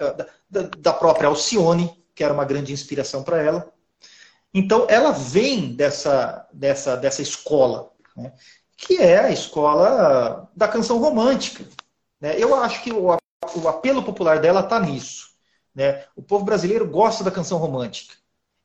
da, 0.50 0.62
da 0.78 0.94
própria 0.94 1.28
Alcione, 1.28 2.03
que 2.16 2.24
era 2.24 2.34
uma 2.34 2.46
grande 2.46 2.74
inspiração 2.74 3.24
para 3.24 3.42
ela. 3.42 3.72
Então, 4.54 4.86
ela 4.90 5.12
vem 5.12 5.76
dessa, 5.76 6.48
dessa, 6.54 6.96
dessa 6.96 7.22
escola, 7.22 7.92
né? 8.16 8.34
que 8.78 8.98
é 8.98 9.20
a 9.20 9.32
escola 9.32 10.50
da 10.56 10.68
canção 10.68 11.00
romântica. 11.00 11.66
Né? 12.22 12.36
Eu 12.38 12.56
acho 12.56 12.84
que 12.84 12.92
o, 12.92 13.08
o 13.08 13.68
apelo 13.68 14.04
popular 14.04 14.40
dela 14.40 14.62
está 14.62 14.80
nisso. 14.80 15.34
Né? 15.74 16.06
O 16.16 16.22
povo 16.22 16.46
brasileiro 16.46 16.88
gosta 16.88 17.24
da 17.24 17.32
canção 17.32 17.58
romântica. 17.58 18.16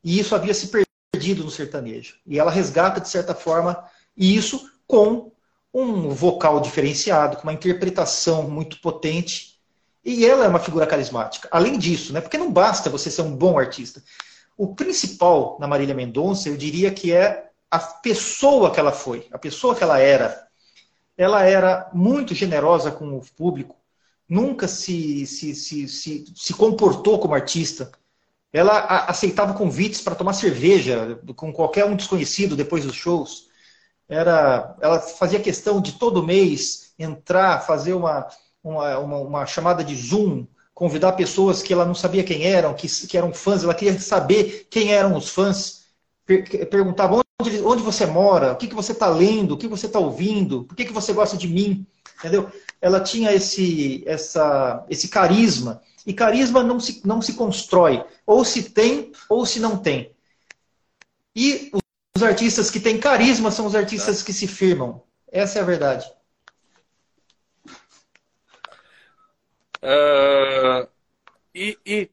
E 0.05 0.19
isso 0.19 0.35
havia 0.35 0.53
se 0.53 0.71
perdido 1.13 1.43
no 1.43 1.51
sertanejo. 1.51 2.17
E 2.27 2.39
ela 2.39 2.51
resgata, 2.51 3.01
de 3.01 3.09
certa 3.09 3.35
forma, 3.35 3.85
isso 4.17 4.71
com 4.87 5.33
um 5.73 6.11
vocal 6.11 6.61
diferenciado, 6.61 7.37
com 7.37 7.45
uma 7.45 7.53
interpretação 7.53 8.49
muito 8.49 8.81
potente. 8.81 9.58
E 10.05 10.25
ela 10.25 10.45
é 10.45 10.49
uma 10.49 10.61
figura 10.61 10.87
carismática. 10.87 11.49
Além 11.51 11.79
disso, 11.79 12.13
né? 12.13 12.21
porque 12.21 12.39
não 12.39 12.51
basta 12.53 12.91
você 12.91 13.11
ser 13.11 13.23
um 13.23 13.35
bom 13.35 13.59
artista. 13.59 14.03
O 14.57 14.75
principal 14.75 15.57
na 15.61 15.67
Marília 15.67 15.95
Mendonça, 15.95 16.49
eu 16.49 16.57
diria 16.57 16.91
que 16.91 17.13
é 17.13 17.49
a 17.71 17.79
pessoa 17.79 18.71
que 18.71 18.81
ela 18.81 18.93
foi, 18.93 19.27
a 19.31 19.39
pessoa 19.39 19.75
que 19.75 19.83
ela 19.83 19.99
era. 19.99 20.49
Ela 21.17 21.43
era 21.45 21.91
muito 21.93 22.35
generosa 22.35 22.91
com 22.91 23.17
o 23.17 23.23
público, 23.37 23.77
nunca 24.29 24.69
se, 24.69 25.27
se, 25.27 25.55
se, 25.55 25.89
se, 25.89 26.25
se 26.35 26.55
comportou 26.55 27.19
como 27.19 27.35
artista. 27.35 27.91
Ela 28.53 29.05
aceitava 29.07 29.53
convites 29.53 30.01
para 30.01 30.15
tomar 30.15 30.33
cerveja 30.33 31.21
com 31.37 31.53
qualquer 31.53 31.85
um 31.85 31.97
desconhecido 31.97 32.57
depois 32.57 32.85
dos 32.85 32.95
shows. 32.95 33.49
Era, 34.09 34.75
ela 34.81 35.01
fazia 35.01 35.41
questão 35.41 35.83
de 35.83 35.93
todo 35.93 36.25
mês 36.25 36.95
entrar, 36.99 37.61
fazer 37.61 37.93
uma, 37.93 38.27
uma, 38.69 38.99
uma, 38.99 39.17
uma 39.19 39.47
chamada 39.47 39.83
de 39.83 39.95
Zoom 39.95 40.47
convidar 40.75 41.13
pessoas 41.13 41.63
que 41.63 41.73
ela 41.73 41.85
não 41.85 41.95
sabia 41.95 42.23
quem 42.23 42.45
eram, 42.45 42.73
que, 42.75 42.87
que 43.07 43.17
eram 43.17 43.33
fãs, 43.33 43.65
ela 43.65 43.75
queria 43.75 43.99
saber 43.99 44.69
quem 44.71 44.93
eram 44.93 45.17
os 45.17 45.29
fãs, 45.29 45.87
per, 46.25 46.69
perguntava 46.69 47.21
onde, 47.41 47.61
onde 47.63 47.83
você 47.83 48.07
mora, 48.07 48.53
o 48.53 48.57
que, 48.57 48.69
que 48.69 48.75
você 48.75 48.93
está 48.93 49.09
lendo, 49.09 49.53
o 49.53 49.59
que 49.59 49.67
você 49.67 49.87
está 49.87 49.99
ouvindo, 49.99 50.65
por 50.65 50.77
que, 50.77 50.85
que 50.85 50.93
você 50.93 51.13
gosta 51.13 51.37
de 51.37 51.49
mim, 51.49 51.85
entendeu? 52.19 52.49
Ela 52.81 53.01
tinha 53.01 53.33
esse, 53.33 54.05
essa, 54.07 54.85
esse 54.89 55.09
carisma, 55.09 55.83
e 56.07 56.13
carisma 56.13 56.63
não 56.63 56.79
se, 56.79 57.03
não 57.05 57.21
se 57.21 57.33
constrói, 57.33 58.05
ou 58.25 58.45
se 58.45 58.71
tem 58.71 59.11
ou 59.29 59.45
se 59.45 59.59
não 59.59 59.77
tem. 59.77 60.13
E 61.35 61.73
os 62.17 62.23
artistas 62.23 62.71
que 62.71 62.81
têm 62.81 62.99
carisma 62.99 63.51
são 63.51 63.67
os 63.67 63.75
artistas 63.75 64.23
que 64.23 64.33
se 64.33 64.47
firmam. 64.47 65.03
Essa 65.31 65.59
é 65.59 65.63
a 65.63 65.65
verdade. 65.65 66.11
Uh, 69.83 70.89
e, 71.55 71.79
e, 71.87 72.11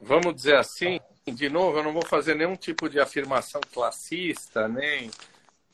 vamos 0.00 0.34
dizer 0.34 0.56
assim, 0.56 1.00
de 1.26 1.48
novo, 1.48 1.78
eu 1.78 1.84
não 1.84 1.92
vou 1.92 2.04
fazer 2.04 2.34
nenhum 2.34 2.56
tipo 2.56 2.88
de 2.88 3.00
afirmação 3.00 3.60
classista, 3.72 4.68
nem 4.68 5.10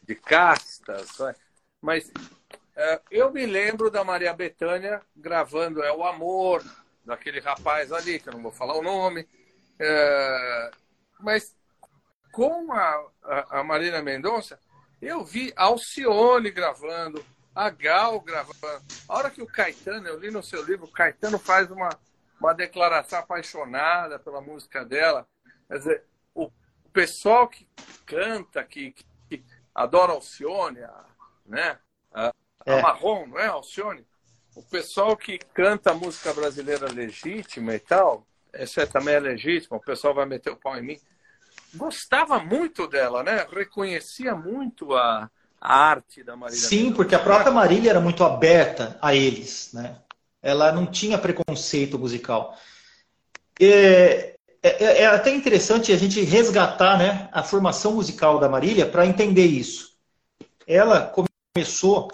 de 0.02 0.14
castas, 0.14 1.18
né? 1.18 1.34
mas 1.80 2.08
uh, 2.08 3.00
eu 3.10 3.32
me 3.32 3.46
lembro 3.46 3.90
da 3.90 4.04
Maria 4.04 4.34
Bethânia 4.34 5.00
gravando 5.16 5.82
É 5.82 5.92
o 5.92 6.04
Amor, 6.04 6.62
daquele 7.04 7.40
rapaz 7.40 7.92
ali, 7.92 8.18
que 8.18 8.28
eu 8.28 8.32
não 8.32 8.42
vou 8.42 8.52
falar 8.52 8.76
o 8.76 8.82
nome, 8.82 9.22
uh, 9.22 10.76
mas 11.20 11.56
com 12.32 12.72
a, 12.72 13.06
a, 13.22 13.60
a 13.60 13.64
Marina 13.64 14.02
Mendonça, 14.02 14.58
eu 15.00 15.24
vi 15.24 15.52
Alcione 15.56 16.50
gravando, 16.50 17.24
a 17.55 17.70
Gal 17.70 18.20
gravando. 18.20 18.59
A 19.09 19.16
hora 19.16 19.30
que 19.30 19.40
o 19.40 19.46
Caetano, 19.46 20.09
eu 20.09 20.18
li 20.18 20.30
no 20.30 20.42
seu 20.42 20.62
livro, 20.64 20.86
o 20.86 20.92
Caetano 20.92 21.38
faz 21.38 21.70
uma, 21.70 21.90
uma 22.40 22.52
declaração 22.52 23.20
apaixonada 23.20 24.18
pela 24.18 24.40
música 24.40 24.84
dela. 24.84 25.26
Quer 25.68 25.78
dizer, 25.78 26.05
o 26.34 26.50
pessoal 26.92 27.48
que 27.48 27.68
canta, 28.05 28.64
que, 28.64 28.92
que 29.28 29.44
adora 29.74 30.12
Alcione, 30.12 30.82
a, 30.82 31.05
né? 31.46 31.78
A, 32.12 32.34
é. 32.66 32.78
a 32.78 32.82
Marrom, 32.82 33.26
não 33.26 33.38
é, 33.38 33.46
Alcione? 33.46 34.05
O 34.57 34.62
pessoal 34.62 35.16
que 35.16 35.38
canta 35.38 35.92
a 35.92 35.94
música 35.94 36.32
brasileira 36.32 36.90
legítima 36.90 37.74
e 37.74 37.78
tal, 37.78 38.26
essa 38.52 38.86
também 38.86 39.14
é 39.14 39.20
legítima, 39.20 39.76
o 39.76 39.80
pessoal 39.80 40.14
vai 40.14 40.26
meter 40.26 40.50
o 40.50 40.57
pau 40.57 40.76
em 40.76 40.82
mim. 40.82 41.00
gostava 41.74 42.38
muito 42.38 42.86
dela, 42.86 43.22
né? 43.22 43.46
Reconhecia 43.50 44.34
muito 44.36 44.94
a, 44.94 45.28
a 45.64 45.74
arte 45.74 46.22
da 46.22 46.36
Marília. 46.36 46.60
Sim, 46.60 46.76
Mendonça. 46.76 46.96
porque 46.96 47.14
a 47.14 47.18
própria 47.18 47.50
Marília 47.50 47.88
era 47.88 48.00
muito 48.00 48.22
aberta 48.22 48.98
a 49.00 49.14
eles, 49.14 49.70
né? 49.72 49.96
Ela 50.42 50.70
não 50.70 50.84
tinha 50.84 51.16
preconceito 51.16 51.98
musical. 51.98 52.54
É, 53.58 54.34
é, 54.62 55.02
é 55.02 55.06
até 55.06 55.30
interessante 55.30 55.90
a 55.90 55.96
gente 55.96 56.20
resgatar 56.20 56.98
né, 56.98 57.30
a 57.32 57.42
formação 57.42 57.94
musical 57.94 58.38
da 58.38 58.48
Marília 58.48 58.84
para 58.84 59.06
entender 59.06 59.46
isso. 59.46 59.94
Ela 60.66 61.12
começou 61.56 62.10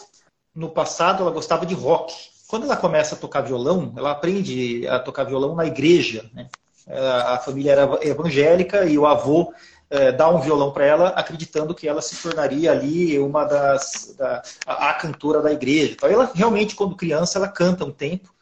no 0.54 0.68
passado, 0.68 1.22
ela 1.22 1.32
gostava 1.32 1.66
de 1.66 1.74
rock. 1.74 2.14
Quando 2.46 2.66
ela 2.66 2.76
começa 2.76 3.16
a 3.16 3.18
tocar 3.18 3.40
violão, 3.40 3.92
ela 3.96 4.12
aprende 4.12 4.86
a 4.86 5.00
tocar 5.00 5.24
violão 5.24 5.56
na 5.56 5.66
igreja. 5.66 6.30
Né? 6.32 6.48
A 6.86 7.38
família 7.38 7.72
era 7.72 7.98
evangélica 8.02 8.84
e 8.84 8.96
o 8.96 9.06
avô 9.06 9.52
é, 9.90 10.12
dá 10.12 10.28
um 10.30 10.40
violão 10.40 10.70
para 10.70 10.84
ela, 10.84 11.08
acreditando 11.08 11.74
que 11.74 11.88
ela 11.88 12.00
se 12.00 12.16
tornaria 12.22 12.70
ali 12.70 13.18
uma 13.18 13.44
das 13.44 14.14
da, 14.16 14.40
a, 14.64 14.90
a, 14.90 14.94
cantora 14.94 15.42
da 15.42 15.52
igreja. 15.52 15.92
Então, 15.92 16.08
ela 16.08 16.30
realmente, 16.32 16.76
quando 16.76 16.94
criança, 16.94 17.38
ela 17.38 17.48
canta 17.48 17.84
um 17.84 17.90
tempo, 17.90 18.32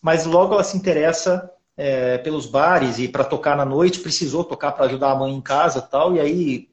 mas 0.00 0.24
logo 0.24 0.54
ela 0.54 0.62
se 0.62 0.76
interessa 0.76 1.50
é, 1.76 2.18
pelos 2.18 2.46
bares 2.46 2.98
e 2.98 3.08
para 3.08 3.24
tocar 3.24 3.56
na 3.56 3.64
noite 3.64 3.98
precisou 3.98 4.44
tocar 4.44 4.72
para 4.72 4.86
ajudar 4.86 5.10
a 5.10 5.16
mãe 5.16 5.32
em 5.32 5.40
casa, 5.40 5.82
tal. 5.82 6.14
E 6.14 6.20
aí 6.20 6.70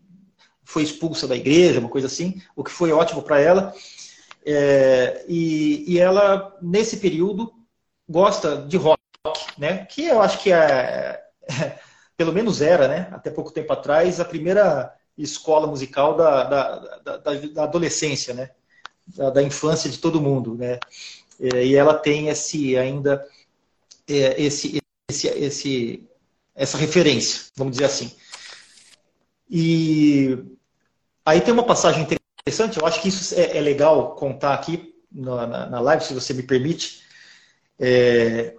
foi 0.63 0.83
expulsa 0.83 1.27
da 1.27 1.35
igreja, 1.35 1.79
uma 1.79 1.89
coisa 1.89 2.07
assim, 2.07 2.41
o 2.55 2.63
que 2.63 2.71
foi 2.71 2.91
ótimo 2.91 3.23
para 3.23 3.39
ela. 3.39 3.73
É, 4.45 5.25
e, 5.27 5.83
e, 5.87 5.99
ela, 5.99 6.55
nesse 6.61 6.97
período, 6.97 7.51
gosta 8.07 8.57
de 8.57 8.77
rock, 8.77 9.01
né? 9.57 9.85
Que 9.85 10.05
eu 10.05 10.21
acho 10.21 10.39
que 10.39 10.51
é, 10.51 11.21
é, 11.49 11.79
pelo 12.17 12.33
menos 12.33 12.61
era, 12.61 12.87
né? 12.87 13.07
Até 13.11 13.29
pouco 13.29 13.51
tempo 13.51 13.71
atrás, 13.71 14.19
a 14.19 14.25
primeira 14.25 14.93
escola 15.17 15.67
musical 15.67 16.17
da, 16.17 16.43
da, 16.43 16.79
da, 16.97 17.17
da 17.17 17.63
adolescência, 17.63 18.33
né? 18.33 18.49
Da, 19.07 19.29
da, 19.29 19.43
infância 19.43 19.89
de 19.89 19.99
todo 19.99 20.21
mundo, 20.21 20.55
né? 20.55 20.79
É, 21.39 21.63
e 21.65 21.75
ela 21.75 21.93
tem 21.93 22.29
esse 22.29 22.75
ainda 22.75 23.25
é, 24.09 24.41
esse, 24.41 24.81
esse, 25.09 25.27
esse, 25.27 26.09
essa 26.55 26.77
referência, 26.77 27.51
vamos 27.55 27.73
dizer 27.73 27.85
assim. 27.85 28.11
E 29.49 30.37
aí 31.23 31.39
tem 31.39 31.53
uma 31.53 31.65
passagem 31.65 32.01
interessante 32.01 32.27
eu 32.79 32.85
acho 32.85 33.01
que 33.01 33.09
isso 33.09 33.35
é, 33.35 33.57
é 33.57 33.61
legal 33.61 34.15
contar 34.15 34.53
aqui 34.53 34.95
na, 35.11 35.67
na, 35.67 35.79
live, 35.81 36.03
se 36.03 36.13
você 36.13 36.33
me 36.33 36.43
permite, 36.43 37.03
é, 37.79 38.55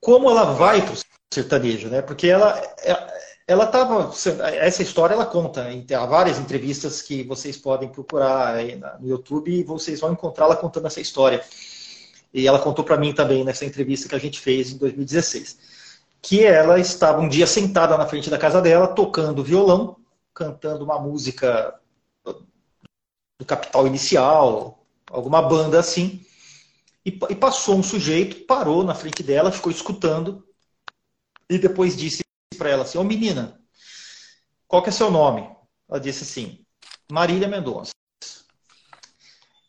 como 0.00 0.30
ela 0.30 0.52
vai 0.52 0.82
para 0.82 0.92
o 0.92 0.96
sertanejo, 1.34 1.88
né? 1.88 2.00
Porque 2.02 2.26
ela 2.28 2.58
é, 2.78 3.14
ela 3.46 3.64
estava 3.64 4.10
essa 4.56 4.82
história 4.82 5.14
ela 5.14 5.26
conta 5.26 5.66
há 5.94 6.06
várias 6.06 6.38
entrevistas 6.38 7.02
que 7.02 7.22
vocês 7.24 7.56
podem 7.56 7.88
procurar 7.90 8.56
no 9.00 9.08
YouTube 9.08 9.52
e 9.52 9.62
vocês 9.62 10.00
vão 10.00 10.12
encontrá-la 10.12 10.56
contando 10.56 10.86
essa 10.86 11.00
história. 11.00 11.44
E 12.32 12.48
ela 12.48 12.58
contou 12.58 12.84
para 12.84 12.96
mim 12.96 13.12
também 13.12 13.44
nessa 13.44 13.64
entrevista 13.64 14.08
que 14.08 14.14
a 14.14 14.18
gente 14.18 14.40
fez 14.40 14.72
em 14.72 14.78
2016, 14.78 15.58
que 16.22 16.42
ela 16.44 16.80
estava 16.80 17.20
um 17.20 17.28
dia 17.28 17.46
sentada 17.46 17.96
na 17.98 18.06
frente 18.06 18.30
da 18.30 18.38
casa 18.38 18.60
dela 18.60 18.88
tocando 18.88 19.44
violão, 19.44 19.96
cantando 20.32 20.84
uma 20.84 20.98
música 20.98 21.78
do 22.24 23.44
Capital 23.46 23.86
Inicial, 23.86 24.84
alguma 25.10 25.42
banda 25.42 25.78
assim. 25.78 26.24
E 27.04 27.12
passou 27.12 27.76
um 27.76 27.82
sujeito, 27.82 28.46
parou 28.46 28.82
na 28.82 28.94
frente 28.94 29.22
dela, 29.22 29.52
ficou 29.52 29.70
escutando 29.70 30.42
e 31.48 31.58
depois 31.58 31.96
disse 31.96 32.22
para 32.56 32.70
ela 32.70 32.82
assim: 32.82 32.98
Ô 32.98 33.02
oh, 33.02 33.04
menina, 33.04 33.60
qual 34.66 34.82
que 34.82 34.88
é 34.88 34.92
seu 34.92 35.10
nome? 35.10 35.48
Ela 35.88 36.00
disse 36.00 36.24
assim: 36.24 36.64
Marília 37.10 37.48
Mendonça. 37.48 37.92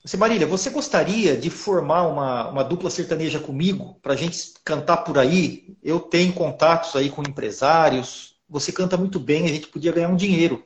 Você, 0.03 0.17
Marília, 0.17 0.45
você 0.45 0.69
gostaria 0.69 1.35
de 1.35 1.49
formar 1.49 2.07
uma, 2.07 2.49
uma 2.49 2.63
dupla 2.63 2.91
sertaneja 2.91 3.39
comigo 3.39 3.99
para 4.03 4.13
a 4.13 4.15
gente 4.15 4.53
cantar 4.63 4.97
por 4.97 5.17
aí? 5.17 5.75
Eu 5.81 5.99
tenho 5.99 6.31
contatos 6.31 6.95
aí 6.95 7.09
com 7.09 7.23
empresários. 7.23 8.39
Você 8.47 8.71
canta 8.71 8.97
muito 8.97 9.19
bem, 9.19 9.45
a 9.45 9.47
gente 9.47 9.67
podia 9.67 9.91
ganhar 9.91 10.09
um 10.09 10.15
dinheiro. 10.15 10.63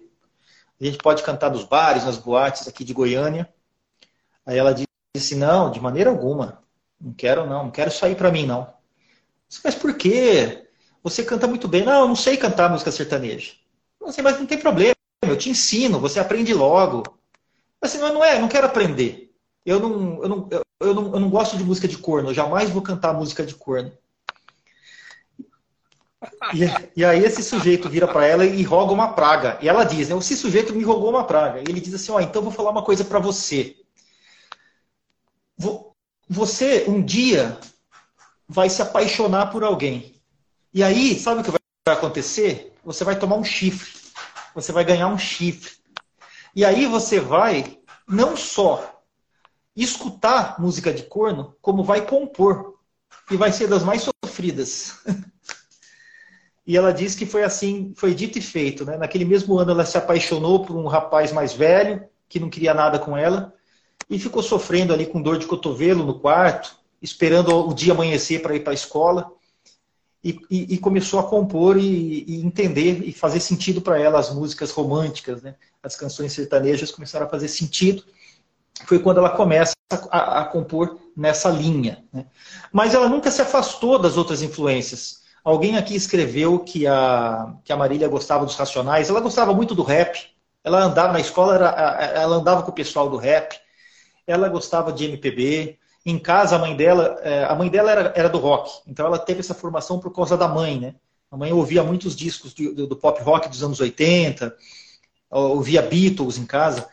A 0.80 0.84
gente 0.84 0.98
pode 0.98 1.24
cantar 1.24 1.52
nos 1.52 1.64
bares, 1.64 2.04
nas 2.04 2.18
boates 2.18 2.68
aqui 2.68 2.84
de 2.84 2.94
Goiânia. 2.94 3.52
Aí 4.46 4.58
ela 4.58 4.76
disse: 5.16 5.36
Não, 5.36 5.72
de 5.72 5.80
maneira 5.80 6.10
alguma. 6.10 6.62
Não 7.00 7.14
quero, 7.14 7.46
não. 7.46 7.64
Não 7.64 7.72
quero 7.72 7.92
sair 7.92 8.16
para 8.16 8.32
mim, 8.32 8.46
não. 8.46 8.74
Mas 9.64 9.74
por 9.74 9.96
quê? 9.96 10.69
Você 11.04 11.24
canta 11.24 11.48
muito 11.48 11.68
bem. 11.68 11.84
Não, 11.84 12.02
eu 12.02 12.08
não 12.08 12.16
sei 12.16 12.38
cantar 12.38 12.70
música 12.70 12.92
sertaneja. 12.92 13.54
Não 14.00 14.12
sei, 14.12 14.24
mas 14.24 14.40
não 14.40 14.46
tem 14.46 14.58
problema. 14.58 14.96
Eu 15.22 15.38
te 15.38 15.50
ensino, 15.50 16.00
você 16.00 16.20
aprende 16.20 16.54
logo. 16.54 17.04
Assim, 17.82 18.00
mas 18.00 18.14
não 18.14 18.24
é, 18.24 18.40
não 18.40 18.48
quero 18.48 18.68
aprender. 18.68 19.34
Eu 19.66 19.80
não, 19.80 20.24
eu, 20.24 20.30
não, 20.30 20.50
eu, 20.80 20.94
não, 20.94 21.14
eu 21.14 21.20
não 21.20 21.30
gosto 21.30 21.58
de 21.58 21.64
música 21.64 21.88
de 21.88 21.98
corno. 21.98 22.30
Eu 22.30 22.34
jamais 22.34 22.70
vou 22.70 22.82
cantar 22.82 23.14
música 23.14 23.46
de 23.46 23.56
corno. 23.56 23.92
E, 26.54 27.00
e, 27.00 27.06
aí 27.06 27.24
esse 27.24 27.42
sujeito 27.42 27.88
vira 27.90 28.08
para 28.08 28.26
ela 28.26 28.46
e 28.46 28.62
roga 28.64 28.92
uma 28.92 29.14
praga. 29.14 29.58
E 29.62 29.70
ela 29.70 29.86
diz, 29.86 30.10
né, 30.10 30.18
esse 30.18 30.36
sujeito 30.36 30.74
me 30.76 30.84
rogou 30.84 31.10
uma 31.10 31.24
praga. 31.24 31.60
E 31.60 31.64
ele 31.72 31.80
diz 31.80 31.94
assim, 31.94 32.12
ó, 32.12 32.20
então 32.20 32.42
vou 32.42 32.52
falar 32.52 32.72
uma 32.72 32.84
coisa 32.84 33.06
para 33.06 33.20
você. 33.20 33.78
Você 36.28 36.86
um 36.88 37.02
dia 37.02 37.58
vai 38.48 38.70
se 38.70 38.82
apaixonar 38.82 39.48
por 39.48 39.64
alguém. 39.64 40.19
E 40.74 40.84
aí, 40.84 41.20
sabe 41.20 41.42
o 41.42 41.44
que 41.44 41.52
vai 41.52 41.60
acontecer? 41.96 42.74
Você 42.84 43.04
vai 43.04 43.18
tomar 43.18 43.36
um 43.36 43.44
chifre. 43.44 43.92
Você 44.54 44.72
vai 44.72 44.84
ganhar 44.84 45.08
um 45.08 45.18
chifre. 45.18 45.74
E 46.56 46.66
aí 46.66 46.86
você 46.86 47.20
vai 47.20 47.80
não 48.08 48.36
só 48.36 49.02
escutar 49.76 50.60
música 50.60 50.94
de 50.94 51.04
corno, 51.04 51.56
como 51.62 51.84
vai 51.84 52.06
compor. 52.06 52.78
E 53.32 53.38
vai 53.38 53.52
ser 53.52 53.68
das 53.68 53.84
mais 53.84 54.04
sofridas. 54.24 54.98
E 56.68 56.78
ela 56.78 56.94
diz 56.94 57.16
que 57.16 57.26
foi 57.26 57.42
assim, 57.42 57.94
foi 57.96 58.14
dito 58.14 58.38
e 58.38 58.42
feito. 58.44 58.86
Né? 58.86 58.96
Naquele 58.96 59.26
mesmo 59.26 59.58
ano 59.58 59.72
ela 59.72 59.84
se 59.84 59.98
apaixonou 59.98 60.64
por 60.64 60.76
um 60.76 60.86
rapaz 60.86 61.32
mais 61.32 61.52
velho, 61.52 62.08
que 62.28 62.40
não 62.40 62.48
queria 62.48 62.76
nada 62.76 63.00
com 63.00 63.18
ela, 63.18 63.56
e 64.08 64.20
ficou 64.20 64.44
sofrendo 64.44 64.94
ali 64.94 65.08
com 65.08 65.20
dor 65.20 65.40
de 65.40 65.48
cotovelo 65.48 66.06
no 66.06 66.20
quarto, 66.20 66.76
esperando 67.02 67.68
o 67.68 67.74
dia 67.74 67.94
amanhecer 67.94 68.44
para 68.44 68.56
ir 68.56 68.60
para 68.60 68.72
a 68.72 68.76
escola. 68.76 69.32
E, 70.24 70.38
e, 70.50 70.74
e, 70.74 70.78
começou 70.78 71.18
a 71.18 71.24
compor 71.24 71.78
e, 71.78 72.26
e 72.28 72.46
entender 72.46 73.08
e 73.08 73.14
fazer 73.14 73.40
sentido 73.40 73.82
para 73.82 73.98
ela 73.98 74.20
as 74.20 74.34
músicas 74.34 74.70
românticas, 74.70 75.42
né? 75.42 75.56
as 75.82 75.96
canções 75.96 76.34
sertanejas 76.34 76.92
começaram 76.92 77.26
a 77.26 77.30
fazer 77.30 77.48
sentido. 77.48 78.04
Foi 78.86 79.00
quando 79.00 79.20
ela 79.20 79.30
começa 79.30 79.74
a, 80.12 80.42
a 80.42 80.46
compor 80.46 81.00
nessa 81.16 81.50
linha. 81.50 82.04
Né? 82.12 82.26
Mas 82.72 82.94
ela 82.94 83.08
nunca 83.08 83.32
se 83.32 83.42
afastou 83.42 83.98
das 83.98 84.18
outras 84.18 84.42
influências. 84.42 85.20
Alguém 85.44 85.78
aqui 85.78 85.96
escreveu 85.96 86.60
que 86.60 86.86
a, 86.86 87.54
que 87.64 87.72
a 87.72 87.78
Marília 87.78 88.08
gostava 88.08 88.46
dos 88.46 88.56
Racionais. 88.56 89.10
Ela 89.10 89.22
gostava 89.22 89.54
muito 89.54 89.74
do 89.74 89.84
rap. 89.84 90.30
Ela 90.64 90.84
andava 90.84 91.14
na 91.14 91.20
escola, 91.20 91.56
era, 91.56 91.70
ela 92.14 92.36
andava 92.36 92.62
com 92.64 92.72
o 92.72 92.76
pessoal 92.76 93.10
do 93.10 93.18
rap. 93.18 93.58
Ela 94.28 94.50
gostava 94.50 94.92
de 94.92 95.06
MPB. 95.06 95.80
Em 96.10 96.20
casa, 96.20 96.56
a 96.56 96.60
mãe 96.60 96.76
dela, 96.76 97.20
é, 97.22 97.44
a 97.46 97.56
mãe 97.56 97.70
dela 97.70 97.92
era, 97.92 98.14
era 98.16 98.30
do 98.30 98.38
rock. 98.38 98.82
Então 98.88 99.06
ela 99.06 99.20
teve 99.20 99.40
essa 99.42 99.54
formação 99.54 100.00
por 100.00 100.14
causa 100.14 100.36
da 100.36 100.48
mãe, 100.48 100.80
né? 100.80 100.96
A 101.32 101.38
mãe 101.38 101.54
ouvia 101.54 101.84
muitos 101.84 102.16
discos 102.16 102.54
do, 102.54 102.88
do 102.88 102.96
pop 102.96 103.22
rock 103.22 103.48
dos 103.48 103.64
anos 103.64 103.80
80, 103.80 104.56
ouvia 105.30 105.82
Beatles 105.82 106.38
em 106.38 106.46
casa. 106.46 106.88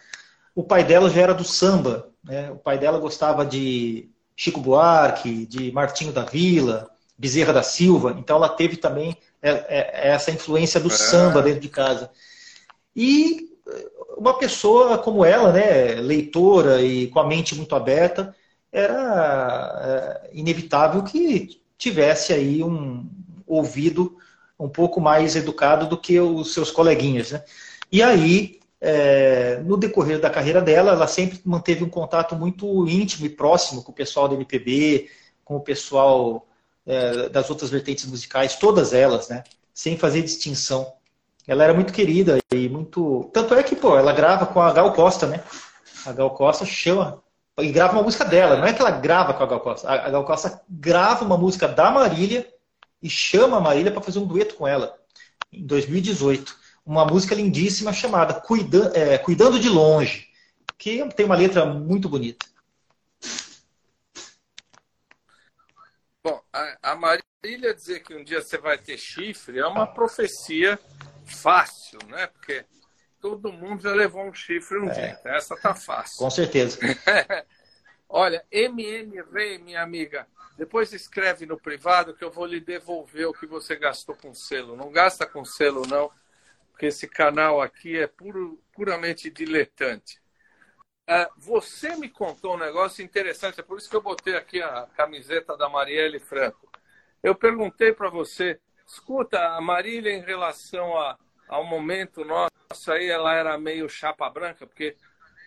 O 0.54 0.62
pai 0.62 0.84
dela 0.84 1.08
já 1.08 1.22
era 1.22 1.34
do 1.34 1.44
samba. 1.44 2.08
Né? 2.22 2.50
O 2.50 2.56
pai 2.56 2.78
dela 2.78 2.98
gostava 2.98 3.46
de 3.46 4.10
Chico 4.36 4.60
Buarque, 4.60 5.46
de 5.46 5.72
Martinho 5.72 6.12
da 6.12 6.24
Vila, 6.24 6.90
Bezerra 7.16 7.54
da 7.54 7.62
Silva, 7.62 8.14
então 8.18 8.36
ela 8.36 8.48
teve 8.48 8.76
também 8.76 9.16
é, 9.40 9.50
é, 9.50 10.08
essa 10.10 10.30
influência 10.30 10.78
do 10.78 10.90
samba 10.90 11.40
dentro 11.40 11.60
de 11.60 11.68
casa. 11.70 12.10
E 12.94 13.48
uma 14.16 14.38
pessoa 14.38 14.98
como 14.98 15.24
ela, 15.24 15.52
né, 15.52 15.94
leitora 15.94 16.82
e 16.82 17.06
com 17.08 17.20
a 17.20 17.26
mente 17.26 17.54
muito 17.54 17.74
aberta, 17.74 18.34
era 18.76 20.20
é, 20.22 20.30
inevitável 20.34 21.02
que 21.02 21.62
tivesse 21.78 22.34
aí 22.34 22.62
um 22.62 23.08
ouvido 23.46 24.18
um 24.58 24.68
pouco 24.68 25.00
mais 25.00 25.34
educado 25.34 25.86
do 25.86 25.96
que 25.96 26.20
os 26.20 26.52
seus 26.52 26.70
coleguinhas. 26.70 27.32
Né? 27.32 27.42
E 27.90 28.02
aí, 28.02 28.60
é, 28.78 29.62
no 29.64 29.78
decorrer 29.78 30.20
da 30.20 30.28
carreira 30.28 30.60
dela, 30.60 30.92
ela 30.92 31.06
sempre 31.06 31.40
manteve 31.42 31.84
um 31.84 31.88
contato 31.88 32.36
muito 32.36 32.86
íntimo 32.86 33.24
e 33.24 33.30
próximo 33.30 33.82
com 33.82 33.92
o 33.92 33.94
pessoal 33.94 34.28
do 34.28 34.34
MPB, 34.34 35.08
com 35.42 35.56
o 35.56 35.60
pessoal 35.60 36.46
é, 36.84 37.30
das 37.30 37.48
outras 37.48 37.70
vertentes 37.70 38.04
musicais, 38.04 38.56
todas 38.56 38.92
elas, 38.92 39.28
né? 39.28 39.42
Sem 39.72 39.96
fazer 39.96 40.22
distinção. 40.22 40.92
Ela 41.46 41.64
era 41.64 41.74
muito 41.74 41.94
querida 41.94 42.38
e 42.52 42.68
muito. 42.68 43.30
Tanto 43.32 43.54
é 43.54 43.62
que, 43.62 43.74
pô, 43.74 43.96
ela 43.96 44.12
grava 44.12 44.44
com 44.46 44.60
a 44.60 44.72
Gal 44.72 44.92
Costa, 44.92 45.26
né? 45.26 45.42
A 46.04 46.12
Gal 46.12 46.30
Costa 46.30 46.66
chama. 46.66 47.22
E 47.59 47.72
grava 47.72 47.94
uma 47.94 48.02
música 48.02 48.22
dela, 48.24 48.57
não 48.57 48.66
é 48.66 48.72
que 48.74 48.82
ela 48.82 48.90
grava 48.90 49.32
com 49.32 49.42
a 49.42 49.46
Gal 49.46 49.61
Costa. 49.61 49.90
A 49.90 50.11
Gal 50.11 50.24
Costa 50.26 50.62
grava 50.68 51.24
uma 51.24 51.38
música 51.38 51.66
da 51.66 51.90
Marília 51.90 52.46
e 53.02 53.09
chama 53.09 53.57
a 53.57 53.61
Marília 53.61 53.90
para 53.90 54.02
fazer 54.02 54.18
um 54.18 54.26
dueto 54.26 54.57
com 54.57 54.68
ela, 54.68 54.98
em 55.50 55.64
2018. 55.66 56.54
uma 56.84 57.07
música 57.07 57.34
lindíssima 57.34 57.92
chamada 57.94 58.34
Cuida, 58.34 58.92
é, 58.94 59.16
Cuidando 59.16 59.59
de 59.59 59.70
Longe, 59.70 60.28
que 60.76 61.02
tem 61.14 61.24
uma 61.24 61.34
letra 61.34 61.64
muito 61.64 62.11
bonita. 62.11 62.44
Bom, 66.22 66.42
a, 66.52 66.92
a 66.92 66.94
Marília 66.94 67.72
dizer 67.74 68.00
que 68.00 68.14
um 68.14 68.22
dia 68.22 68.42
você 68.42 68.59
vai 68.59 68.76
ter 68.76 68.98
chifre 68.98 69.59
é 69.59 69.66
uma 69.66 69.86
profecia 69.86 70.78
fácil, 71.24 71.98
né? 72.09 72.26
Porque 72.26 72.64
todo 73.26 73.52
mundo 73.52 73.82
já 73.82 73.92
levou 73.92 74.24
um 74.24 74.32
chifre 74.32 74.78
um 74.78 74.88
é. 74.88 74.92
dia. 74.92 75.16
Então 75.18 75.34
essa 75.34 75.56
tá 75.56 75.74
fácil. 75.74 76.18
Com 76.18 76.30
certeza. 76.30 76.78
Olha, 78.08 78.44
MM 78.52 79.20
Rei, 79.32 79.58
minha 79.58 79.82
amiga, 79.82 80.28
depois 80.56 80.92
escreve 80.92 81.44
no 81.44 81.58
privado 81.58 82.14
que 82.14 82.22
eu 82.22 82.30
vou 82.30 82.46
lhe 82.46 82.60
devolver 82.60 83.26
o 83.26 83.32
que 83.32 83.44
você 83.44 83.74
gastou 83.74 84.14
com 84.14 84.32
selo. 84.32 84.76
Não 84.76 84.92
gasta 84.92 85.26
com 85.26 85.44
selo, 85.44 85.82
não, 85.88 86.08
porque 86.70 86.86
esse 86.86 87.08
canal 87.08 87.60
aqui 87.60 87.98
é 87.98 88.06
puro, 88.06 88.62
puramente 88.72 89.28
diletante. 89.28 90.20
Uh, 91.08 91.26
você 91.36 91.96
me 91.96 92.08
contou 92.08 92.54
um 92.54 92.58
negócio 92.58 93.04
interessante, 93.04 93.58
é 93.58 93.62
por 93.62 93.78
isso 93.78 93.90
que 93.90 93.96
eu 93.96 94.02
botei 94.02 94.36
aqui 94.36 94.62
a 94.62 94.88
camiseta 94.96 95.56
da 95.56 95.68
Marielle 95.68 96.20
Franco. 96.20 96.70
Eu 97.24 97.34
perguntei 97.34 97.92
para 97.92 98.08
você, 98.08 98.60
escuta, 98.86 99.56
a 99.56 99.60
Marília 99.60 100.12
em 100.12 100.20
relação 100.20 100.96
a, 100.96 101.18
ao 101.48 101.64
momento 101.64 102.24
nosso 102.24 102.55
aí, 102.88 103.08
ela 103.08 103.34
era 103.34 103.58
meio 103.58 103.88
chapa 103.88 104.28
branca, 104.30 104.66
porque 104.66 104.96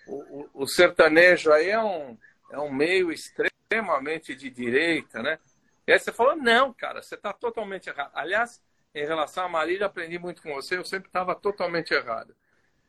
o, 0.08 0.14
o, 0.14 0.64
o 0.64 0.68
sertanejo 0.68 1.52
aí 1.52 1.70
é 1.70 1.82
um, 1.82 2.18
é 2.52 2.60
um 2.60 2.72
meio 2.72 3.12
extremamente 3.12 4.36
de 4.36 4.50
direita, 4.50 5.22
né? 5.22 5.40
E 5.88 5.92
aí 5.92 6.00
você 6.00 6.12
falou, 6.12 6.36
não, 6.36 6.74
cara, 6.74 7.02
você 7.02 7.16
está 7.16 7.34
totalmente 7.34 7.88
errado. 7.88 8.12
Aliás, 8.14 8.62
em 8.94 9.06
relação 9.06 9.46
a 9.46 9.50
Marília, 9.50 9.88
aprendi 9.88 10.20
muito 10.20 10.42
com 10.42 10.54
você, 10.54 10.78
eu 10.78 10.86
sempre 10.86 11.10
estava 11.10 11.36
totalmente 11.36 11.94
errado. 11.94 12.36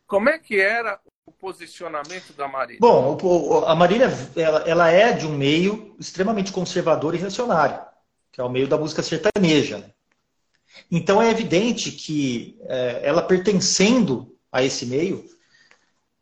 Como 0.07 0.29
é 0.29 0.39
que 0.39 0.61
era 0.61 0.99
o 1.25 1.33
posicionamento 1.33 2.33
da 2.33 2.49
Marília? 2.49 2.81
Bom, 2.81 3.65
a 3.67 3.75
Marília 3.75 4.09
ela, 4.37 4.69
ela 4.69 4.91
é 4.91 5.13
de 5.13 5.27
um 5.27 5.37
meio 5.37 5.95
extremamente 5.99 6.53
conservador 6.53 7.15
e 7.15 7.19
reacionário, 7.19 7.81
que 8.33 8.41
é 8.41 8.45
o 8.45 8.49
meio 8.49 8.67
da 8.67 8.77
música 8.77 9.03
sertaneja. 9.03 9.79
Né? 9.79 9.91
Então 10.91 11.21
é 11.21 11.31
evidente 11.31 11.93
que 11.93 12.59
é, 12.63 13.01
ela 13.03 13.23
pertencendo 13.23 14.37
a 14.51 14.63
esse 14.63 14.87
meio, 14.87 15.25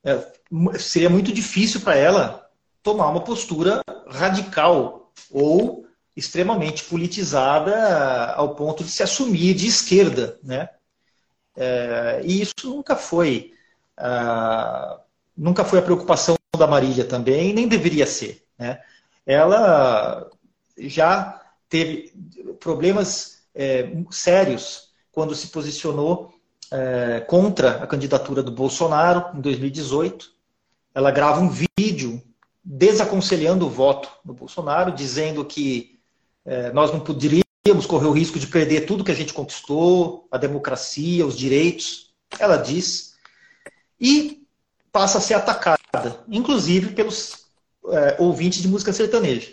é, 0.05 0.33
seria 0.79 1.11
muito 1.11 1.33
difícil 1.33 1.81
para 1.81 1.97
ela 1.97 2.49
tomar 2.83 3.09
uma 3.09 3.25
postura 3.25 3.81
radical 4.09 5.13
ou 5.31 5.87
extremamente 6.17 6.85
politizada 6.85 8.33
ao 8.33 8.55
ponto 8.55 8.83
de 8.83 8.91
se 8.91 9.03
assumir 9.03 9.55
de 9.55 9.67
esquerda, 9.67 10.39
né? 10.43 10.69
É, 11.57 12.21
e 12.25 12.41
isso 12.41 12.55
nunca 12.65 12.97
foi 12.97 13.53
nunca 15.37 15.65
foi 15.65 15.81
a 15.81 15.83
preocupação 15.83 16.37
da 16.57 16.69
Marília 16.69 17.05
também, 17.05 17.53
nem 17.53 17.67
deveria 17.67 18.07
ser, 18.07 18.45
né? 18.57 18.81
Ela 19.27 20.31
já 20.77 21.43
teve 21.69 22.13
problemas 22.61 23.38
é, 23.59 23.91
sérios 24.13 24.91
quando 25.11 25.35
se 25.35 25.49
posicionou 25.49 26.33
é, 26.71 27.21
contra 27.27 27.83
a 27.83 27.87
candidatura 27.89 28.41
do 28.41 28.53
Bolsonaro 28.53 29.37
em 29.37 29.41
2018. 29.41 30.31
Ela 30.95 31.11
grava 31.11 31.41
um 31.41 31.51
vídeo 31.77 32.23
desaconselhando 32.63 33.67
o 33.67 33.71
voto 33.71 34.09
do 34.25 34.33
Bolsonaro, 34.33 34.93
dizendo 34.93 35.45
que 35.45 35.99
é, 36.45 36.73
nós 36.73 36.93
não 36.93 37.01
poderíamos 37.01 37.87
correr 37.87 38.07
o 38.07 38.13
risco 38.13 38.39
de 38.39 38.47
perder 38.47 38.87
tudo 38.87 39.05
que 39.05 39.11
a 39.11 39.17
gente 39.17 39.35
conquistou, 39.35 40.29
a 40.31 40.39
democracia, 40.39 41.27
os 41.27 41.37
direitos. 41.37 42.15
Ela 42.39 42.57
diz. 42.57 43.15
E 44.01 44.47
passa 44.93 45.19
a 45.19 45.21
ser 45.21 45.35
atacada, 45.35 46.25
inclusive 46.29 46.95
pelos 46.95 47.49
é, 47.91 48.17
ouvintes 48.19 48.63
de 48.63 48.69
música 48.69 48.93
sertaneja, 48.93 49.51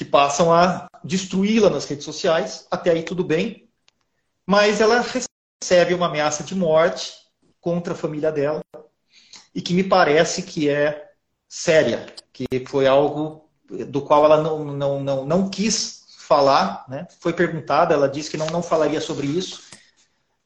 que 0.00 0.04
passam 0.06 0.50
a 0.50 0.88
destruí-la 1.04 1.68
nas 1.68 1.84
redes 1.84 2.06
sociais. 2.06 2.66
Até 2.70 2.90
aí 2.90 3.02
tudo 3.02 3.22
bem. 3.22 3.68
Mas 4.46 4.80
ela 4.80 5.04
recebe 5.62 5.92
uma 5.92 6.06
ameaça 6.06 6.42
de 6.42 6.54
morte 6.54 7.12
contra 7.60 7.92
a 7.92 7.96
família 7.96 8.32
dela 8.32 8.62
e 9.54 9.60
que 9.60 9.74
me 9.74 9.84
parece 9.84 10.42
que 10.44 10.70
é 10.70 11.10
séria, 11.46 12.06
que 12.32 12.46
foi 12.66 12.86
algo 12.86 13.46
do 13.88 14.00
qual 14.00 14.24
ela 14.24 14.40
não, 14.40 14.64
não, 14.64 15.04
não, 15.04 15.26
não 15.26 15.50
quis 15.50 16.06
falar, 16.16 16.86
né? 16.88 17.06
foi 17.20 17.34
perguntada, 17.34 17.92
ela 17.92 18.08
disse 18.08 18.30
que 18.30 18.38
não, 18.38 18.46
não 18.46 18.62
falaria 18.62 19.02
sobre 19.02 19.26
isso, 19.26 19.64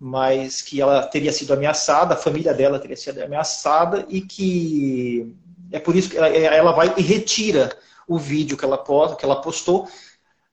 mas 0.00 0.62
que 0.62 0.80
ela 0.80 1.07
teria 1.07 1.30
sido 1.30 1.55
ameaçada, 1.55 2.14
a 2.14 2.18
família 2.18 2.52
dela 2.52 2.80
teria 2.80 2.96
sido 2.96 3.22
ameaçada 3.22 4.05
e 4.09 4.20
que 4.20 5.32
é 5.70 5.78
por 5.78 5.94
isso 5.94 6.11
que 6.11 6.16
ela, 6.16 6.26
ela 6.26 6.72
vai 6.72 6.92
e 6.96 7.02
retira 7.02 7.70
o 8.09 8.18
vídeo 8.18 8.57
que 8.57 8.64
ela, 8.64 8.78
que 9.16 9.24
ela 9.24 9.40
postou, 9.40 9.88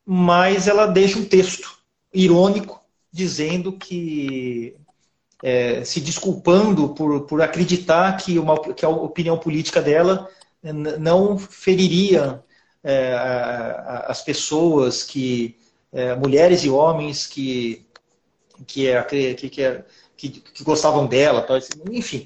mas 0.05 0.67
ela 0.67 0.85
deixa 0.85 1.19
um 1.19 1.25
texto 1.25 1.77
irônico 2.13 2.81
dizendo 3.11 3.73
que 3.73 4.75
é, 5.43 5.83
se 5.83 5.99
desculpando 5.99 6.89
por, 6.89 7.21
por 7.21 7.41
acreditar 7.41 8.15
que, 8.17 8.37
uma, 8.37 8.59
que 8.73 8.85
a 8.85 8.89
opinião 8.89 9.37
política 9.37 9.81
dela 9.81 10.29
não 10.63 11.37
feriria 11.37 12.43
é, 12.83 13.15
as 14.07 14.21
pessoas 14.21 15.03
que 15.03 15.57
é, 15.91 16.15
mulheres 16.15 16.63
e 16.63 16.69
homens 16.69 17.25
que 17.25 17.85
que, 18.65 18.87
é, 18.87 19.01
que, 19.03 19.49
que, 19.49 19.63
é, 19.63 19.83
que, 20.15 20.29
que 20.29 20.63
gostavam 20.63 21.07
dela, 21.07 21.45
enfim, 21.89 22.25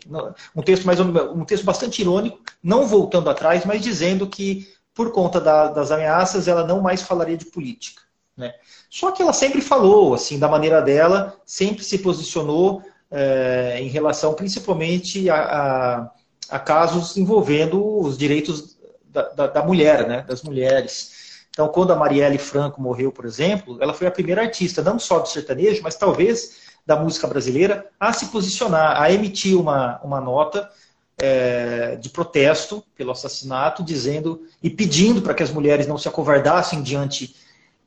um 0.56 0.62
texto 0.62 0.86
mais 0.86 1.00
um 1.00 1.46
texto 1.46 1.64
bastante 1.64 2.02
irônico, 2.02 2.40
não 2.62 2.86
voltando 2.86 3.30
atrás, 3.30 3.64
mas 3.66 3.82
dizendo 3.82 4.28
que 4.28 4.68
por 4.96 5.12
conta 5.12 5.40
da, 5.40 5.68
das 5.68 5.92
ameaças 5.92 6.48
ela 6.48 6.66
não 6.66 6.82
mais 6.82 7.04
falaria 7.04 7.38
de 7.38 7.46
política. 7.46 8.02
Né? 8.36 8.52
Só 8.90 9.12
que 9.12 9.22
ela 9.22 9.34
sempre 9.34 9.62
falou, 9.62 10.16
assim, 10.16 10.40
da 10.40 10.48
maneira 10.48 10.82
dela, 10.82 11.40
sempre 11.46 11.84
se 11.84 12.00
posicionou 12.00 12.82
é, 13.12 13.78
em 13.80 13.88
relação 13.88 14.34
principalmente 14.34 15.30
a, 15.30 15.36
a 15.36 16.12
a 16.50 16.60
casos 16.60 17.18
envolvendo 17.18 18.00
os 18.00 18.18
direitos 18.18 18.78
da, 19.06 19.30
da, 19.30 19.48
da, 19.48 19.64
mulher, 19.64 20.08
né, 20.08 20.24
das 20.28 20.44
mulheres. 20.44 21.46
Então, 21.50 21.68
quando 21.70 21.94
a 21.94 21.96
Marielle 21.96 22.38
Franco 22.38 22.82
morreu, 22.82 23.12
por 23.12 23.26
exemplo, 23.26 23.78
ela 23.82 23.94
foi 23.94 24.08
a 24.08 24.12
primeira 24.12 24.42
artista, 24.42 24.82
não 24.82 25.00
só 25.00 25.20
do 25.20 25.30
sertanejo, 25.30 25.82
mas 25.82 25.96
talvez 25.96 26.66
da 26.86 26.96
música 26.96 27.26
brasileira, 27.28 27.88
a 28.00 28.14
se 28.14 28.28
posicionar, 28.28 29.02
a 29.02 29.12
emitir 29.12 29.60
uma, 29.60 30.00
uma 30.04 30.22
nota 30.22 30.70
é, 31.18 31.96
de 31.96 32.10
protesto 32.10 32.84
pelo 32.96 33.12
assassinato, 33.12 33.84
dizendo 33.84 34.46
e 34.62 34.70
pedindo 34.70 35.22
para 35.22 35.34
que 35.34 35.44
as 35.44 35.52
mulheres 35.52 35.88
não 35.88 35.98
se 35.98 36.08
acovardassem 36.08 36.82
diante 36.82 37.36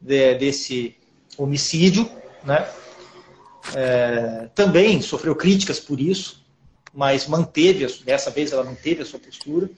de, 0.01 0.35
desse 0.35 0.97
homicídio. 1.37 2.11
Né? 2.45 2.66
É, 3.74 4.49
também 4.55 5.03
sofreu 5.03 5.35
críticas 5.37 5.79
por 5.79 6.01
isso, 6.01 6.45
mas 6.93 7.26
manteve, 7.26 7.87
dessa 8.05 8.31
vez 8.31 8.53
ela 8.53 8.64
manteve 8.64 9.03
a 9.03 9.07
sua 9.07 9.20
postura 9.20 9.68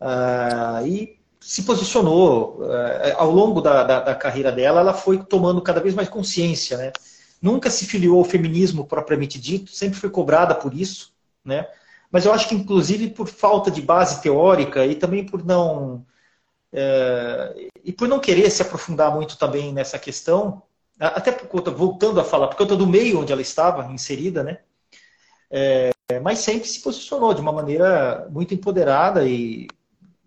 uh, 0.00 0.86
e 0.86 1.16
se 1.40 1.62
posicionou. 1.62 2.58
Uh, 2.60 3.16
ao 3.16 3.30
longo 3.30 3.60
da, 3.60 3.84
da, 3.84 4.00
da, 4.00 4.14
carreira 4.14 4.50
dela, 4.50 4.80
ela 4.80 4.92
foi 4.94 5.22
tomando 5.22 5.62
cada 5.62 5.80
vez 5.80 5.94
mais 5.94 6.08
consciência. 6.08 6.76
Né? 6.76 6.92
Nunca 7.40 7.70
se 7.70 7.86
filiou 7.86 8.18
ao 8.18 8.24
feminismo 8.24 8.84
propriamente 8.84 9.38
dito, 9.40 9.70
sempre 9.70 9.98
foi 9.98 10.10
cobrada 10.10 10.54
por 10.54 10.74
isso. 10.74 11.12
Né? 11.44 11.66
Mas 12.10 12.24
eu 12.24 12.32
acho 12.32 12.48
que, 12.48 12.54
inclusive, 12.54 13.10
por 13.10 13.28
falta 13.28 13.70
de 13.70 13.82
base 13.82 14.22
teórica 14.22 14.86
e 14.86 14.94
também 14.94 15.24
por 15.26 15.44
não. 15.44 16.06
Uh, 16.72 17.70
e 17.84 17.92
por 17.92 18.08
não 18.08 18.20
querer 18.20 18.50
se 18.50 18.62
aprofundar 18.62 19.14
muito 19.14 19.38
também 19.38 19.72
nessa 19.72 19.98
questão, 19.98 20.62
até 20.98 21.32
por 21.32 21.48
conta, 21.48 21.70
voltando 21.70 22.20
a 22.20 22.24
falar, 22.24 22.48
por 22.48 22.56
conta 22.56 22.76
do 22.76 22.86
meio 22.86 23.20
onde 23.20 23.32
ela 23.32 23.42
estava 23.42 23.90
inserida, 23.92 24.42
né? 24.42 24.58
É, 25.50 25.90
mas 26.20 26.40
sempre 26.40 26.68
se 26.68 26.80
posicionou 26.80 27.32
de 27.34 27.40
uma 27.40 27.52
maneira 27.52 28.28
muito 28.30 28.54
empoderada 28.54 29.26
e 29.26 29.68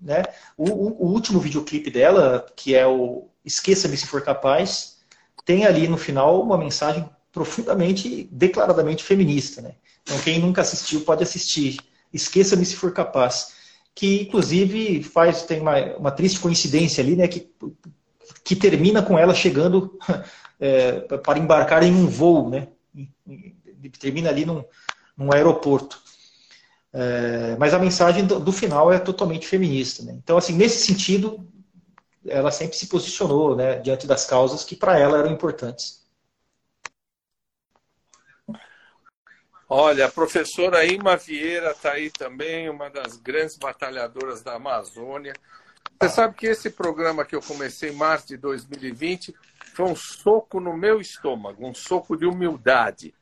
né, 0.02 0.24
o, 0.58 0.66
o 1.06 1.12
último 1.12 1.40
videoclipe 1.40 1.90
dela, 1.90 2.46
que 2.56 2.76
é 2.76 2.88
o 2.88 3.28
Esqueça-me 3.44 3.98
se 3.98 4.06
for 4.06 4.22
capaz, 4.22 5.00
tem 5.46 5.66
ali 5.66 5.88
no 5.88 5.98
final 5.98 6.42
uma 6.42 6.58
mensagem 6.58 7.10
profundamente, 7.32 8.28
declaradamente 8.32 9.04
feminista. 9.04 9.62
Né? 9.62 9.76
Então 10.04 10.18
quem 10.20 10.40
nunca 10.40 10.62
assistiu 10.62 11.02
pode 11.02 11.24
assistir. 11.24 11.80
Esqueça-me 12.14 12.66
se 12.66 12.76
for 12.76 12.94
capaz. 12.94 13.54
Que 13.94 14.24
inclusive 14.24 15.04
faz, 15.04 15.44
tem 15.44 15.60
uma, 15.60 15.78
uma 15.98 16.12
triste 16.12 16.40
coincidência 16.40 17.04
ali, 17.04 17.16
né? 17.16 17.28
Que, 17.28 17.50
que 18.44 18.56
termina 18.56 19.02
com 19.02 19.18
ela 19.18 19.34
chegando 19.34 19.98
é, 20.60 21.02
para 21.18 21.40
embarcar 21.40 21.84
em 21.84 21.94
um 21.94 22.08
voo, 22.08 22.50
né? 22.50 22.68
Termina 24.00 24.30
ali 24.30 24.46
num, 24.46 24.64
num 25.18 25.34
aeroporto. 25.34 26.02
É, 26.92 27.56
mas 27.58 27.74
a 27.74 27.80
mensagem 27.80 28.26
do, 28.26 28.40
do, 28.40 28.52
final 28.52 28.92
é 28.92 28.98
totalmente 28.98 29.48
feminista. 29.48 30.04
Né? 30.04 30.14
Então, 30.14 30.38
assim, 30.38 30.54
nesse 30.54 30.86
sentido, 30.86 31.48
ela 32.28 32.52
sempre 32.52 32.76
se 32.76 32.88
posicionou 32.88 33.56
né, 33.56 33.80
diante 33.80 34.08
das 34.08 34.26
causas 34.26 34.64
que 34.64 34.76
para 34.76 34.98
ela 34.98 35.20
eram 35.20 35.32
importantes. 35.32 36.00
Olha, 39.72 40.08
a 40.08 40.12
professora 40.12 40.84
Ima 40.84 41.16
Vieira 41.16 41.70
está 41.70 41.92
aí 41.92 42.10
também, 42.10 42.68
uma 42.68 42.90
das 42.90 43.18
grandes 43.18 43.56
batalhadoras 43.56 44.42
da 44.42 44.56
Amazônia. 44.56 45.32
Você 46.02 46.10
sabe 46.10 46.36
que 46.36 46.48
esse 46.48 46.72
programa 46.72 47.24
que 47.24 47.36
eu 47.36 47.40
comecei 47.40 47.92
em 47.92 47.96
março 47.96 48.30
de 48.30 48.38
2020 48.38 49.36
foi 49.76 49.86
um 49.86 49.96
soco 49.96 50.60
no 50.60 50.76
meu 50.76 51.00
estômago, 51.00 51.68
um 51.68 51.74
soco 51.76 52.18
de 52.18 52.26
humildade 52.26 53.14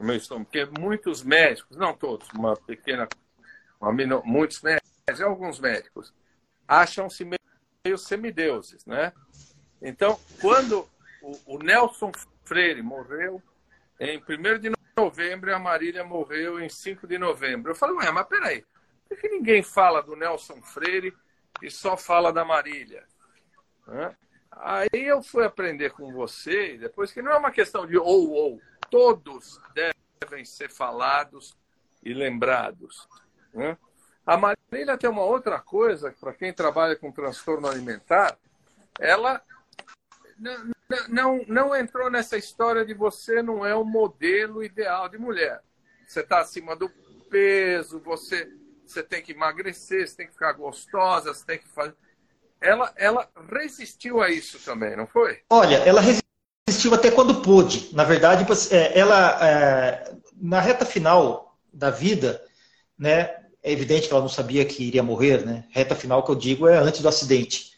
no 0.00 0.06
meu 0.06 0.16
estômago, 0.16 0.46
porque 0.46 0.64
muitos 0.80 1.22
médicos, 1.22 1.76
não 1.76 1.94
todos, 1.94 2.28
uma 2.30 2.56
pequena, 2.56 3.08
uma, 3.80 3.92
muitos 4.24 4.62
médicos, 4.62 5.20
alguns 5.22 5.60
médicos, 5.60 6.12
acham-se 6.66 7.24
meio 7.24 7.96
semideuses, 7.96 8.84
né? 8.84 9.12
Então, 9.80 10.18
quando 10.40 10.88
o, 11.22 11.54
o 11.54 11.58
Nelson 11.58 12.10
Freire 12.44 12.82
morreu 12.82 13.40
em 14.00 14.18
1 14.18 14.58
de 14.58 14.70
novembro 14.96 15.50
e 15.50 15.52
a 15.52 15.58
Marília 15.58 16.04
morreu 16.04 16.60
em 16.60 16.68
5 16.68 17.06
de 17.06 17.18
novembro. 17.18 17.72
Eu 17.72 17.76
falei, 17.76 17.96
ué, 17.96 18.10
mas 18.10 18.26
peraí, 18.26 18.64
por 19.08 19.18
que 19.18 19.28
ninguém 19.28 19.62
fala 19.62 20.02
do 20.02 20.16
Nelson 20.16 20.60
Freire 20.62 21.14
e 21.62 21.70
só 21.70 21.96
fala 21.96 22.32
da 22.32 22.44
Marília? 22.44 23.04
Aí 24.50 24.88
eu 24.92 25.22
fui 25.22 25.44
aprender 25.44 25.90
com 25.90 26.12
você, 26.12 26.78
depois 26.78 27.12
que 27.12 27.20
não 27.20 27.32
é 27.32 27.36
uma 27.36 27.50
questão 27.50 27.86
de 27.86 27.96
ou 27.98 28.30
ou, 28.30 28.60
todos 28.90 29.60
devem 29.74 30.44
ser 30.44 30.70
falados 30.70 31.56
e 32.02 32.14
lembrados. 32.14 33.08
A 34.24 34.36
Marília 34.36 34.96
tem 34.96 35.10
uma 35.10 35.24
outra 35.24 35.60
coisa, 35.60 36.14
para 36.18 36.32
quem 36.32 36.52
trabalha 36.52 36.96
com 36.96 37.12
transtorno 37.12 37.68
alimentar, 37.68 38.38
ela 38.98 39.42
não, 41.08 41.44
não, 41.48 41.74
entrou 41.74 42.10
nessa 42.10 42.36
história 42.36 42.84
de 42.84 42.94
você 42.94 43.42
não 43.42 43.64
é 43.64 43.74
o 43.74 43.84
modelo 43.84 44.62
ideal 44.62 45.08
de 45.08 45.18
mulher. 45.18 45.60
Você 46.06 46.20
está 46.20 46.40
acima 46.40 46.76
do 46.76 46.90
peso, 47.30 48.00
você, 48.00 48.48
você 48.86 49.02
tem 49.02 49.22
que 49.22 49.32
emagrecer, 49.32 50.06
você 50.06 50.16
tem 50.16 50.26
que 50.26 50.32
ficar 50.32 50.52
gostosa, 50.52 51.32
você 51.32 51.44
tem 51.44 51.58
que 51.58 51.68
fazer. 51.68 51.94
Ela, 52.60 52.92
ela 52.96 53.28
resistiu 53.50 54.22
a 54.22 54.30
isso 54.30 54.58
também, 54.58 54.96
não 54.96 55.06
foi? 55.06 55.40
Olha, 55.50 55.76
ela 55.76 56.00
resistiu 56.00 56.94
até 56.94 57.10
quando 57.10 57.42
pôde. 57.42 57.90
Na 57.94 58.04
verdade, 58.04 58.46
é, 58.70 58.98
ela, 58.98 59.48
é, 59.48 60.14
na 60.36 60.60
reta 60.60 60.84
final 60.84 61.58
da 61.72 61.90
vida, 61.90 62.42
né, 62.98 63.36
é 63.62 63.72
evidente 63.72 64.06
que 64.06 64.12
ela 64.12 64.22
não 64.22 64.28
sabia 64.28 64.64
que 64.64 64.84
iria 64.84 65.02
morrer, 65.02 65.44
né? 65.44 65.64
Reta 65.70 65.94
final 65.94 66.22
que 66.22 66.30
eu 66.30 66.34
digo 66.34 66.68
é 66.68 66.76
antes 66.76 67.00
do 67.00 67.08
acidente 67.08 67.73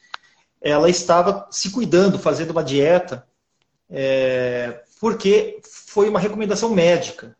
ela 0.60 0.88
estava 0.88 1.46
se 1.50 1.70
cuidando, 1.70 2.18
fazendo 2.18 2.50
uma 2.50 2.64
dieta, 2.64 3.26
é, 3.90 4.82
porque 5.00 5.60
foi 5.62 6.08
uma 6.08 6.20
recomendação 6.20 6.70
médica. 6.70 7.36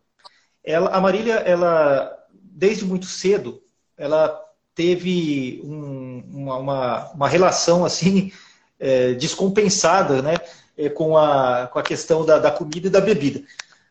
Ela, 0.63 0.91
a 0.91 1.01
Marília, 1.01 1.35
ela, 1.35 2.13
desde 2.33 2.85
muito 2.85 3.07
cedo, 3.07 3.63
ela 3.97 4.39
teve 4.75 5.63
um, 5.65 6.23
uma, 6.29 6.57
uma, 6.59 7.11
uma, 7.13 7.29
relação 7.29 7.85
assim 7.85 8.31
é, 8.79 9.15
descompensada 9.15 10.21
né, 10.21 10.35
é, 10.77 10.89
com, 10.91 11.17
a, 11.17 11.67
com 11.69 11.79
a 11.79 11.83
questão 11.83 12.25
da, 12.27 12.39
da 12.39 12.51
comida 12.51 12.89
e 12.89 12.91
da 12.91 13.01
bebida. 13.01 13.43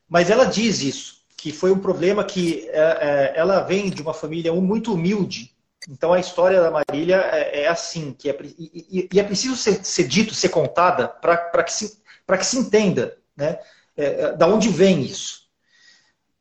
Mas 0.08 0.30
ela 0.30 0.46
diz 0.46 0.82
isso, 0.82 1.24
que 1.36 1.52
foi 1.52 1.72
um 1.72 1.80
problema 1.80 2.24
que 2.24 2.70
é, 2.70 3.34
é 3.34 3.34
ela 3.36 3.62
vem 3.62 3.90
de 3.90 4.02
uma 4.02 4.14
família 4.14 4.54
muito 4.54 4.94
humilde, 4.94 5.55
então 5.90 6.14
a 6.14 6.20
história 6.20 6.62
da 6.62 6.72
Marília 6.72 7.18
é, 7.32 7.64
é 7.64 7.68
assim, 7.68 8.14
que 8.14 8.30
é, 8.30 8.38
e, 8.58 9.08
e, 9.12 9.20
é 9.20 9.24
preciso 9.24 9.56
ser, 9.56 9.84
ser 9.86 10.08
dito, 10.08 10.34
ser 10.34 10.50
contada, 10.50 11.08
para 11.08 11.64
que, 11.64 11.72
se, 11.72 12.02
que 12.28 12.46
se 12.46 12.58
entenda 12.58 13.18
né, 13.38 13.60
é, 13.96 14.06
é, 14.06 14.34
da 14.34 14.48
onde 14.48 14.70
vem 14.70 15.04
isso. 15.04 15.46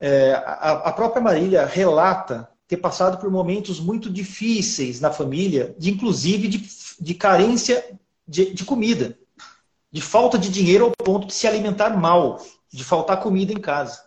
É, 0.00 0.32
a, 0.32 0.72
a, 0.86 0.92
própria 0.92 1.22
Marília 1.22 1.66
relata 1.66 2.48
ter 2.66 2.78
passado 2.78 3.18
por 3.18 3.30
momentos 3.30 3.78
muito 3.80 4.10
difíceis 4.10 5.00
na 5.00 5.12
família, 5.12 5.74
de 5.78 5.90
inclusive 5.90 6.48
de, 6.48 6.68
de 7.00 7.14
carência 7.14 7.98
de, 8.26 8.52
de 8.52 8.64
comida, 8.64 9.16
de 9.92 10.00
falta 10.00 10.38
de 10.38 10.48
dinheiro 10.48 10.86
ao 10.86 10.90
ponto 10.90 11.26
de 11.26 11.34
se 11.34 11.46
alimentar 11.46 11.90
mal, 11.96 12.40
de 12.72 12.82
faltar 12.82 13.20
comida 13.20 13.52
em 13.52 13.60
casa. 13.60 14.02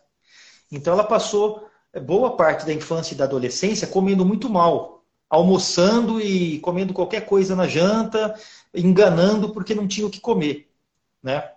Então 0.71 0.93
ela 0.93 1.03
passou 1.03 1.67
boa 2.03 2.35
parte 2.35 2.65
da 2.65 2.73
infância 2.73 3.13
e 3.13 3.17
da 3.17 3.23
adolescência 3.23 3.87
comendo 3.87 4.25
muito 4.25 4.49
mal, 4.49 4.96
almoçando 5.29 6.21
e 6.21 6.59
comendo 6.59 6.93
qualquer 6.93 7.21
coisa 7.25 7.55
na 7.55 7.67
janta, 7.67 8.35
enganando 8.73 9.49
porque 9.49 9.75
não 9.75 9.87
tinha 9.87 10.07
o 10.07 10.09
que 10.09 10.19
comer. 10.19 10.69
Né? 11.21 11.51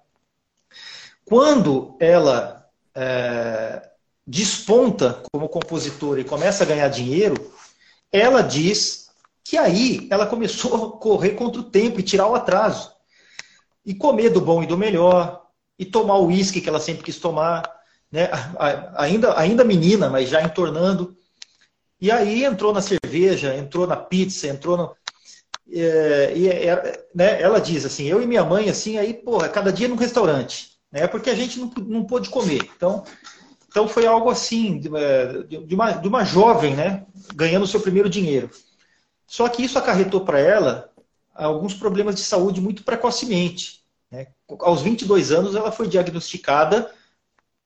Quando 1.24 1.96
ela 2.00 2.68
é, 2.94 3.90
desponta 4.26 5.22
como 5.32 5.48
compositora 5.48 6.20
e 6.20 6.24
começa 6.24 6.64
a 6.64 6.66
ganhar 6.66 6.88
dinheiro, 6.88 7.52
ela 8.12 8.42
diz 8.42 9.10
que 9.44 9.56
aí 9.56 10.06
ela 10.10 10.26
começou 10.26 10.74
a 10.74 10.98
correr 10.98 11.30
contra 11.30 11.60
o 11.60 11.70
tempo 11.70 12.00
e 12.00 12.04
tirar 12.04 12.26
o 12.26 12.34
atraso. 12.34 12.92
E 13.84 13.94
comer 13.94 14.30
do 14.30 14.40
bom 14.40 14.62
e 14.62 14.66
do 14.66 14.76
melhor, 14.76 15.46
e 15.78 15.84
tomar 15.84 16.16
o 16.16 16.26
uísque 16.26 16.60
que 16.60 16.68
ela 16.68 16.78
sempre 16.78 17.02
quis 17.02 17.18
tomar, 17.18 17.62
né? 18.12 18.28
ainda, 18.94 19.38
ainda 19.38 19.64
menina, 19.64 20.10
mas 20.10 20.28
já 20.28 20.42
entornando. 20.42 21.16
E 22.00 22.10
aí 22.10 22.44
entrou 22.44 22.72
na 22.72 22.80
cerveja, 22.80 23.54
entrou 23.54 23.86
na 23.86 23.96
pizza, 23.96 24.46
entrou 24.46 24.76
no. 24.76 24.96
É, 25.72 26.32
e 26.34 26.48
é, 26.48 27.04
né, 27.14 27.40
ela 27.40 27.60
diz 27.60 27.84
assim, 27.84 28.06
eu 28.06 28.20
e 28.20 28.26
minha 28.26 28.44
mãe, 28.44 28.68
assim, 28.68 28.98
aí, 28.98 29.14
porra, 29.14 29.48
cada 29.48 29.72
dia 29.72 29.86
num 29.86 29.96
restaurante, 29.96 30.70
né? 30.90 31.06
Porque 31.06 31.30
a 31.30 31.34
gente 31.34 31.60
não, 31.60 31.70
não 31.86 32.04
pôde 32.04 32.28
comer. 32.28 32.68
Então, 32.76 33.04
então 33.68 33.86
foi 33.86 34.06
algo 34.06 34.30
assim, 34.30 34.78
de, 34.78 34.88
é, 34.88 35.74
uma, 35.74 35.92
de 35.92 36.08
uma 36.08 36.24
jovem, 36.24 36.74
né? 36.74 37.06
Ganhando 37.34 37.64
o 37.64 37.68
seu 37.68 37.80
primeiro 37.80 38.08
dinheiro. 38.08 38.50
Só 39.26 39.48
que 39.48 39.62
isso 39.62 39.78
acarretou 39.78 40.22
para 40.22 40.40
ela 40.40 40.90
alguns 41.32 41.74
problemas 41.74 42.16
de 42.16 42.22
saúde 42.22 42.60
muito 42.60 42.82
precocemente. 42.82 43.84
Né? 44.10 44.26
Aos 44.58 44.82
22 44.82 45.30
anos, 45.30 45.54
ela 45.54 45.70
foi 45.70 45.86
diagnosticada 45.86 46.92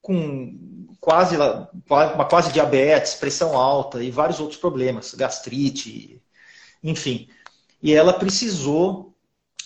com 0.03 0.64
quase, 1.05 1.36
uma 1.36 2.24
quase 2.24 2.50
diabetes, 2.50 3.14
pressão 3.14 3.59
alta 3.59 4.02
e 4.02 4.11
vários 4.11 4.40
outros 4.40 4.59
problemas, 4.59 5.14
gastrite, 5.14 6.18
enfim. 6.82 7.28
E 7.82 7.92
ela 7.92 8.14
precisou 8.14 9.14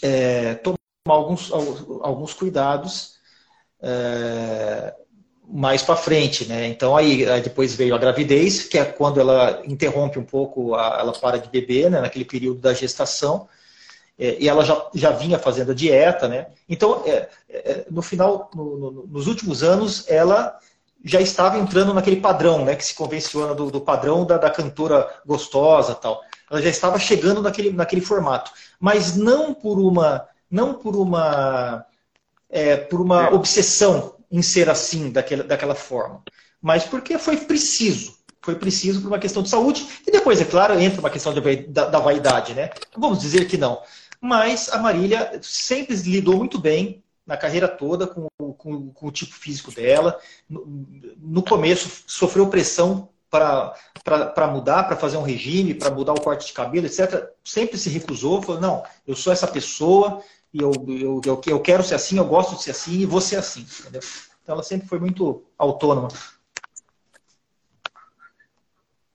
é, 0.02 0.54
tomar 0.54 0.78
alguns, 1.06 1.52
alguns 1.52 2.34
cuidados 2.34 3.18
é, 3.80 4.92
mais 5.46 5.80
para 5.80 5.94
frente, 5.94 6.44
né? 6.46 6.66
Então 6.66 6.96
aí, 6.96 7.24
aí, 7.30 7.40
depois 7.40 7.72
veio 7.76 7.94
a 7.94 7.98
gravidez, 7.98 8.64
que 8.64 8.76
é 8.76 8.84
quando 8.84 9.20
ela 9.20 9.62
interrompe 9.64 10.18
um 10.18 10.24
pouco, 10.24 10.74
a, 10.74 10.98
ela 10.98 11.12
para 11.12 11.38
de 11.38 11.48
beber, 11.48 11.88
né? 11.88 12.00
Naquele 12.00 12.24
período 12.24 12.60
da 12.60 12.74
gestação. 12.74 13.48
É, 14.18 14.36
e 14.40 14.48
ela 14.48 14.64
já, 14.64 14.90
já 14.92 15.12
vinha 15.12 15.38
fazendo 15.38 15.70
a 15.70 15.74
dieta, 15.74 16.26
né? 16.26 16.48
Então, 16.68 17.04
é, 17.06 17.28
é, 17.48 17.86
no 17.88 18.02
final, 18.02 18.50
no, 18.52 18.76
no, 18.76 19.06
nos 19.06 19.28
últimos 19.28 19.62
anos, 19.62 20.04
ela 20.08 20.58
já 21.04 21.20
estava 21.20 21.58
entrando 21.58 21.94
naquele 21.94 22.20
padrão, 22.20 22.64
né, 22.64 22.74
que 22.74 22.84
se 22.84 22.94
convenciona 22.94 23.54
do, 23.54 23.70
do 23.70 23.80
padrão 23.80 24.26
da, 24.26 24.36
da, 24.36 24.50
cantora 24.50 25.08
gostosa 25.24 25.94
tal. 25.94 26.20
Ela 26.50 26.62
já 26.62 26.68
estava 26.68 26.98
chegando 26.98 27.42
naquele, 27.42 27.70
naquele 27.70 28.00
formato, 28.00 28.50
mas 28.80 29.16
não 29.16 29.54
por 29.54 29.78
uma, 29.78 30.26
não 30.50 30.74
por 30.74 30.96
uma, 30.96 31.84
é, 32.50 32.76
por 32.76 33.00
uma 33.00 33.32
obsessão 33.32 34.16
em 34.30 34.42
ser 34.42 34.68
assim, 34.68 35.10
daquela, 35.10 35.44
daquela 35.44 35.74
forma, 35.74 36.22
mas 36.60 36.84
porque 36.84 37.18
foi 37.18 37.36
preciso. 37.36 38.18
Foi 38.40 38.54
preciso 38.54 39.02
por 39.02 39.08
uma 39.08 39.18
questão 39.18 39.42
de 39.42 39.50
saúde, 39.50 39.86
e 40.06 40.10
depois, 40.10 40.40
é 40.40 40.44
claro, 40.44 40.78
entra 40.80 41.00
uma 41.00 41.10
questão 41.10 41.34
de, 41.34 41.56
da, 41.66 41.86
da 41.86 41.98
vaidade, 41.98 42.54
né? 42.54 42.70
Vamos 42.96 43.18
dizer 43.18 43.46
que 43.46 43.58
não. 43.58 43.82
Mas 44.20 44.68
a 44.72 44.78
Marília 44.78 45.38
sempre 45.42 45.94
lidou 45.96 46.36
muito 46.36 46.58
bem 46.58 47.02
na 47.28 47.36
carreira 47.36 47.68
toda 47.68 48.06
com, 48.06 48.26
com, 48.54 48.90
com 48.90 49.06
o 49.06 49.12
tipo 49.12 49.34
físico 49.34 49.70
dela. 49.70 50.18
No, 50.48 50.64
no 51.18 51.42
começo 51.42 52.04
sofreu 52.06 52.48
pressão 52.48 53.10
para 53.28 54.46
mudar, 54.50 54.84
para 54.84 54.96
fazer 54.96 55.18
um 55.18 55.22
regime, 55.22 55.74
para 55.74 55.90
mudar 55.90 56.14
o 56.14 56.20
corte 56.22 56.46
de 56.46 56.54
cabelo, 56.54 56.86
etc. 56.86 57.30
Sempre 57.44 57.76
se 57.76 57.90
recusou, 57.90 58.40
falou, 58.40 58.58
não, 58.58 58.82
eu 59.06 59.14
sou 59.14 59.30
essa 59.30 59.46
pessoa 59.46 60.24
e 60.54 60.62
eu, 60.62 60.72
eu, 60.88 61.20
eu, 61.22 61.40
eu 61.46 61.60
quero 61.60 61.82
ser 61.84 61.96
assim, 61.96 62.16
eu 62.16 62.24
gosto 62.24 62.56
de 62.56 62.62
ser 62.62 62.70
assim 62.70 62.92
e 62.92 63.06
vou 63.06 63.20
ser 63.20 63.36
assim. 63.36 63.66
Entendeu? 63.80 64.00
Então 64.42 64.54
ela 64.54 64.62
sempre 64.62 64.88
foi 64.88 64.98
muito 64.98 65.44
autônoma. 65.58 66.08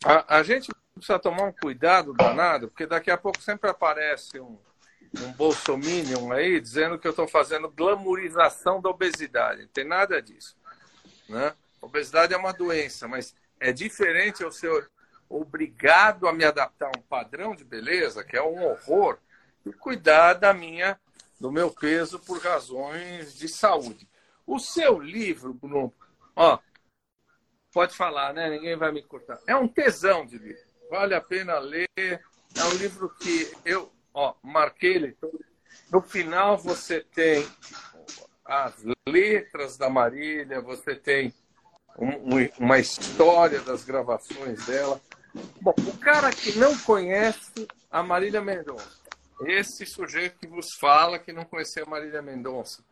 A, 0.06 0.38
a 0.38 0.44
gente 0.44 0.70
precisa 0.94 1.18
tomar 1.18 1.46
um 1.46 1.52
cuidado 1.52 2.14
danado, 2.14 2.68
porque 2.68 2.86
daqui 2.86 3.10
a 3.10 3.18
pouco 3.18 3.42
sempre 3.42 3.72
aparece 3.72 4.40
um, 4.40 4.60
um 5.22 5.32
bolsominion 5.34 6.32
aí 6.32 6.60
dizendo 6.60 6.98
que 6.98 7.08
eu 7.08 7.12
estou 7.12 7.28
fazendo 7.28 7.70
glamorização 7.70 8.82
da 8.82 8.90
obesidade. 8.90 9.62
Não 9.62 9.68
tem 9.70 9.86
nada 9.86 10.22
disso. 10.22 10.58
Né? 11.30 11.54
Obesidade 11.82 12.34
é 12.34 12.38
uma 12.38 12.54
doença, 12.54 13.08
mas 13.08 13.36
é 13.60 13.72
diferente 13.72 14.42
eu 14.42 14.52
ser 14.52 14.90
obrigado 15.30 16.28
a 16.28 16.34
me 16.34 16.44
adaptar 16.44 16.88
a 16.88 16.98
um 16.98 17.02
padrão 17.02 17.56
de 17.56 17.64
beleza, 17.64 18.24
que 18.24 18.38
é 18.38 18.44
um 18.44 18.64
horror, 18.66 19.18
e 19.66 19.72
cuidar 19.72 20.34
da 20.34 20.54
minha, 20.54 21.00
do 21.40 21.52
meu 21.52 21.72
peso 21.72 22.20
por 22.20 22.40
razões 22.40 23.34
de 23.34 23.48
saúde. 23.48 24.08
O 24.46 24.60
seu 24.60 25.00
livro, 25.00 25.54
Bruno, 25.54 25.94
ó, 26.36 26.60
pode 27.72 27.96
falar, 27.96 28.34
né? 28.34 28.50
Ninguém 28.50 28.76
vai 28.76 28.92
me 28.92 29.02
cortar. 29.02 29.40
É 29.48 29.56
um 29.56 29.68
tesão 29.68 30.26
de 30.26 30.38
livro. 30.38 30.64
Vale 30.90 31.16
a 31.16 31.22
pena 31.22 31.58
ler. 31.60 31.90
É 31.98 32.64
um 32.66 32.74
livro 32.76 33.10
que 33.10 33.52
eu, 33.66 33.92
ó, 34.14 34.36
marquei 34.42 34.96
ele. 34.96 35.18
No 35.92 36.02
final 36.02 36.58
você 36.58 37.02
tem 37.02 37.48
as 38.46 38.84
letras 39.08 39.78
da 39.78 39.90
Marília, 39.90 40.62
você 40.62 40.96
tem 40.96 41.34
um, 41.98 42.38
uma 42.60 42.80
história 42.80 43.62
das 43.62 43.84
gravações 43.84 44.66
dela. 44.66 45.00
Bom, 45.62 45.74
o 45.88 45.98
cara 45.98 46.32
que 46.32 46.58
não 46.58 46.78
conhece 46.80 47.68
a 47.90 48.04
Marília 48.04 48.42
Mendonça, 48.42 49.02
esse 49.46 49.86
sujeito 49.86 50.40
que 50.40 50.48
vos 50.48 50.74
fala 50.74 51.18
que 51.18 51.34
não 51.34 51.44
conhecia 51.44 51.84
a 51.84 51.90
Marília 51.90 52.22
Mendonça, 52.22 52.84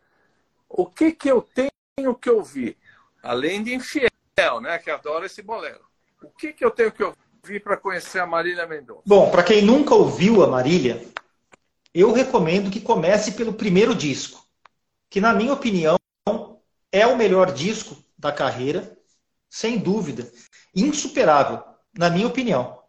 o 0.67 0.85
que 0.85 1.11
que 1.11 1.29
eu 1.29 1.41
tenho 1.41 2.15
que 2.15 2.29
ouvir? 2.29 2.77
Além 3.21 3.63
de 3.63 3.75
infiel, 3.75 4.09
né, 4.61 4.79
que 4.79 4.89
adora 4.89 5.25
esse 5.25 5.41
bolero. 5.41 5.85
O 6.23 6.29
que 6.29 6.53
que 6.53 6.63
eu 6.63 6.71
tenho 6.71 6.91
que 6.91 7.03
ouvir 7.03 7.20
para 7.63 7.77
conhecer 7.77 8.19
a 8.19 8.25
Marília 8.25 8.67
Mendonça? 8.67 9.01
Bom, 9.05 9.31
para 9.31 9.43
quem 9.43 9.61
nunca 9.61 9.95
ouviu 9.95 10.43
a 10.43 10.47
Marília, 10.47 11.05
eu 11.93 12.11
recomendo 12.13 12.69
que 12.69 12.79
comece 12.79 13.33
pelo 13.33 13.53
primeiro 13.53 13.95
disco, 13.95 14.45
que 15.09 15.19
na 15.19 15.33
minha 15.33 15.53
opinião 15.53 15.97
é 16.91 17.05
o 17.07 17.17
melhor 17.17 17.51
disco 17.51 17.97
da 18.17 18.31
carreira, 18.31 18.97
sem 19.49 19.77
dúvida, 19.77 20.31
insuperável, 20.75 21.63
na 21.97 22.09
minha 22.09 22.27
opinião. 22.27 22.79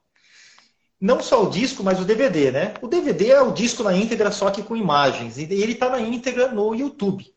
Não 1.01 1.21
só 1.21 1.43
o 1.43 1.51
disco, 1.51 1.83
mas 1.83 1.99
o 1.99 2.05
DVD, 2.05 2.53
né? 2.53 2.75
O 2.81 2.87
DVD 2.87 3.31
é 3.31 3.43
o 3.43 3.53
disco 3.53 3.83
na 3.83 3.93
íntegra, 3.93 4.31
só 4.31 4.51
que 4.51 4.63
com 4.63 4.77
imagens. 4.77 5.37
E 5.37 5.43
ele 5.43 5.73
está 5.73 5.91
na 5.91 6.01
íntegra 6.01 6.53
no 6.53 6.75
YouTube. 6.75 7.35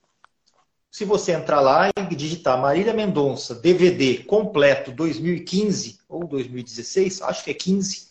Se 0.95 1.03
você 1.03 1.33
entrar 1.33 1.59
lá 1.59 1.89
e 1.89 2.15
digitar 2.15 2.57
Marília 2.57 2.93
Mendonça, 2.93 3.53
DVD 3.53 4.19
completo 4.19 4.93
2015 4.93 5.99
ou 6.07 6.25
2016, 6.25 7.21
acho 7.21 7.43
que 7.43 7.51
é 7.51 7.53
15, 7.53 8.07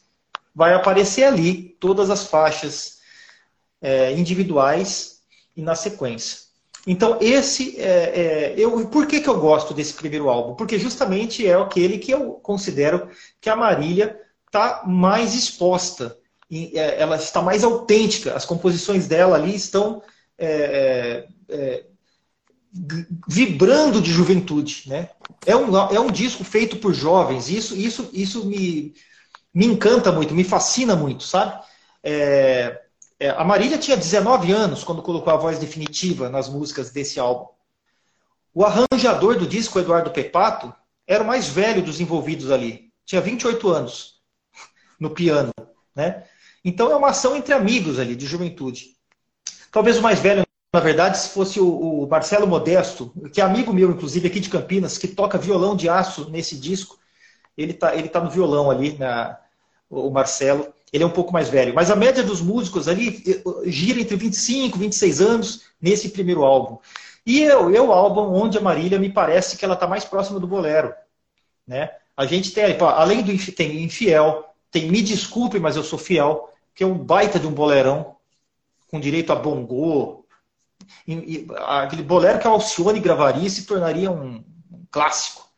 vai 0.55 0.75
aparecer 0.75 1.25
ali 1.25 1.75
todas 1.81 2.11
as 2.11 2.27
faixas 2.27 2.99
é, 3.81 4.13
individuais 4.13 5.23
e 5.57 5.63
na 5.63 5.75
sequência. 5.75 6.41
Então, 6.87 7.17
esse 7.23 7.81
é, 7.81 8.53
é, 8.53 8.55
eu, 8.59 8.87
por 8.89 9.07
que, 9.07 9.23
que 9.23 9.31
eu 9.31 9.41
gosto 9.41 9.73
desse 9.73 9.95
primeiro 9.95 10.29
álbum? 10.29 10.55
Porque 10.55 10.79
justamente 10.79 11.47
é 11.47 11.55
aquele 11.55 11.97
que 11.97 12.13
eu 12.13 12.33
considero 12.33 13.09
que 13.41 13.49
a 13.49 13.57
Marília 13.57 14.21
está 14.45 14.83
mais 14.87 15.35
exposta, 15.35 16.19
é, 16.53 17.01
ela 17.01 17.17
está 17.17 17.41
mais 17.41 17.65
autêntica, 17.65 18.35
as 18.35 18.45
composições 18.45 19.09
dela 19.09 19.37
ali 19.37 19.55
estão 19.55 20.03
é, 20.37 21.27
é, 21.49 21.55
é 21.57 21.94
vibrando 23.29 24.01
de 24.01 24.11
juventude. 24.11 24.85
Né? 24.87 25.09
É, 25.47 25.55
um, 25.55 25.77
é 25.77 26.01
um 26.01 26.11
disco 26.11 26.43
feito 26.43 26.77
por 26.77 26.93
jovens, 26.93 27.49
isso, 27.49 27.77
isso, 27.77 28.11
isso 28.13 28.47
me, 28.47 28.95
me 29.53 29.67
encanta 29.67 30.11
muito, 30.11 30.35
me 30.35 30.45
fascina 30.45 30.97
muito, 30.97 31.23
sabe? 31.23 31.63
É, 32.03 32.81
é, 33.19 33.31
a 33.31 33.45
Marília 33.45 33.79
tinha 33.79 33.97
19 33.97 34.53
anos 34.53 34.83
quando 34.83 35.03
colocou 35.03 35.33
a 35.33 35.37
voz 35.37 35.59
definitiva 35.59 36.29
nas 36.29 36.49
músicas 36.49 36.91
desse 36.91 37.21
álbum. 37.21 37.49
O 38.53 38.65
arranjador 38.65 39.39
do 39.39 39.47
disco, 39.47 39.79
Eduardo 39.79 40.11
Pepato, 40.11 40.75
era 41.07 41.23
o 41.23 41.27
mais 41.27 41.49
velho 41.49 41.83
dos 41.83 42.01
envolvidos 42.01 42.51
ali. 42.51 42.93
Tinha 43.05 43.21
28 43.21 43.69
anos 43.69 44.21
no 44.99 45.11
piano. 45.11 45.53
Né? 45.95 46.25
Então 46.65 46.91
é 46.91 46.97
uma 46.97 47.11
ação 47.11 47.37
entre 47.37 47.55
amigos 47.55 47.99
ali, 47.99 48.17
de 48.17 48.27
juventude. 48.27 48.97
Talvez 49.71 49.99
o 49.99 50.03
mais 50.03 50.21
velho, 50.21 50.44
na 50.75 50.81
verdade, 50.81 51.19
se 51.19 51.29
fosse 51.29 51.61
o, 51.61 52.03
o 52.03 52.09
Marcelo 52.09 52.49
Modesto, 52.49 53.13
que 53.33 53.41
é 53.41 53.45
amigo 53.45 53.73
meu, 53.73 53.93
inclusive, 53.93 54.27
aqui 54.27 54.41
de 54.41 54.51
Campinas, 54.51 54.99
que 54.99 55.07
toca 55.07 55.39
violão 55.39 55.77
de 55.77 55.89
aço 55.89 56.29
nesse 56.31 56.57
disco. 56.59 56.99
Ele 57.57 57.71
está 57.71 57.95
ele 57.95 58.09
tá 58.09 58.21
no 58.21 58.29
violão 58.29 58.73
ali, 58.73 58.99
na, 58.99 59.39
o 59.89 60.11
Marcelo 60.11 60.67
ele 60.93 61.05
é 61.05 61.07
um 61.07 61.11
pouco 61.11 61.33
mais 61.33 61.49
velho. 61.49 61.73
Mas 61.73 61.93
a 61.93 61.97
média 61.97 62.25
dos 62.25 62.41
músicos 62.41 62.89
ali 62.89 63.23
eh, 63.25 63.71
gira 63.71 64.01
entre 64.01 64.17
25 64.17 64.77
e 64.77 64.81
26 64.81 65.21
anos 65.21 65.63
nesse 65.81 66.09
primeiro 66.09 66.43
álbum. 66.43 66.79
E 67.25 67.45
é, 67.45 67.51
é 67.51 67.81
o 67.81 67.93
álbum 67.93 68.35
onde 68.35 68.59
a 68.59 68.61
Marília 68.61 68.99
me 68.99 69.13
parece 69.13 69.57
que 69.57 69.65
ela 69.65 69.75
está 69.75 69.87
mais 69.87 70.05
próxima 70.05 70.41
do 70.41 70.47
bolero. 70.49 70.93
Né? 71.65 71.89
A 72.17 72.27
gente 72.27 72.51
tem, 72.51 72.65
além 72.81 73.23
do 73.23 73.53
tem 73.53 73.81
Infiel, 73.85 74.45
tem 74.73 74.91
Me 74.91 75.03
Desculpe, 75.03 75.61
mas 75.61 75.77
eu 75.77 75.85
sou 75.85 76.01
fiel, 76.01 76.51
que 76.75 76.83
é 76.83 76.87
um 76.87 76.99
baita 76.99 77.39
de 77.39 77.47
um 77.47 77.53
bolerão, 77.53 78.17
com 78.91 78.99
direito 78.99 79.33
a 79.33 79.37
bongô. 79.37 80.24
Aquele 81.67 82.03
bolero 82.03 82.39
que 82.39 82.47
a 82.47 82.51
Alcione 82.51 83.01
gravaria 83.01 83.49
se 83.49 83.67
tornaria 83.67 84.11
um, 84.11 84.45
clássico. 84.91 85.49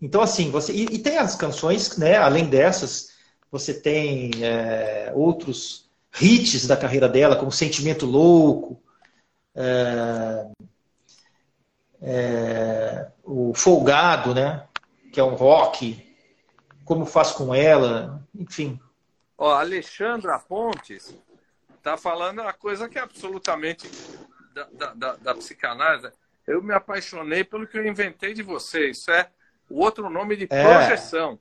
Então, 0.00 0.22
assim, 0.22 0.50
você. 0.50 0.72
E, 0.72 0.84
e, 0.84 0.98
tem 0.98 1.18
as 1.18 1.36
canções, 1.36 1.96
né, 1.98 2.16
além 2.16 2.46
dessas, 2.46 3.10
você 3.50 3.74
tem 3.74 4.30
é, 4.42 5.12
outros 5.14 5.90
hits 6.20 6.66
da 6.66 6.76
carreira 6.76 7.08
dela, 7.08 7.36
como 7.36 7.52
Sentimento 7.52 8.06
Louco, 8.06 8.82
é, 9.54 10.46
é, 12.00 13.08
o 13.24 13.52
Folgado, 13.54 14.34
né? 14.34 14.66
Que 15.12 15.20
é 15.20 15.24
um 15.24 15.34
rock, 15.34 16.16
como 16.84 17.04
faz 17.04 17.32
com 17.32 17.54
ela, 17.54 18.26
enfim. 18.34 18.80
Ó, 19.36 19.52
Alexandra 19.52 20.38
Pontes 20.38 21.14
está 21.76 21.96
falando 21.96 22.40
uma 22.40 22.52
coisa 22.52 22.88
que 22.88 22.98
é 22.98 23.02
absolutamente 23.02 23.88
da, 24.72 24.94
da, 24.94 25.16
da, 25.16 25.34
psicanálise. 25.34 26.10
Eu 26.46 26.62
me 26.62 26.72
apaixonei 26.72 27.44
pelo 27.44 27.66
que 27.66 27.78
eu 27.78 27.86
inventei 27.86 28.32
de 28.32 28.42
você. 28.42 28.90
Isso 28.90 29.10
é 29.10 29.28
o 29.68 29.80
outro 29.80 30.08
nome 30.08 30.36
de 30.36 30.46
é. 30.50 30.62
projeção. 30.62 31.38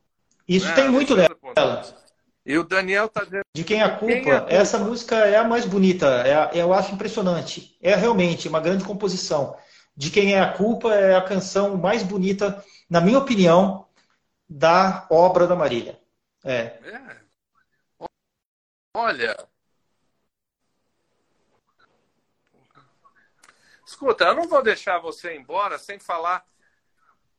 Isso 0.47 0.68
né? 0.68 0.74
tem 0.74 0.89
muito 0.89 1.15
nela. 1.15 1.38
E 2.45 2.57
o 2.57 2.63
Daniel 2.63 3.09
tá 3.09 3.24
dizendo. 3.24 3.43
De 3.53 3.63
quem 3.63 3.82
é 3.82 3.84
a 3.84 3.97
culpa? 3.97 4.13
Quem 4.13 4.32
é 4.32 4.36
a 4.36 4.39
culpa? 4.39 4.53
Essa 4.53 4.80
música 4.80 5.15
é 5.18 5.36
a 5.36 5.43
mais 5.43 5.65
bonita. 5.65 6.24
É, 6.26 6.61
eu 6.61 6.74
acho 6.74 6.93
impressionante. 6.93 7.78
É 7.82 7.93
realmente 7.95 8.47
uma 8.47 8.61
grande 8.61 8.86
composição. 8.86 9.57
De 9.95 10.09
quem 10.09 10.34
é 10.34 10.39
a 10.39 10.53
culpa 10.53 10.93
é 10.93 11.15
a 11.15 11.22
canção 11.22 11.76
mais 11.76 12.03
bonita, 12.03 12.63
na 12.89 13.01
minha 13.01 13.18
opinião, 13.18 13.88
da 14.47 15.05
obra 15.09 15.45
da 15.45 15.55
Marília. 15.55 15.99
É. 16.45 16.80
é. 16.84 17.18
Olha. 18.95 19.36
Escuta, 23.88 24.25
eu 24.25 24.35
não 24.35 24.49
vou 24.49 24.61
deixar 24.61 24.99
você 24.99 25.33
embora 25.33 25.79
sem 25.79 25.97
falar 25.97 26.43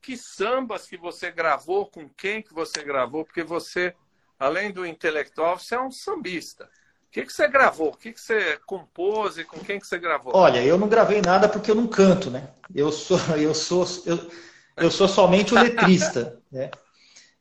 que 0.00 0.16
sambas 0.16 0.86
que 0.86 0.96
você 0.96 1.30
gravou, 1.30 1.84
com 1.84 2.08
quem 2.08 2.40
que 2.40 2.54
você 2.54 2.82
gravou, 2.82 3.22
porque 3.22 3.42
você, 3.42 3.94
além 4.38 4.72
do 4.72 4.86
intelectual, 4.86 5.58
você 5.58 5.74
é 5.74 5.80
um 5.80 5.90
sambista. 5.90 6.64
O 6.64 7.10
que, 7.10 7.26
que 7.26 7.32
você 7.32 7.46
gravou? 7.48 7.88
O 7.88 7.96
que, 7.96 8.14
que 8.14 8.20
você 8.20 8.58
compôs 8.64 9.36
e 9.36 9.44
com 9.44 9.60
quem 9.60 9.78
que 9.78 9.86
você 9.86 9.98
gravou? 9.98 10.34
Olha, 10.34 10.64
eu 10.64 10.78
não 10.78 10.88
gravei 10.88 11.20
nada 11.20 11.50
porque 11.50 11.70
eu 11.70 11.74
não 11.74 11.86
canto, 11.86 12.30
né? 12.30 12.48
Eu 12.74 12.90
sou, 12.90 13.18
eu 13.36 13.54
sou, 13.54 13.84
eu, 14.06 14.30
eu 14.78 14.90
sou 14.90 15.06
somente 15.06 15.52
o 15.52 15.60
letrista, 15.60 16.40
né? 16.50 16.70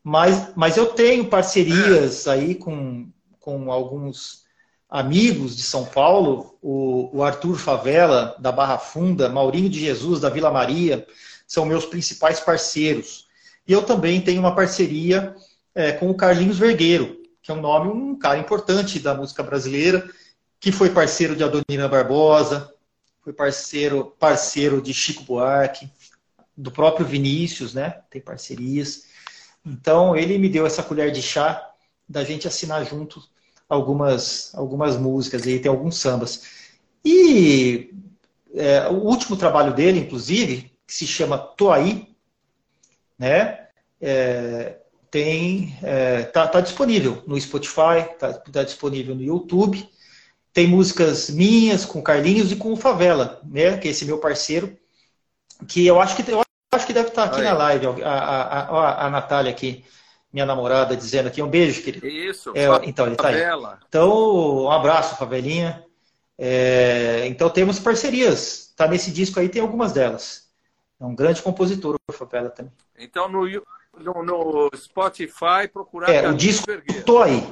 Mas, 0.04 0.54
mas 0.54 0.76
eu 0.76 0.88
tenho 0.88 1.30
parcerias 1.30 2.28
aí 2.28 2.56
com, 2.56 3.10
com 3.40 3.72
alguns 3.72 4.47
amigos 4.90 5.56
de 5.56 5.64
São 5.64 5.86
Paulo, 5.86 6.58
o, 6.62 7.18
o 7.18 7.24
Arthur 7.24 7.58
Favela, 7.58 8.36
da 8.40 8.52
Barra 8.52 8.78
Funda, 8.78 9.30
Maurinho 9.30 9.70
de 9.70 9.80
Jesus, 9.80 10.22
da 10.22 10.30
Vila 10.30 10.52
Maria, 10.52 11.06
são 11.46 11.66
meus 11.66 11.86
principais 11.86 12.40
parceiros. 12.40 13.28
E 13.68 13.74
eu 13.74 13.84
também 13.84 14.22
tenho 14.22 14.40
uma 14.40 14.56
parceria 14.56 15.36
é, 15.76 15.92
com 15.92 16.10
o 16.10 16.16
Carlinhos 16.16 16.58
Vergueiro, 16.58 17.22
que 17.42 17.52
é 17.52 17.54
um 17.54 17.62
nome, 17.62 17.90
um 17.90 18.18
cara 18.18 18.40
importante 18.40 19.00
da 19.00 19.14
música 19.14 19.44
brasileira, 19.44 20.10
que 20.60 20.72
foi 20.72 20.90
parceiro 20.90 21.36
de 21.36 21.44
Adonina 21.44 21.88
Barbosa, 21.88 22.74
foi 23.22 23.34
parceiro, 23.34 24.16
parceiro 24.18 24.82
de 24.82 24.94
Chico 24.94 25.24
Buarque, 25.24 25.90
do 26.56 26.72
próprio 26.72 27.06
Vinícius, 27.06 27.74
né? 27.74 28.02
Tem 28.10 28.22
parcerias. 28.22 29.04
Então 29.66 30.16
ele 30.16 30.38
me 30.38 30.50
deu 30.50 30.66
essa 30.66 30.82
colher 30.82 31.12
de 31.12 31.22
chá 31.22 31.72
da 32.08 32.24
gente 32.24 32.48
assinar 32.48 32.86
junto 32.86 33.22
algumas, 33.70 34.54
algumas 34.56 34.98
músicas 34.98 35.46
e 35.46 35.60
tem 35.60 35.70
alguns 35.70 35.98
sambas. 35.98 36.44
E 37.04 37.94
é, 38.54 38.88
o 38.88 38.96
último 38.96 39.36
trabalho 39.38 39.74
dele, 39.74 40.00
inclusive, 40.00 40.72
que 40.86 40.94
se 40.94 41.06
chama 41.08 41.38
Toaí, 41.38 42.16
né? 43.18 43.68
É, 44.00 44.78
tem 45.10 45.76
é, 45.82 46.24
tá, 46.24 46.48
tá, 46.48 46.62
disponível 46.62 47.24
no 47.26 47.40
Spotify, 47.40 48.08
tá, 48.20 48.34
tá, 48.34 48.64
disponível 48.64 49.16
no 49.16 49.24
YouTube. 49.24 49.88
Tem 50.54 50.68
músicas 50.68 51.30
minhas 51.30 51.86
com 51.86 52.02
Carlinhos 52.02 52.52
e 52.52 52.56
com 52.56 52.74
o 52.74 52.78
Favela, 52.78 53.42
né? 53.46 53.78
Que 53.78 53.88
é 53.88 53.92
esse 53.92 54.06
meu 54.06 54.18
parceiro, 54.18 54.78
que 55.68 55.86
eu 55.86 56.00
acho 56.00 56.16
que 56.16 56.30
eu 56.30 56.42
acho 56.74 56.88
que 56.88 56.94
deve 56.94 57.10
estar 57.10 57.26
aqui 57.26 57.40
Oi. 57.40 57.44
na 57.44 57.54
live. 57.54 57.86
A, 58.04 58.10
a, 58.10 58.60
a, 58.62 59.08
a 59.08 59.10
Natália 59.10 59.52
aqui, 59.52 59.84
minha 60.38 60.46
namorada, 60.46 60.96
dizendo 60.96 61.28
aqui 61.28 61.42
um 61.42 61.50
beijo, 61.50 61.82
querido. 61.82 62.06
Isso. 62.06 62.52
É, 62.54 62.68
então 62.84 63.08
ele 63.08 63.16
tá 63.16 63.30
aí. 63.30 63.42
Então 63.90 64.66
um 64.66 64.72
abraço, 64.72 65.18
Favelinha. 65.18 65.84
É, 66.38 67.24
então 67.26 67.50
temos 67.50 67.80
parcerias. 67.80 68.72
Tá 68.78 68.88
nesse 68.88 69.10
disco 69.10 69.40
aí 69.40 69.50
tem 69.50 69.64
algumas 69.64 69.94
delas. 69.94 70.48
É 71.00 71.06
um 71.06 71.16
grande 71.16 71.42
compositor, 71.42 71.96
o 72.08 72.14
Favela 72.14 72.52
também. 72.52 72.72
Então, 73.00 73.28
no, 73.28 73.48
no, 73.48 74.24
no 74.24 74.70
Spotify, 74.76 75.68
procurar. 75.74 76.10
É, 76.10 76.30
o 76.30 76.36
disco. 76.36 76.68
Tô 77.04 77.24
Aí. 77.24 77.44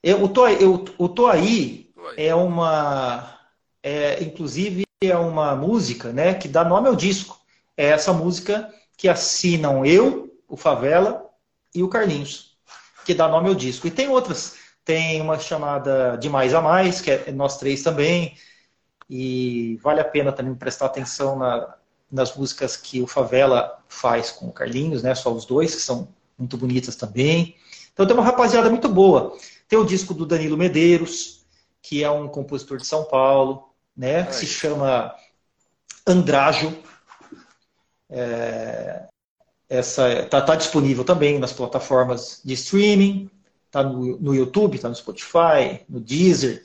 Eu, 0.00 0.22
o, 0.22 0.28
Tô, 0.28 0.46
eu, 0.46 0.84
o 0.98 1.08
Tô 1.08 1.26
Aí 1.26 1.90
é 2.16 2.32
uma. 2.32 3.40
É, 3.82 4.22
inclusive, 4.22 4.84
é 5.00 5.16
uma 5.16 5.56
música 5.56 6.12
né, 6.12 6.34
que 6.34 6.46
dá 6.46 6.64
nome 6.64 6.86
ao 6.86 6.94
disco. 6.94 7.40
É 7.76 7.86
essa 7.86 8.12
música 8.12 8.72
que 8.96 9.08
assinam 9.08 9.84
eu, 9.84 10.32
o 10.48 10.56
Favela 10.56 11.25
e 11.76 11.82
o 11.82 11.88
Carlinhos, 11.88 12.56
que 13.04 13.12
dá 13.12 13.28
nome 13.28 13.48
ao 13.48 13.54
disco. 13.54 13.86
E 13.86 13.90
tem 13.90 14.08
outras. 14.08 14.56
Tem 14.82 15.20
uma 15.20 15.38
chamada 15.38 16.16
De 16.16 16.28
Mais 16.28 16.54
a 16.54 16.62
Mais, 16.62 17.00
que 17.00 17.10
é 17.10 17.30
nós 17.32 17.58
três 17.58 17.82
também. 17.82 18.34
E 19.10 19.78
vale 19.82 20.00
a 20.00 20.04
pena 20.04 20.32
também 20.32 20.54
prestar 20.54 20.86
atenção 20.86 21.38
na, 21.38 21.76
nas 22.10 22.34
músicas 22.34 22.76
que 22.76 23.02
o 23.02 23.06
Favela 23.06 23.78
faz 23.88 24.30
com 24.30 24.46
o 24.46 24.52
Carlinhos, 24.52 25.02
né? 25.02 25.14
Só 25.14 25.32
os 25.32 25.44
dois, 25.44 25.74
que 25.74 25.82
são 25.82 26.08
muito 26.38 26.56
bonitas 26.56 26.96
também. 26.96 27.56
Então 27.92 28.06
tem 28.06 28.16
uma 28.16 28.24
rapaziada 28.24 28.70
muito 28.70 28.88
boa. 28.88 29.36
Tem 29.68 29.78
o 29.78 29.84
disco 29.84 30.14
do 30.14 30.24
Danilo 30.24 30.56
Medeiros, 30.56 31.44
que 31.82 32.02
é 32.02 32.10
um 32.10 32.26
compositor 32.26 32.78
de 32.78 32.86
São 32.86 33.04
Paulo, 33.04 33.68
né? 33.94 34.24
Que 34.24 34.34
se 34.34 34.46
chama 34.46 35.14
Andrajo. 36.06 36.74
É, 38.08 39.06
essa 39.68 40.24
tá, 40.26 40.40
tá, 40.40 40.54
disponível 40.54 41.04
também 41.04 41.38
nas 41.38 41.52
plataformas 41.52 42.40
de 42.44 42.54
streaming, 42.54 43.30
tá 43.70 43.82
no, 43.82 44.18
no 44.18 44.34
YouTube, 44.34 44.78
tá 44.78 44.88
no 44.88 44.94
Spotify, 44.94 45.84
no 45.88 46.00
Deezer. 46.00 46.62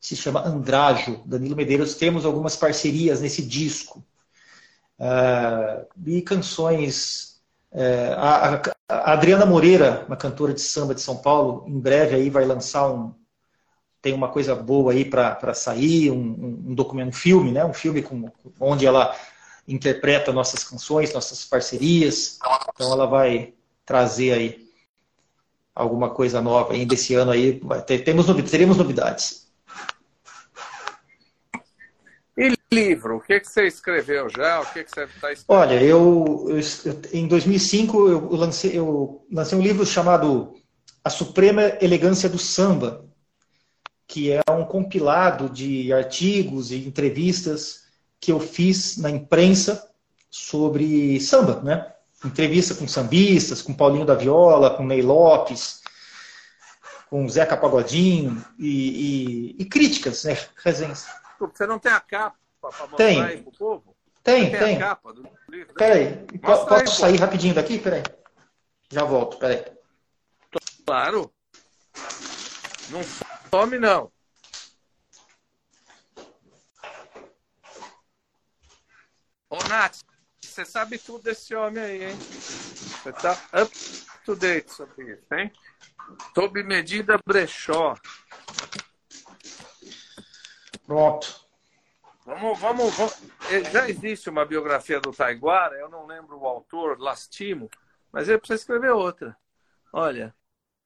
Se 0.00 0.16
chama 0.16 0.46
Andrajo, 0.46 1.22
Danilo 1.26 1.56
Medeiros. 1.56 1.94
Temos 1.94 2.24
algumas 2.24 2.56
parcerias 2.56 3.20
nesse 3.20 3.42
disco. 3.42 4.02
Uh, 4.98 5.86
e 6.06 6.22
canções. 6.22 7.40
Uh, 7.70 8.14
a, 8.16 8.62
a, 8.88 9.12
Adriana 9.12 9.44
Moreira, 9.44 10.04
uma 10.06 10.16
cantora 10.16 10.54
de 10.54 10.60
samba 10.60 10.94
de 10.94 11.00
São 11.02 11.18
Paulo, 11.18 11.64
em 11.68 11.78
breve 11.78 12.16
aí 12.16 12.30
vai 12.30 12.44
lançar 12.44 12.90
um. 12.90 13.12
Tem 14.00 14.14
uma 14.14 14.28
coisa 14.28 14.54
boa 14.54 14.92
aí 14.92 15.04
para 15.04 15.52
sair, 15.54 16.10
um, 16.10 16.62
um, 16.68 16.74
documento, 16.74 17.08
um 17.08 17.12
filme, 17.12 17.50
né? 17.50 17.64
Um 17.64 17.74
filme 17.74 18.00
com, 18.00 18.30
onde 18.60 18.86
ela 18.86 19.14
interpreta 19.68 20.32
nossas 20.32 20.64
canções, 20.64 21.12
nossas 21.12 21.44
parcerias. 21.44 22.38
Então 22.74 22.90
ela 22.90 23.06
vai 23.06 23.52
trazer 23.84 24.32
aí 24.32 24.68
alguma 25.74 26.10
coisa 26.10 26.40
nova 26.40 26.72
ainda 26.72 26.94
esse 26.94 27.14
ano 27.14 27.30
aí. 27.30 27.60
Temos, 28.04 28.26
teremos 28.50 28.76
novidades. 28.78 29.46
E 32.36 32.54
livro, 32.72 33.16
o 33.16 33.20
que, 33.20 33.40
que 33.40 33.48
você 33.48 33.66
escreveu 33.66 34.28
já? 34.28 34.60
O 34.60 34.66
que, 34.72 34.84
que 34.84 34.90
você 34.90 35.04
está 35.04 35.32
escrevendo? 35.32 35.44
Olha, 35.48 35.82
eu, 35.82 36.46
eu, 36.48 36.60
em 37.12 37.26
2005 37.26 38.08
eu 38.08 38.30
lancei, 38.30 38.78
eu 38.78 39.26
lancei 39.30 39.58
um 39.58 39.62
livro 39.62 39.84
chamado 39.84 40.54
A 41.04 41.10
Suprema 41.10 41.76
Elegância 41.80 42.28
do 42.28 42.38
Samba, 42.38 43.04
que 44.06 44.30
é 44.30 44.40
um 44.50 44.64
compilado 44.64 45.50
de 45.50 45.92
artigos 45.92 46.70
e 46.70 46.76
entrevistas 46.86 47.87
que 48.20 48.32
eu 48.32 48.40
fiz 48.40 48.96
na 48.96 49.10
imprensa 49.10 49.90
sobre 50.30 51.20
samba, 51.20 51.60
né? 51.62 51.92
Entrevista 52.24 52.74
com 52.74 52.88
sambistas, 52.88 53.62
com 53.62 53.72
Paulinho 53.72 54.04
da 54.04 54.14
Viola, 54.14 54.76
com 54.76 54.84
Ney 54.84 55.02
Lopes, 55.02 55.82
com 57.08 57.28
Zeca 57.28 57.56
Pagodinho 57.56 58.44
e, 58.58 59.54
e, 59.56 59.62
e 59.62 59.64
críticas, 59.64 60.24
né? 60.24 60.36
Resenhas. 60.64 61.06
Você 61.38 61.66
não 61.66 61.78
tem 61.78 61.92
a 61.92 62.00
capa 62.00 62.36
para 62.60 62.70
mostrar 62.70 62.96
tem. 62.96 63.22
aí 63.22 63.42
pro 63.42 63.52
povo? 63.52 63.96
Tem, 64.22 64.50
tem. 64.50 64.58
tem. 64.58 64.76
A 64.76 64.80
capa 64.80 65.12
do? 65.12 65.28
Peraí, 65.76 66.26
posso 66.42 66.74
aí, 66.74 66.86
sair 66.86 67.18
pô. 67.18 67.24
rapidinho 67.24 67.54
daqui? 67.54 67.78
Peraí. 67.78 68.02
Já 68.90 69.04
volto, 69.04 69.38
peraí. 69.38 69.64
Claro. 70.84 71.32
Não 72.90 73.00
some, 73.50 73.78
não. 73.78 74.10
Ô, 79.50 79.56
Nath, 79.68 80.00
você 80.40 80.64
sabe 80.64 80.98
tudo 80.98 81.24
desse 81.24 81.54
homem 81.54 81.82
aí, 81.82 82.04
hein? 82.04 82.16
Você 82.16 83.12
tá 83.12 83.32
up 83.62 83.72
to 84.24 84.36
date 84.36 84.72
sobre 84.72 85.12
isso, 85.12 85.34
hein? 85.34 85.52
Sob 86.34 86.62
medida 86.62 87.18
brechó. 87.26 87.94
Pronto. 90.86 91.46
Vamos, 92.24 92.58
vamos, 92.58 92.94
vamos, 92.94 93.22
é, 93.50 93.70
Já 93.70 93.88
existe 93.88 94.28
uma 94.28 94.44
biografia 94.44 95.00
do 95.00 95.12
Taiguara, 95.12 95.76
eu 95.76 95.88
não 95.88 96.06
lembro 96.06 96.38
o 96.38 96.46
autor, 96.46 97.00
lastimo, 97.00 97.70
mas 98.12 98.28
ele 98.28 98.36
precisa 98.36 98.60
escrever 98.60 98.90
outra. 98.90 99.34
Olha, 99.90 100.34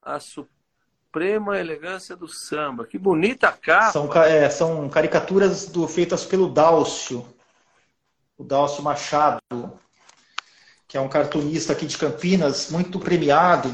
a 0.01 0.21
suprema 0.21 1.59
elegância 1.59 2.15
do 2.15 2.29
samba. 2.29 2.85
Que 2.85 2.97
bonita 2.97 3.51
capa. 3.51 3.91
São, 3.91 4.09
é, 4.23 4.49
são 4.49 4.89
caricaturas 4.89 5.65
do, 5.65 5.85
feitas 5.87 6.23
pelo 6.23 6.47
Dálcio, 6.47 7.27
o 8.37 8.43
Dálcio 8.43 8.83
Machado, 8.83 9.39
que 10.87 10.97
é 10.97 11.01
um 11.01 11.09
cartunista 11.09 11.73
aqui 11.73 11.85
de 11.85 11.97
Campinas, 11.97 12.69
muito 12.69 12.99
premiado. 12.99 13.71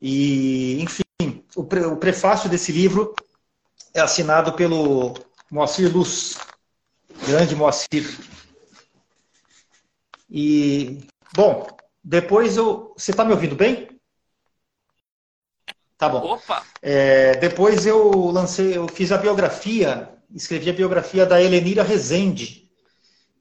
E, 0.00 0.82
enfim, 0.82 1.44
o, 1.54 1.64
pre, 1.64 1.80
o 1.86 1.96
prefácio 1.96 2.50
desse 2.50 2.72
livro 2.72 3.14
é 3.94 4.00
assinado 4.00 4.52
pelo 4.52 5.14
Moacir 5.50 5.92
Luz, 5.92 6.38
grande 7.26 7.56
Moacir. 7.56 8.18
E, 10.28 11.06
bom, 11.34 11.66
depois 12.02 12.56
eu. 12.56 12.92
Você 12.96 13.10
está 13.10 13.24
me 13.24 13.32
ouvindo 13.32 13.56
bem? 13.56 13.88
Tá 15.96 16.08
bom. 16.08 16.18
Opa! 16.18 16.62
É, 16.82 17.36
depois 17.36 17.86
eu 17.86 18.10
lancei, 18.30 18.76
eu 18.76 18.86
fiz 18.86 19.10
a 19.12 19.16
biografia, 19.16 20.10
escrevi 20.34 20.68
a 20.68 20.74
biografia 20.74 21.24
da 21.24 21.42
Helenira 21.42 21.82
Rezende, 21.82 22.65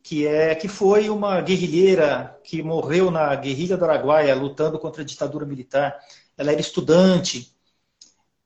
que 0.06 0.28
é 0.28 0.54
que 0.54 0.68
foi 0.68 1.10
uma 1.10 1.42
guerrilheira 1.42 2.40
que 2.44 2.62
morreu 2.62 3.10
na 3.10 3.36
guerrilha 3.36 3.76
do 3.76 3.86
Araguaia, 3.86 4.36
lutando 4.36 4.78
contra 4.78 5.02
a 5.02 5.06
ditadura 5.06 5.48
militar. 5.48 6.00
Ela 6.38 6.52
era 6.52 6.62
estudante 6.62 7.52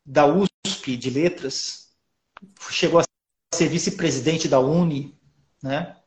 da 0.06 0.26
USP 0.26 0.96
de 0.96 1.10
letras 1.10 1.90
chegou 2.70 3.02
a 3.02 3.04
ser 3.54 3.68
vice-presidente 3.68 4.48
da 4.48 4.62
Uni, 4.62 5.14
né? 5.62 5.98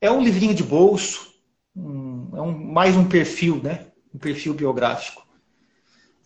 É 0.00 0.10
um 0.10 0.22
livrinho 0.22 0.54
de 0.54 0.62
bolso, 0.62 1.30
um, 1.76 2.34
é 2.34 2.40
um, 2.40 2.52
mais 2.52 2.96
um 2.96 3.06
perfil, 3.06 3.62
né? 3.62 3.88
Um 4.14 4.18
perfil 4.18 4.54
biográfico. 4.54 5.28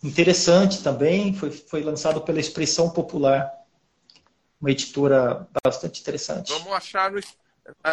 Interessante 0.01 0.81
também, 0.81 1.33
foi, 1.33 1.51
foi 1.51 1.83
lançado 1.83 2.21
pela 2.21 2.39
Expressão 2.39 2.89
Popular, 2.89 3.51
uma 4.61 4.71
editora 4.71 5.45
bastante 5.61 5.99
interessante. 5.99 6.53
Vamos 6.53 6.71
achar 6.71 7.11
no, 7.11 7.19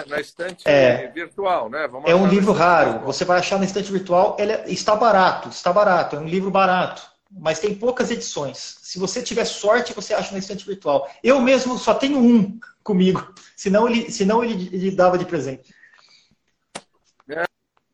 na 0.06 0.20
estante 0.20 0.68
é, 0.68 1.08
virtual, 1.08 1.68
né? 1.68 1.86
Vamos 1.86 2.10
é 2.10 2.14
um 2.14 2.26
livro 2.26 2.52
raro. 2.52 2.92
Virtual. 2.92 3.12
Você 3.12 3.24
vai 3.24 3.38
achar 3.38 3.58
na 3.58 3.64
estante 3.64 3.90
virtual. 3.90 4.36
Ele 4.38 4.52
é, 4.52 4.64
está 4.68 4.96
barato, 4.96 5.48
está 5.48 5.72
barato. 5.72 6.16
É 6.16 6.18
um 6.18 6.26
livro 6.26 6.50
barato 6.50 7.10
mas 7.30 7.60
tem 7.60 7.74
poucas 7.74 8.10
edições. 8.10 8.78
Se 8.82 8.98
você 8.98 9.22
tiver 9.22 9.44
sorte, 9.44 9.94
você 9.94 10.12
acha 10.12 10.32
no 10.32 10.38
estante 10.38 10.66
virtual. 10.66 11.08
Eu 11.22 11.40
mesmo 11.40 11.78
só 11.78 11.94
tenho 11.94 12.18
um 12.18 12.58
comigo, 12.82 13.32
senão 13.56 13.88
ele, 13.88 14.10
senão 14.10 14.42
ele, 14.42 14.68
ele 14.74 14.90
dava 14.90 15.16
de 15.16 15.24
presente. 15.24 15.72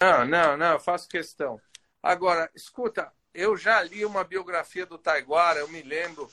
Não, 0.01 0.24
não, 0.27 0.57
não, 0.57 0.78
faço 0.78 1.09
questão. 1.09 1.61
Agora, 2.03 2.51
escuta, 2.55 3.11
eu 3.35 3.57
já 3.57 3.82
li 3.82 4.05
uma 4.05 4.24
biografia 4.24 4.86
do 4.86 4.98
Taiguara, 4.98 5.61
eu 5.61 5.69
me 5.69 5.82
lembro 5.82 6.28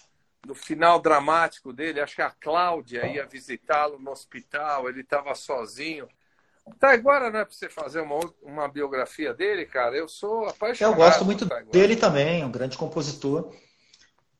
do 0.45 0.53
final 0.53 0.99
dramático 0.99 1.72
dele, 1.72 2.02
acho 2.02 2.15
que 2.15 2.22
a 2.22 2.30
Cláudia 2.30 3.06
ia 3.07 3.26
visitá-lo 3.26 3.98
no 3.98 4.11
hospital, 4.11 4.90
ele 4.90 5.02
estava 5.02 5.34
sozinho. 5.36 6.07
Taiguara 6.80 7.30
não 7.30 7.40
é 7.40 7.45
para 7.45 7.53
você 7.53 7.70
fazer 7.70 8.02
uma, 8.02 8.20
uma 8.41 8.68
biografia 8.68 9.34
dele, 9.34 9.65
cara? 9.65 9.95
Eu 9.95 10.07
sou 10.07 10.45
apaixonado. 10.45 10.94
Eu 10.94 10.98
gosto 10.98 11.26
muito 11.26 11.45
dele 11.72 11.95
também, 11.95 12.44
um 12.44 12.52
grande 12.52 12.78
compositor. 12.78 13.53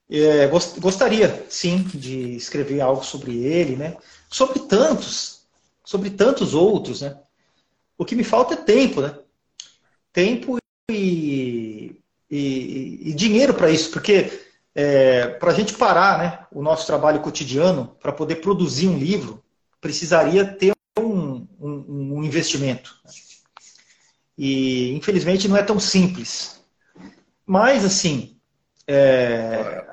É, 0.09 0.47
gostaria, 0.47 1.45
sim, 1.49 1.84
de 1.84 2.35
escrever 2.35 2.81
algo 2.81 3.03
sobre 3.03 3.43
ele, 3.43 3.75
né? 3.75 3.97
Sobre 4.30 4.59
tantos, 4.59 5.45
sobre 5.84 6.09
tantos 6.09 6.53
outros, 6.53 7.01
né? 7.01 7.17
O 7.97 8.05
que 8.05 8.15
me 8.15 8.23
falta 8.23 8.53
é 8.53 8.57
tempo, 8.57 9.01
né? 9.01 9.17
Tempo 10.11 10.57
e, 10.91 11.95
e, 12.30 13.09
e 13.09 13.13
dinheiro 13.13 13.53
para 13.53 13.69
isso, 13.69 13.91
porque 13.91 14.42
é, 14.75 15.27
para 15.27 15.51
a 15.51 15.53
gente 15.53 15.73
parar, 15.75 16.17
né, 16.17 16.45
o 16.51 16.61
nosso 16.61 16.85
trabalho 16.87 17.21
cotidiano 17.21 17.95
para 18.01 18.11
poder 18.11 18.37
produzir 18.37 18.87
um 18.87 18.97
livro, 18.97 19.43
precisaria 19.79 20.45
ter 20.45 20.73
um, 20.99 21.47
um, 21.59 22.17
um 22.17 22.23
investimento. 22.23 22.95
E, 24.37 24.93
infelizmente, 24.95 25.47
não 25.47 25.57
é 25.57 25.63
tão 25.63 25.79
simples. 25.79 26.63
Mas, 27.45 27.85
assim, 27.85 28.37
é, 28.87 29.85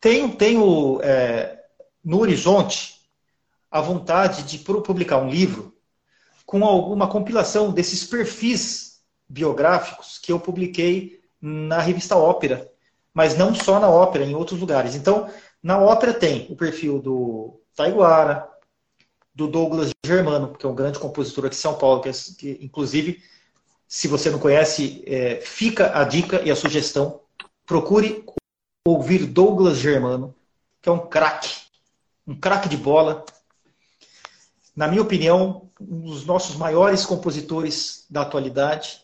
tenho, 0.00 0.34
tenho 0.34 1.00
é, 1.02 1.62
no 2.04 2.20
horizonte 2.20 2.96
a 3.70 3.80
vontade 3.80 4.42
de 4.44 4.58
publicar 4.58 5.18
um 5.18 5.30
livro 5.30 5.76
com 6.44 6.64
alguma 6.64 7.08
compilação 7.08 7.72
desses 7.72 8.04
perfis 8.04 9.02
biográficos 9.28 10.18
que 10.18 10.32
eu 10.32 10.38
publiquei 10.38 11.20
na 11.40 11.80
revista 11.80 12.16
Ópera, 12.16 12.70
mas 13.16 13.34
não 13.34 13.54
só 13.54 13.80
na 13.80 13.88
Ópera, 13.88 14.26
em 14.26 14.34
outros 14.34 14.60
lugares. 14.60 14.94
Então, 14.94 15.26
na 15.62 15.78
Ópera 15.78 16.12
tem 16.12 16.46
o 16.50 16.54
perfil 16.54 17.00
do 17.00 17.58
Taiguara, 17.74 18.46
do 19.34 19.48
Douglas 19.48 19.90
Germano, 20.04 20.54
que 20.54 20.66
é 20.66 20.68
um 20.68 20.74
grande 20.74 20.98
compositor 20.98 21.46
aqui 21.46 21.56
em 21.56 21.58
São 21.58 21.78
Paulo, 21.78 22.02
que, 22.02 22.10
é, 22.10 22.12
que 22.12 22.58
inclusive, 22.60 23.22
se 23.88 24.06
você 24.06 24.28
não 24.28 24.38
conhece, 24.38 25.02
é, 25.06 25.36
fica 25.36 25.98
a 25.98 26.04
dica 26.04 26.42
e 26.42 26.50
a 26.50 26.56
sugestão. 26.56 27.22
Procure 27.64 28.22
ouvir 28.86 29.24
Douglas 29.24 29.78
Germano, 29.78 30.34
que 30.82 30.90
é 30.90 30.92
um 30.92 31.06
craque, 31.06 31.54
um 32.26 32.38
craque 32.38 32.68
de 32.68 32.76
bola. 32.76 33.24
Na 34.76 34.88
minha 34.88 35.00
opinião, 35.00 35.70
um 35.80 36.02
dos 36.02 36.26
nossos 36.26 36.54
maiores 36.56 37.06
compositores 37.06 38.04
da 38.10 38.20
atualidade. 38.20 39.00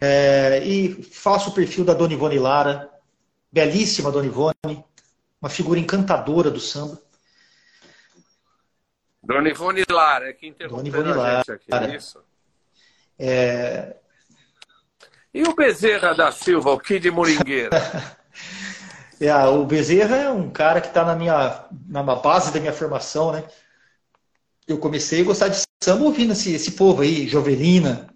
É, 0.00 0.64
e 0.64 1.02
faço 1.02 1.50
o 1.50 1.52
perfil 1.52 1.84
da 1.84 1.92
Dona 1.92 2.14
Ivone 2.14 2.38
Lara, 2.38 2.90
belíssima 3.52 4.10
Dona 4.10 4.26
Ivone, 4.26 4.84
uma 5.40 5.50
figura 5.50 5.78
encantadora 5.78 6.50
do 6.50 6.58
samba. 6.58 6.98
Dona 9.22 9.50
Ivone 9.50 9.84
Lara, 9.90 10.30
é 10.30 10.32
que 10.32 10.46
interrompeu 10.46 11.22
a 11.22 11.36
gente 11.36 11.52
aqui, 11.52 11.74
é 11.74 11.96
isso? 11.96 12.18
É... 13.18 13.96
E 15.32 15.42
o 15.42 15.54
Bezerra 15.54 16.14
da 16.14 16.32
Silva, 16.32 16.70
o 16.70 16.80
Kid 16.80 17.10
Moringueira? 17.10 17.70
é, 19.20 19.34
o 19.46 19.64
Bezerra 19.66 20.16
é 20.16 20.30
um 20.30 20.50
cara 20.50 20.80
que 20.80 20.88
está 20.88 21.04
na 21.04 21.14
minha 21.14 21.66
na 21.86 22.02
base 22.02 22.52
da 22.52 22.58
minha 22.58 22.72
formação, 22.72 23.32
né? 23.32 23.44
Eu 24.66 24.78
comecei 24.78 25.20
a 25.20 25.24
gostar 25.24 25.48
de 25.48 25.62
samba 25.82 26.04
ouvindo 26.04 26.32
esse, 26.32 26.54
esse 26.54 26.72
povo 26.72 27.02
aí, 27.02 27.28
Jovelina, 27.28 28.08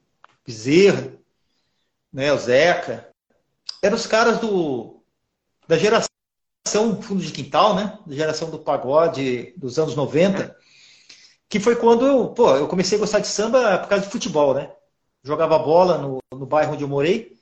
Bezerra, 0.46 1.12
né, 2.14 2.32
o 2.32 2.38
Zeca. 2.38 3.08
Eram 3.82 3.96
os 3.96 4.06
caras 4.06 4.38
do, 4.38 5.02
da 5.68 5.76
geração 5.76 6.08
fundo 7.02 7.20
de 7.20 7.32
quintal, 7.32 7.74
né? 7.74 7.98
Da 8.06 8.14
geração 8.14 8.50
do 8.50 8.58
pagode 8.58 9.52
dos 9.58 9.78
anos 9.78 9.94
90 9.94 10.56
que 11.54 11.60
foi 11.60 11.76
quando 11.76 12.04
eu, 12.04 12.30
pô, 12.30 12.56
eu 12.56 12.66
comecei 12.66 12.98
a 12.98 13.00
gostar 13.00 13.20
de 13.20 13.28
samba 13.28 13.78
por 13.78 13.88
causa 13.88 14.04
de 14.04 14.10
futebol, 14.10 14.54
né? 14.54 14.72
Jogava 15.22 15.56
bola 15.56 15.98
no, 15.98 16.18
no 16.32 16.46
bairro 16.46 16.72
onde 16.72 16.82
eu 16.82 16.88
morei 16.88 17.38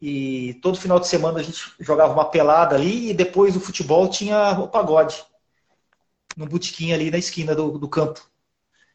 e 0.00 0.54
todo 0.54 0.80
final 0.80 0.98
de 0.98 1.06
semana 1.06 1.38
a 1.38 1.42
gente 1.42 1.72
jogava 1.78 2.12
uma 2.12 2.24
pelada 2.24 2.74
ali 2.74 3.10
e 3.10 3.14
depois 3.14 3.54
do 3.54 3.60
futebol 3.60 4.08
tinha 4.08 4.58
o 4.58 4.66
pagode 4.66 5.24
no 6.36 6.46
botequim 6.46 6.92
ali 6.92 7.12
na 7.12 7.18
esquina 7.18 7.54
do, 7.54 7.78
do 7.78 7.88
campo. 7.88 8.28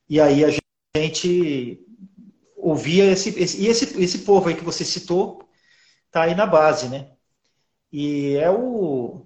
E 0.09 0.19
aí 0.19 0.43
a 0.43 0.49
gente 0.97 1.81
ouvia 2.61 3.11
esse, 3.11 3.29
esse, 3.39 3.61
e 3.61 3.67
esse, 3.67 4.01
esse 4.01 4.19
povo 4.19 4.49
aí 4.49 4.55
que 4.55 4.63
você 4.63 4.85
citou 4.85 5.43
tá 6.11 6.23
aí 6.23 6.35
na 6.35 6.45
base, 6.45 6.87
né? 6.89 7.11
E 7.91 8.35
é 8.35 8.49
o 8.49 9.25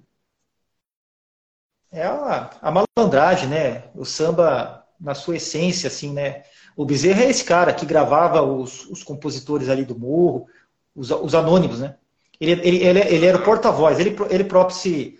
é 1.91 2.03
a, 2.03 2.49
a 2.61 2.71
malandragem, 2.71 3.49
né? 3.49 3.83
O 3.95 4.05
samba 4.05 4.85
na 4.99 5.13
sua 5.13 5.35
essência, 5.37 5.87
assim, 5.87 6.11
né? 6.11 6.43
O 6.75 6.85
Bezerra 6.85 7.23
é 7.23 7.29
esse 7.29 7.43
cara 7.43 7.73
que 7.73 7.85
gravava 7.85 8.41
os, 8.41 8.85
os 8.85 9.03
compositores 9.03 9.69
ali 9.69 9.85
do 9.85 9.97
morro, 9.97 10.47
os, 10.95 11.11
os 11.11 11.35
anônimos, 11.35 11.79
né? 11.79 11.97
Ele, 12.39 12.51
ele, 12.51 12.83
ele, 12.83 12.99
ele 12.99 13.25
era 13.25 13.37
o 13.37 13.43
porta-voz, 13.43 13.99
ele, 13.99 14.15
ele 14.29 14.43
próprio 14.43 14.75
se, 14.75 15.19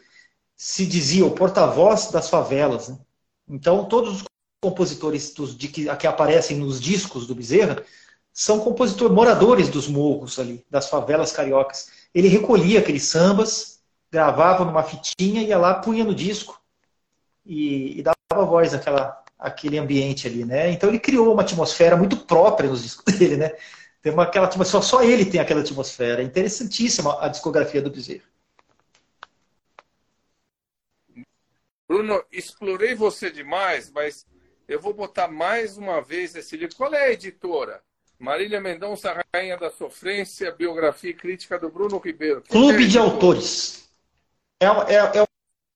se 0.56 0.86
dizia 0.86 1.26
o 1.26 1.32
porta-voz 1.32 2.10
das 2.12 2.30
favelas. 2.30 2.90
Né? 2.90 2.98
Então, 3.48 3.86
todos 3.86 4.22
os 4.22 4.24
compositores 4.62 5.34
dos, 5.34 5.56
de 5.56 5.68
que, 5.68 5.96
que 5.96 6.08
aparecem 6.08 6.58
nos 6.58 6.82
discos 6.82 7.28
do 7.28 7.36
Bezerra 7.36 7.84
são 8.34 8.60
compositores, 8.60 9.14
moradores 9.14 9.70
dos 9.70 9.88
morros 9.88 10.40
ali, 10.40 10.66
das 10.70 10.90
favelas 10.90 11.32
cariocas. 11.32 11.92
Ele 12.14 12.28
recolhia 12.28 12.80
aqueles 12.80 13.04
sambas, 13.04 13.80
gravava 14.12 14.66
numa 14.66 14.82
fitinha, 14.82 15.44
ia 15.44 15.58
lá, 15.58 15.76
punha 15.76 16.04
no 16.04 16.16
disco 16.16 16.60
e, 17.46 18.00
e 18.00 18.02
dava 18.02 18.46
voz 18.46 18.74
àquela, 18.74 19.24
aquele 19.38 19.78
ambiente 19.78 20.28
ali, 20.28 20.44
né? 20.44 20.72
Então 20.72 20.90
ele 20.90 21.00
criou 21.00 21.32
uma 21.32 21.44
atmosfera 21.44 21.96
muito 21.96 22.18
própria 22.18 22.70
nos 22.70 22.82
discos 22.82 23.06
dele, 23.16 23.38
né? 23.38 23.56
Tem 24.02 24.12
uma, 24.12 24.24
aquela 24.24 24.48
atmosfera, 24.48 24.84
só 24.84 25.04
ele 25.04 25.26
tem 25.26 25.40
aquela 25.40 25.62
atmosfera. 25.62 26.22
É 26.22 26.26
interessantíssima 26.26 27.24
a 27.24 27.28
discografia 27.28 27.82
do 27.82 27.92
Bezerra. 27.92 28.24
Bruno, 31.88 32.24
explorei 32.32 32.96
você 32.96 33.30
demais, 33.30 33.92
mas 33.92 34.26
eu 34.68 34.80
vou 34.80 34.94
botar 34.94 35.28
mais 35.28 35.78
uma 35.78 36.02
vez 36.02 36.36
esse 36.36 36.58
livro. 36.58 36.76
Qual 36.76 36.92
é 36.94 37.06
a 37.06 37.12
editora? 37.12 37.84
Marília 38.20 38.62
Mendonça, 38.62 39.24
Rainha 39.34 39.58
da 39.58 39.70
Sofrência, 39.70 40.52
Biografia 40.52 41.10
e 41.10 41.14
Crítica 41.14 41.60
do 41.60 41.70
Bruno 41.70 41.98
Ribeiro. 41.98 42.44
Clube 42.50 42.86
é 42.86 42.88
de 42.88 42.98
Autores. 42.98 43.90
É, 44.60 44.66
é, 44.66 45.20
é 45.20 45.26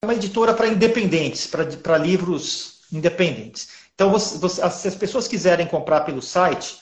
uma 0.04 0.14
editora 0.14 0.54
para 0.54 0.68
independentes, 0.68 1.48
para 1.48 1.98
livros 1.98 2.82
independentes. 2.92 3.88
Então, 3.94 4.12
você, 4.12 4.38
você, 4.38 4.70
se 4.70 4.88
as 4.88 4.96
pessoas 4.96 5.28
quiserem 5.28 5.68
comprar 5.68 6.02
pelo 6.02 6.22
site, 6.22 6.78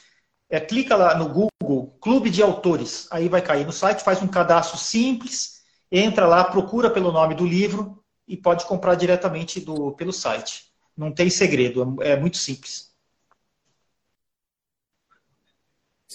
é, 0.49 0.59
clica 0.59 0.95
lá 0.95 1.17
no 1.17 1.29
Google 1.29 1.97
Clube 1.99 2.29
de 2.29 2.43
Autores, 2.43 3.07
aí 3.09 3.27
vai 3.27 3.41
cair 3.41 3.65
no 3.65 3.71
site, 3.71 4.03
faz 4.03 4.21
um 4.21 4.27
cadastro 4.27 4.77
simples, 4.77 5.61
entra 5.91 6.27
lá, 6.27 6.43
procura 6.43 6.89
pelo 6.89 7.11
nome 7.11 7.33
do 7.33 7.45
livro 7.45 8.03
e 8.27 8.35
pode 8.35 8.65
comprar 8.65 8.95
diretamente 8.95 9.59
do, 9.59 9.93
pelo 9.93 10.13
site. 10.13 10.65
Não 10.95 11.11
tem 11.11 11.29
segredo, 11.29 11.97
é, 12.01 12.11
é 12.11 12.19
muito 12.19 12.37
simples. 12.37 12.84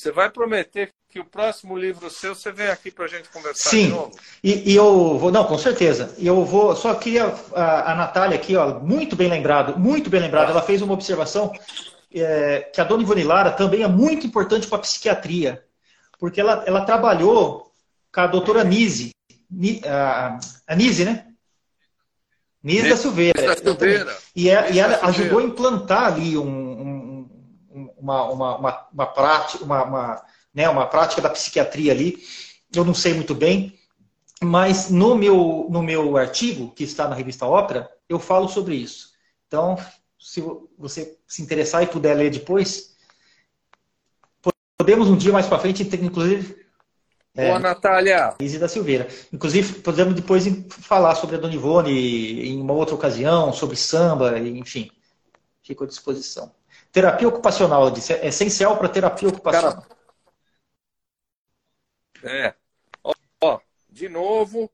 Você 0.01 0.11
vai 0.11 0.31
prometer 0.31 0.89
que 1.11 1.21
o 1.21 1.25
próximo 1.27 1.77
livro 1.77 2.09
seu 2.09 2.35
você 2.35 2.51
vem 2.51 2.69
aqui 2.69 2.91
para 2.91 3.05
a 3.05 3.09
gente 3.09 3.29
conversar 3.29 3.69
Sim. 3.69 3.85
de 3.85 3.91
novo? 3.91 4.13
E, 4.43 4.73
e 4.73 4.75
eu 4.75 5.19
vou, 5.19 5.31
não, 5.31 5.45
com 5.45 5.59
certeza. 5.59 6.15
E 6.17 6.27
eu 6.27 6.43
vou, 6.43 6.75
só 6.75 6.95
queria 6.95 7.27
a, 7.55 7.93
a 7.93 7.95
Natália 7.95 8.35
aqui, 8.35 8.57
ó, 8.57 8.81
muito 8.81 9.15
bem 9.15 9.29
lembrado, 9.29 9.79
muito 9.79 10.09
bem 10.09 10.23
lembrado. 10.23 10.53
Ela 10.53 10.63
fez 10.63 10.81
uma 10.81 10.95
observação 10.95 11.53
é, 12.15 12.61
que 12.73 12.81
a 12.81 12.85
dona 12.85 13.03
Ivone 13.03 13.25
Lara 13.25 13.51
também 13.51 13.83
é 13.83 13.89
muito 13.89 14.27
importante 14.27 14.67
para 14.67 14.79
a 14.79 14.81
psiquiatria, 14.81 15.63
porque 16.19 16.41
ela, 16.41 16.65
ela 16.67 16.87
trabalhou 16.87 17.71
com 18.11 18.21
a 18.23 18.27
doutora 18.27 18.65
Nise, 18.65 19.11
a, 19.87 20.39
a 20.67 20.75
Nise, 20.77 21.05
né? 21.05 21.27
Nise 22.63 22.89
da 22.89 22.97
Silveira. 22.97 23.43
Da 23.43 23.57
Silveira. 23.57 24.17
E, 24.35 24.49
é, 24.49 24.73
e 24.73 24.79
ela 24.79 24.99
ajudou 25.09 25.41
a 25.41 25.43
implantar 25.43 26.05
ali 26.05 26.39
um, 26.39 26.70
uma, 28.01 28.25
uma, 28.31 28.57
uma, 28.57 28.89
uma 28.93 29.07
prática, 29.07 29.65
uma, 29.65 29.85
uma 29.85 30.25
né, 30.55 30.69
uma 30.69 30.87
prática 30.87 31.23
da 31.23 31.31
psiquiatria 31.31 31.93
ali, 31.93 32.19
eu 32.75 32.85
não 32.85 32.95
sei 32.95 33.15
muito 33.15 33.35
bem, 33.35 33.79
mas 34.43 34.91
no 34.91 35.15
meu, 35.15 35.67
no 35.71 35.83
meu 35.83 36.17
artigo, 36.17 36.73
que 36.73 36.85
está 36.85 37.09
na 37.09 37.15
revista 37.15 37.47
Ópera, 37.47 37.91
eu 38.09 38.19
falo 38.19 38.49
sobre 38.49 38.75
isso. 38.75 39.11
Então, 39.47 39.77
se 40.19 40.43
você 40.79 41.19
se 41.27 41.43
interessar 41.43 41.83
e 41.83 41.87
puder 41.87 42.15
ler 42.15 42.31
depois, 42.31 42.97
podemos 44.77 45.09
um 45.09 45.17
dia 45.17 45.33
mais 45.33 45.47
para 45.47 45.59
frente, 45.59 45.83
inclusive. 45.83 46.67
Boa, 47.35 47.49
é, 47.49 47.59
Natália! 47.59 48.35
Izzy 48.41 48.59
da 48.59 48.69
Silveira. 48.69 49.09
Inclusive, 49.33 49.81
podemos 49.81 50.15
depois 50.15 50.45
falar 50.71 51.15
sobre 51.15 51.37
a 51.37 51.39
Dona 51.39 51.55
Ivone 51.55 52.49
em 52.49 52.61
uma 52.61 52.73
outra 52.73 52.95
ocasião, 52.95 53.53
sobre 53.53 53.77
samba, 53.77 54.39
enfim. 54.39 54.91
Fico 55.63 55.85
à 55.85 55.87
disposição. 55.87 56.53
Terapia 56.93 57.29
ocupacional, 57.29 57.85
eu 57.85 57.91
disse, 57.91 58.13
é 58.13 58.27
essencial 58.27 58.77
para 58.77 58.89
terapia 58.89 59.29
ocupacional. 59.29 59.83
Cara, 59.83 60.01
é. 62.23 62.55
Ó, 63.03 63.13
ó, 63.41 63.61
de 63.89 64.09
novo, 64.09 64.71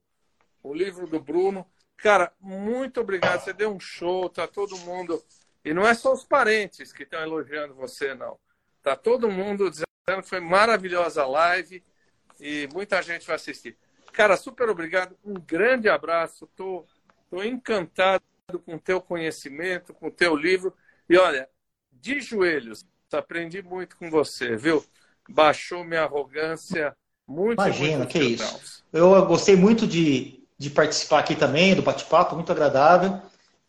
o 0.63 0.75
livro 0.75 1.07
do 1.07 1.21
Bruno. 1.21 1.67
Cara, 1.97 2.33
muito 2.41 3.01
obrigado. 3.01 3.43
Você 3.43 3.53
deu 3.53 3.75
um 3.75 3.81
show, 3.81 4.29
tá 4.29 4.47
todo 4.47 4.77
mundo. 4.79 5.23
E 5.65 5.73
não 5.73 5.87
é 5.87 5.95
só 5.95 6.13
os 6.13 6.25
parentes 6.25 6.93
que 6.93 7.03
estão 7.03 7.21
elogiando 7.21 7.75
você, 7.75 8.15
não. 8.15 8.39
Tá 8.83 8.97
todo 8.97 9.31
mundo 9.31 9.71
dizendo 9.71 9.87
que 10.23 10.29
foi 10.29 10.41
maravilhosa 10.41 11.23
a 11.23 11.27
live 11.27 11.83
e 12.41 12.69
muita 12.73 13.03
gente 13.03 13.27
vai 13.27 13.37
assistir. 13.37 13.77
Cara, 14.13 14.37
super 14.37 14.69
obrigado. 14.69 15.17
Um 15.25 15.35
grande 15.35 15.89
abraço. 15.89 16.47
Tô, 16.55 16.87
tô 17.29 17.43
encantado 17.43 18.23
com 18.65 18.77
o 18.77 18.81
teu 18.81 19.01
conhecimento, 19.01 19.93
com 19.93 20.09
o 20.09 20.13
teu 20.13 20.37
livro. 20.37 20.75
E 21.09 21.17
olha, 21.17 21.49
de 22.07 22.21
joelhos, 22.21 22.87
aprendi 23.13 23.61
muito 23.63 23.97
com 23.97 24.09
você, 24.09 24.57
viu? 24.57 24.85
Baixou 25.29 25.83
minha 25.83 26.03
arrogância 26.03 26.97
muito, 27.27 27.61
Imagina, 27.61 27.99
muito 27.99 28.13
que 28.13 28.21
isso. 28.21 28.85
Eu 28.93 29.27
gostei 29.27 29.57
muito 29.57 29.87
de, 29.89 30.47
de 30.57 30.71
participar 30.71 31.19
aqui 31.19 31.35
também, 31.35 31.75
do 31.75 31.83
bate-papo, 31.83 32.37
muito 32.37 32.53
agradável. 32.53 33.21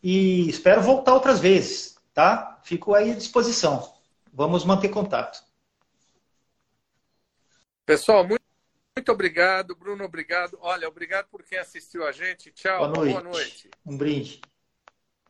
E 0.04 0.48
espero 0.48 0.82
voltar 0.84 1.16
outras 1.16 1.40
vezes, 1.40 1.98
tá? 2.14 2.62
Fico 2.64 2.94
aí 2.94 3.12
à 3.12 3.16
disposição. 3.16 3.92
Vamos 4.32 4.64
manter 4.64 4.90
contato. 4.90 5.44
Pessoal, 7.88 8.24
muito, 8.24 8.44
muito 8.96 9.12
obrigado. 9.12 9.76
Bruno, 9.76 10.04
obrigado. 10.04 10.60
Olha, 10.62 10.88
obrigado 10.88 11.28
por 11.32 11.42
quem 11.42 11.58
assistiu 11.58 12.06
a 12.06 12.12
gente. 12.12 12.52
Tchau. 12.52 12.78
Boa 12.78 12.90
noite. 12.90 13.14
Boa 13.14 13.24
noite. 13.24 13.70
Um 13.84 13.98
brinde. 13.98 14.42